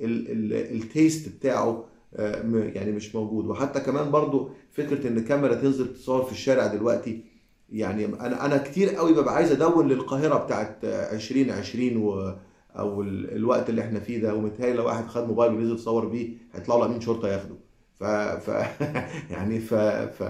[0.01, 1.85] ال- ال- ال taste بتاعه
[2.15, 2.43] آه،
[2.75, 3.47] يعني مش موجود.
[3.47, 7.25] وحتى كمان برضو فكرة إن كاميرا تنزل تصور في الشارع دلوقتي
[7.73, 12.35] يعني أنا أنا كتير قوي ببقى عايز أدون للقاهرة بتاعت 2020 و
[12.71, 16.37] أو ال- الوقت اللي إحنا فيه ده ومتهيألي لو واحد خد موبايل ونزل صور بيه
[16.53, 17.55] هيطلع له أمين شرطة ياخده.
[17.95, 18.49] ف, ف...
[19.33, 20.23] يعني ف, ف...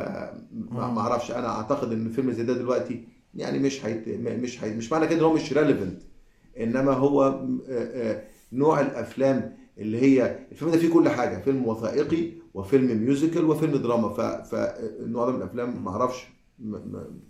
[0.52, 1.31] ما ما أعرفش.
[1.31, 3.05] أنا أعتقد إن فيلم زي ده دلوقتي
[3.35, 4.09] يعني مش هيت...
[4.09, 4.74] مش هي...
[4.77, 6.02] مش معنى كده إن هو مش ريليفنت
[6.60, 7.44] إنما هو
[8.52, 14.09] نوع الأفلام اللي هي الفيلم ده فيه كل حاجة فيلم وثائقي وفيلم musical وفيلم دراما
[14.09, 14.20] ف...
[14.20, 16.27] فالنوع ده من الأفلام ما أعرفش
[16.59, 16.74] م...
[16.77, 17.20] م...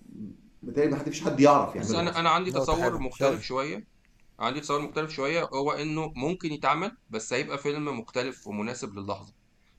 [0.63, 2.01] متهيألي ما فيش حد يعرف بس يعمله.
[2.11, 3.43] أنا أنا عندي تصور مختلف شوي.
[3.43, 3.98] شوية.
[4.39, 5.45] عندي تصور مختلف شوية.
[5.55, 9.33] هو إنه ممكن يتعمل بس هيبقى فيلم مختلف ومناسب للحظة.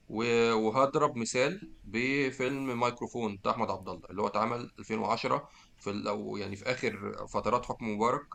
[0.08, 6.36] و- وهضرب مثال بفيلم مايكروفون بتاع أحمد عبد الله اللي هو اتعمل 2010 في أو
[6.36, 8.26] يعني في آخر فترات حكم مبارك.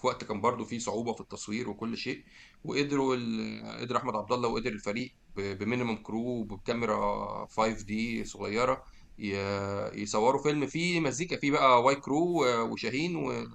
[0.00, 2.24] في وقت كان برضو فيه صعوبة في التصوير وكل شيء.
[2.64, 3.80] وقدروا ال...
[3.80, 8.82] قدر أحمد عبد الله وقدر الفريق ب- ب minimum crew بكاميرا 5 دي صغيرة
[9.18, 9.30] ي...
[10.02, 13.46] يصوروا فيلم فيه مزيكا فيه بقى واي كرو وشاهين و...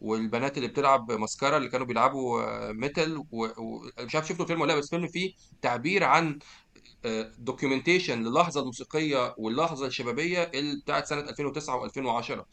[0.00, 3.24] والبنات اللي بتلعب ماسكارا اللي كانوا بيلعبوا آه، metal و...
[3.58, 3.90] و...
[4.00, 6.38] مش عارف شفتوا الفيلم ولا لا بس فيلم فيه تعبير عن
[7.38, 10.50] documentation للحظة الموسيقية واللحظة الشبابية
[10.82, 12.44] بتاعت سنة 2009 و2010 يمكن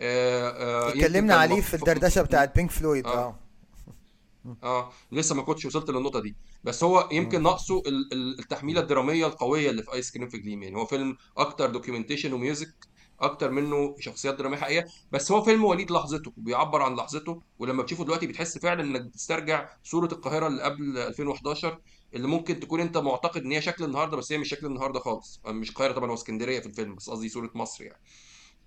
[0.00, 1.60] اتكلمنا عليه.
[1.60, 3.10] في الدردشة بتاعت بينك فلويد آه.
[3.18, 4.56] آه.
[4.62, 6.36] آه لسه ما كنتش وصلت للنقطة دي.
[6.64, 10.62] بس هو يمكن ناقصه ال- ال- التحميلة الدرامية القوية اللي في ايس كريم في جليم
[10.62, 10.76] يعني.
[10.76, 12.74] هو فيلم أكتر documentation و music
[13.20, 14.84] أكتر منه شخصيات درامية حقيقية.
[15.12, 19.68] بس هو فيلم وليد لحظته بيعبر عن لحظته ولما بتشوفه دلوقتي بتحس فعلا إنك بتسترجع
[19.84, 21.80] صورة القاهرة اللي قبل 2011
[22.14, 25.40] اللي ممكن تكون أنت معتقد إن هي شكل النهارده بس هي مش شكل النهارده خالص.
[25.46, 28.00] مش القاهرة طبعا هو اسكندرية في الفيلم بس قصدي صورة مصر يعني.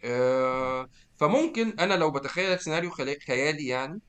[0.04, 2.92] آه، فممكن أنا لو بتخيل سيناريو
[3.28, 4.02] خيالي يعني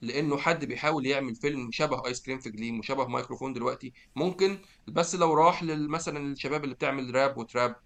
[0.00, 4.58] لأنه حد بيحاول يعمل فيلم شبه آيس كريم في جليم وشبه مايكروفون دلوقتي ممكن
[4.88, 7.76] بس لو راح مثلا الشباب اللي بتعمل rap و trap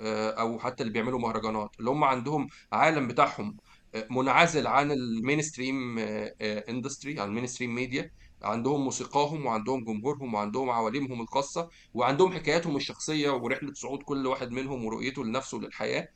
[0.00, 3.56] أو حتى اللي بيعملوا مهرجانات اللي هم عندهم عالم بتاعهم
[3.94, 5.98] آه، منعزل عن ال mainstream
[6.40, 8.10] industry عن ال mainstream media
[8.42, 14.84] عندهم موسيقاهم وعندهم جمهورهم وعندهم عوالمهم الخاصة وعندهم حكاياتهم الشخصية ورحلة صعود كل واحد منهم
[14.84, 16.08] ورؤيته لنفسه وللحياة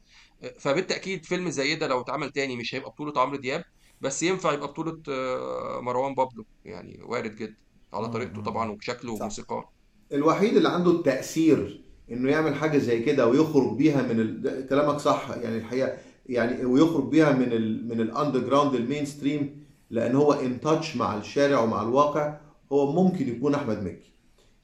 [0.42, 3.64] آه، فبالتأكيد فيلم زي ده لو اتعمل تاني مش هيبقى بطولة عمرو دياب
[4.00, 7.56] بس ينفع يبقى بطولة آه، مروان بابلو يعني وارد جدا
[7.92, 9.72] على طريقته طبعا وبشكله وموسيقاه.
[10.12, 14.66] الوحيد اللي عنده التأثير إنه يعمل حاجة زي كده ويخرج بيها من ال...
[14.66, 15.30] كلامك صح.
[15.42, 15.92] يعني الحقيقة
[16.26, 17.88] يعني ويخرج بيها من ال...
[17.88, 22.36] من ال underground ال mainstream لأن هو in touch مع الشارع ومع الواقع.
[22.72, 24.10] هو ممكن يكون أحمد مكي.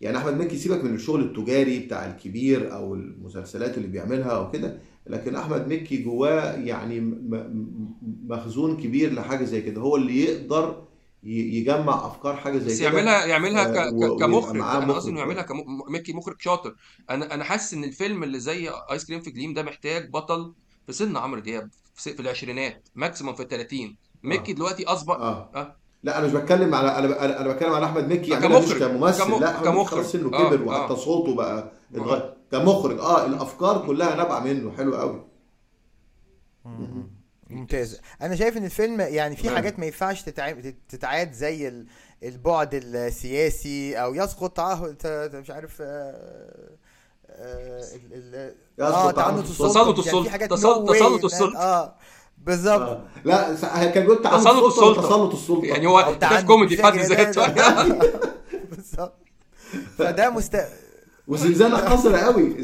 [0.01, 4.79] يعني أحمد مكي سيبك من الشغل التجاري بتاع الكبير أو المسلسلات اللي بيعملها أو كده
[5.07, 7.01] لكن أحمد مكي جواه يعني
[8.27, 9.81] مخزون كبير لحاجة زي كده.
[9.81, 10.86] هو اللي يقدر
[11.27, 14.57] يجمع أفكار حاجة زي بس كده يعملها يعملها آه، ك- و- كمخرج.
[14.57, 15.57] أنا قصدي إنه يعملها كم...
[15.89, 16.75] مكي مخرج شاطر.
[17.11, 20.53] أنا أنا حاسس إن الفيلم اللي زي آيس كريم في جليم ده محتاج بطل
[20.87, 24.55] في سن عمرو دياب في العشرينات maximum في الثلاثين مكي آه.
[24.55, 25.51] دلوقتي اصبح آه.
[25.55, 25.77] آه.
[26.03, 28.81] لا أنا مش بتكلم على أنا أنا بتكلم على أحمد مكي آه، يعملها مش كمخرج
[28.91, 29.25] كممثل.
[29.25, 29.41] كم...
[29.41, 29.87] لا كمخرج.
[30.01, 30.49] خلاص سنه آه.
[30.51, 32.35] كبر وحتى آه صوته بقى اتغير.
[32.53, 32.99] كمخرج.
[32.99, 34.73] آه الأفكار كلها نابعة منه.
[34.77, 35.25] حلو قوي.
[37.51, 38.01] ممتاز.
[38.23, 41.87] أنا شايف إن الفيلم يعني في حاجات ما ينفعش تتع- تتعاد زي ال-
[42.23, 44.97] البعد السياسي أو يسقط تعهد
[45.37, 45.85] مش عارف آه،
[47.31, 50.91] آه، ال- ال- آه يسقط عنه تعنت السلطه السلطه تسلط يعني في السلطه حاجات تسلط
[50.91, 51.95] واي تسلط السلطه آه
[52.39, 52.81] بالظبط.
[52.81, 53.05] آه.
[53.25, 53.55] لا
[53.91, 55.09] كان بيقول تعنت تسلط السلطة السلطة.
[55.09, 57.47] تسلط السلطة؟ يعني هو ده كوميدي في حد ذاته.
[58.71, 59.15] بالظبط.
[59.99, 60.65] فده مست
[61.29, 62.57] وزنزانه قذره قوي.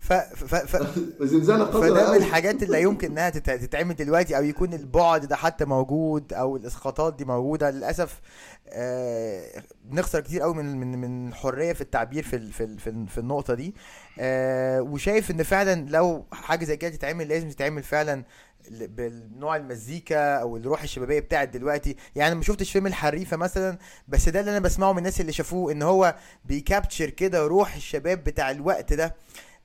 [0.00, 0.12] ف...
[0.12, 0.54] ف...
[0.54, 0.96] ف...
[1.20, 5.36] وزنزانه قذره فده من الحاجات اللي يمكن إنها تت- تتعمل دلوقتي أو يكون البعد ده
[5.36, 7.70] حتى موجود أو الإسقاطات دي موجودة.
[7.70, 8.20] للأسف
[8.68, 12.90] آه بنخسر كتير قوي من من من الحريه في التعبير في ال- في ال- في,
[12.90, 13.74] ال- في النقطة دي.
[14.18, 18.24] آه وشايف إن فعلا لو حاجة زي كده تتعمل لازم تتعمل فعلا
[18.70, 21.96] بالنوع المزيكا أو الروح الشبابية بتاعت دلوقتي.
[22.16, 23.78] يعني ما شفتش فيلم الحريفة مثلا
[24.08, 26.14] بس ده اللي أنا بسمعه من الناس اللي شافوه إن هو
[26.44, 29.14] بي capture كده روح الشباب بتاع الوقت ده.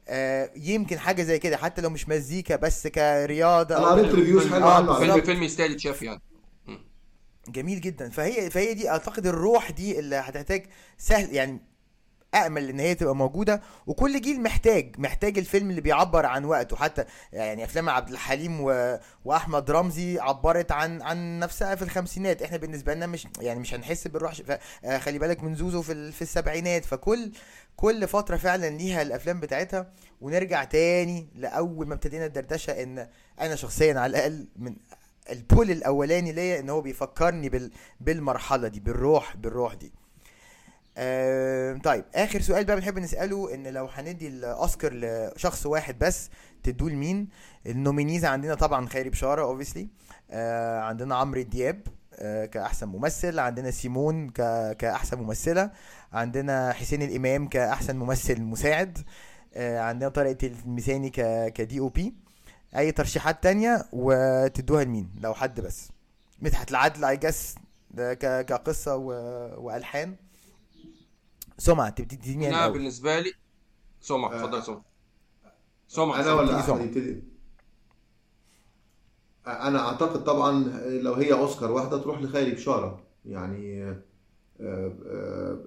[0.07, 4.41] آه، يمكن حاجة زي كده حتى لو مش مزيكا بس كرياضة أنا أو قريت reviews
[4.43, 6.21] فيلم حلوة آه عنه فيلم فيلم يستاهل يتشاف يعني.
[7.47, 8.09] جميل جدا.
[8.09, 10.65] فهي فهي دي أعتقد الروح دي اللي هتحتاج
[10.97, 11.59] سهل يعني
[12.35, 13.61] امل إن هي تبقى موجودة.
[13.87, 16.75] وكل جيل محتاج محتاج الفيلم اللي بيعبر عن وقته.
[16.75, 18.99] حتى يعني أفلام عبد الحليم و...
[19.25, 22.41] وأحمد رمزي عبرت عن عن نفسها في الخمسينات.
[22.41, 24.41] إحنا بالنسبة لنا مش يعني مش هنحس بالروح ش...
[24.41, 24.57] ف...
[24.85, 26.13] آه، خلي بالك من زوزو في ال...
[26.13, 26.85] في السبعينات.
[26.85, 27.31] فكل
[27.75, 29.91] كل فترة فعلا ليها الأفلام بتاعتها
[30.21, 33.07] ونرجع تاني لأول ما ابتدينا الدردشة إن
[33.41, 34.75] أنا شخصيا على الأقل من
[35.31, 37.71] ال poll الأولاني ليا إن هو بيفكرني بال...
[37.99, 39.91] بالمرحلة دي بالروح بالروح دي.
[41.83, 46.29] طيب آخر سؤال بقى بنحب نسأله إن لو هندي الأوسكار لشخص واحد بس
[46.63, 47.27] تدوه لمين؟
[47.65, 49.87] ال nominees عندنا طبعا خيري بشارة obviously
[50.31, 51.81] آه عندنا عمرو دياب
[52.13, 53.39] آه كأحسن ممثل.
[53.39, 54.33] عندنا سيمون ك...
[54.79, 55.71] كأحسن ممثلة.
[56.15, 58.97] عندنا حسين الإمام كأحسن ممثل مساعد
[59.53, 62.13] آه عندنا طارق الميساني ك كدي أو بي
[62.77, 65.89] أي ترشيحات تانية وتدوها لمين؟ لو حد بس.
[66.41, 67.55] مدحت العدل اي جس.
[68.19, 69.07] كقصة و...
[69.65, 70.15] وألحان.
[71.57, 72.73] سمعة تبتدي مين أنا الأول.
[72.77, 73.33] بالنسبة لي
[74.01, 74.81] سمع اتفضل يا سمع
[75.87, 77.23] سمعة أنا ولا أحمد يبتدي؟
[79.47, 80.51] أنا أعتقد طبعا
[81.01, 83.03] لو هي أوسكار واحدة تروح لخيري بشارة.
[83.25, 84.01] يعني آه، آه،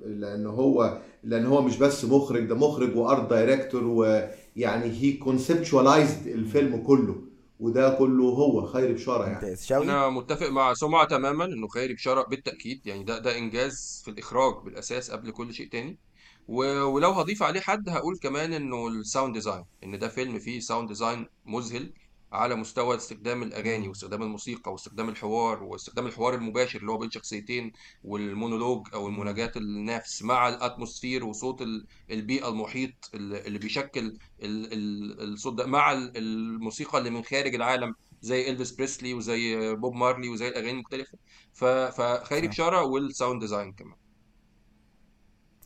[0.06, 6.26] لأن هو لأن هو مش بس مخرج ده مخرج و art director ويعني هي conceptualized
[6.26, 7.22] الفيلم كله
[7.60, 9.40] وده كله هو خيري بشارة يعني.
[9.82, 14.64] أنا متفق مع سمعة تماما إنه خيري بشارة بالتأكيد يعني ده ده إنجاز في الإخراج
[14.64, 15.98] بالأساس قبل كل شيء تاني.
[16.48, 20.88] ولو هضيف عليه حد هقول كمان إنه ال sound design إن ده فيلم فيه sound
[20.88, 21.92] design مذهل.
[22.32, 23.88] على مستوى استخدام الأغاني.
[23.88, 27.72] واستخدام الموسيقى واستخدام الحوار واستخدام الحوار المباشر اللي هو بين شخصيتين
[28.04, 29.08] والمونولوج أو.
[29.08, 34.00] المناجاة النفس مع ال atmosphere وصوت ال- البيئة المحيط اللي اللي بيشكل
[34.42, 39.74] ال- ال- الصوت ده مع ال- الموسيقى اللي من خارج العالم زي إلفيس بريسلي وزي
[39.74, 41.18] بوب مارلي وزي الأغاني المختلفة.
[41.52, 42.52] ف- فخيري صح.
[42.52, 43.94] بشارة وال sound design كمان.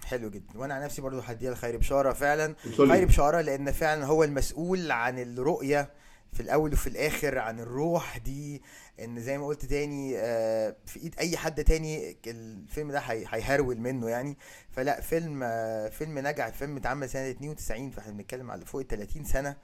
[0.04, 0.58] حلو جدا.
[0.58, 2.54] وأنا عن نفسي برضو هديها لخيري بشارة فعلا.
[2.62, 5.90] خيري وتقولي بشارة لأن فعلا هو المسؤول عن الرؤية
[6.32, 8.62] في الأول وفي الآخر عن الروح دي
[9.00, 13.78] إن زي ما قلت تاني آه، في إيد أي حد تاني الفيلم ده هي- هيهرب
[13.80, 14.36] منه يعني.
[14.70, 19.24] فلا فيلم آه، فيلم نجح فيلم اتعمل سنة 92 فإحنا بنتكلم على فوق ال 30
[19.24, 19.56] سنة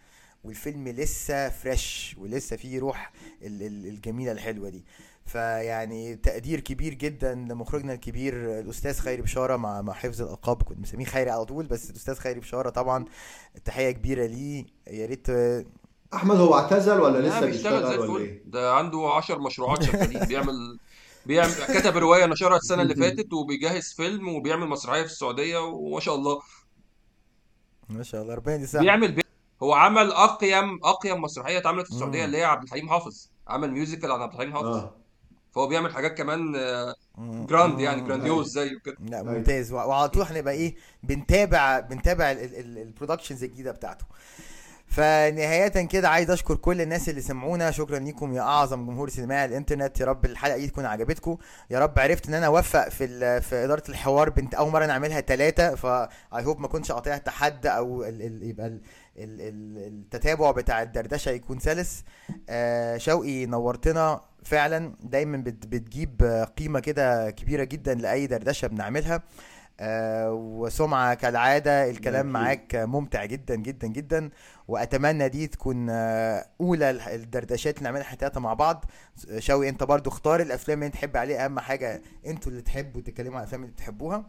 [0.44, 3.12] والفيلم لسه fresh ولسه فيه روح
[3.42, 4.84] ال- ال- الجميلة الحلوة دي.
[5.26, 10.62] فيعني تقدير كبير جدا لمخرجنا الكبير الأستاذ خيري بشارة مع مع حفظ الألقاب.
[10.62, 13.04] كنت مسميه خيري على طول بس الأستاذ خيري بشارة طبعا
[13.64, 14.64] تحية كبيرة ليه.
[14.90, 15.26] يا ريت
[16.14, 18.16] أحمد هو اعتزل ولا لا لسه بيشتغل زي الفل.
[18.16, 20.24] إيه؟ ده عنده عشر مشروعات شغالين.
[20.24, 20.78] بيعمل
[21.26, 26.14] بيعمل كتب رواية نشرها السنة اللي فاتت وبيجهز فيلم وبيعمل مسرحية في السعودية وما شاء
[26.14, 26.40] الله.
[27.89, 29.22] ما شاء الله ربنا يسامحه بيعمل بي...
[29.62, 32.24] هو عمل أقيم أقيم مسرحية اتعملت في السعودية مم.
[32.24, 33.28] اللي هي عبد الحليم حافظ.
[33.48, 34.66] عمل musical عن عبد الحليم حافظ.
[34.76, 34.94] آه.
[35.51, 36.94] فهو بيعمل حاجات كمان آه،.
[37.48, 38.97] grand يعني grandiose زيه كده.
[39.09, 39.72] لا ممتاز.
[39.72, 44.05] وع- وعلى طول هنبقى إيه؟ بنتابع بنتابع ال productions الجديدة بتاعته.
[44.89, 47.70] فنهاية كده عايز أشكر كل الناس اللي سمعونا.
[47.70, 50.01] شكرا ليكم يا أعظم جمهور سينمائي على الإنترنت.
[50.01, 51.36] يا رب الحلقة دي تكون عجبتكم.
[51.70, 54.31] يا رب عرفت إن أنا أوفق في في إدارة الحوار.
[54.31, 56.09] بنت أول مرة نعملها ثلاثة فاي
[56.44, 58.81] هوب ما كنتش قاطعت حد أو ال ال يبقى ال
[59.16, 62.05] ال ال التتابع بتاع الدردشة يكون سلس.
[62.48, 64.20] آه شوقي نورتنا.
[64.44, 69.15] فعلا دايما بت بتجيب قيمة كده كبيرة جدا لأي دردشة بنعملها.
[69.15, 69.23] آه
[70.30, 72.26] وسمعة كالعادة الكلام.
[72.26, 74.30] معاك ممتع جدا جدا جدا.
[74.68, 78.84] وأتمنى دي تكون آه، أولى الح- الدردشات اللي نعملها حتاتها مع بعض.
[79.38, 81.44] شوقي أنت برضو اختار الأفلام اللي أنت تحب عليها.
[81.44, 84.26] أهم حاجة أنتوا اللي تحبوا تتكلموا عن الأفلام اللي بتحبوها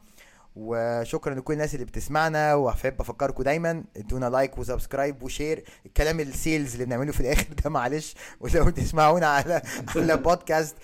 [0.55, 2.53] وشكرا لكل الناس اللي بتسمعنا.
[2.53, 5.63] وأحب أفكركم دايما ادونا like و subscribe و share.
[5.85, 8.15] الكلام ال sales اللي بنعمله في الآخر ده معلش.
[8.39, 9.61] ولو تسمعونا على
[9.95, 10.76] على بودكاست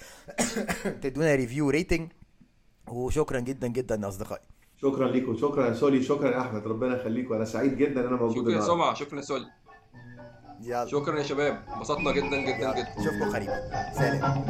[1.01, 2.11] تدونا review rating
[2.87, 4.54] وشكرا جدا جدا يا أصدقائي.
[4.81, 5.37] شكرا ليكم.
[5.37, 6.03] شكرا يا سولي.
[6.03, 6.67] شكرا يا أحمد.
[6.67, 7.33] ربنا يخليكم.
[7.33, 8.93] أنا سعيد جدا إن أنا موجود شكرا يا سمعة.
[8.93, 9.45] شكرا يا سولي.
[10.61, 10.85] يلا.
[10.85, 11.63] شكرا يا شباب.
[11.75, 12.73] انبسطنا جدا جدا يلا.
[12.73, 12.95] جدا.
[12.99, 13.53] نشوفكم قريبا.
[13.93, 14.45] سلام.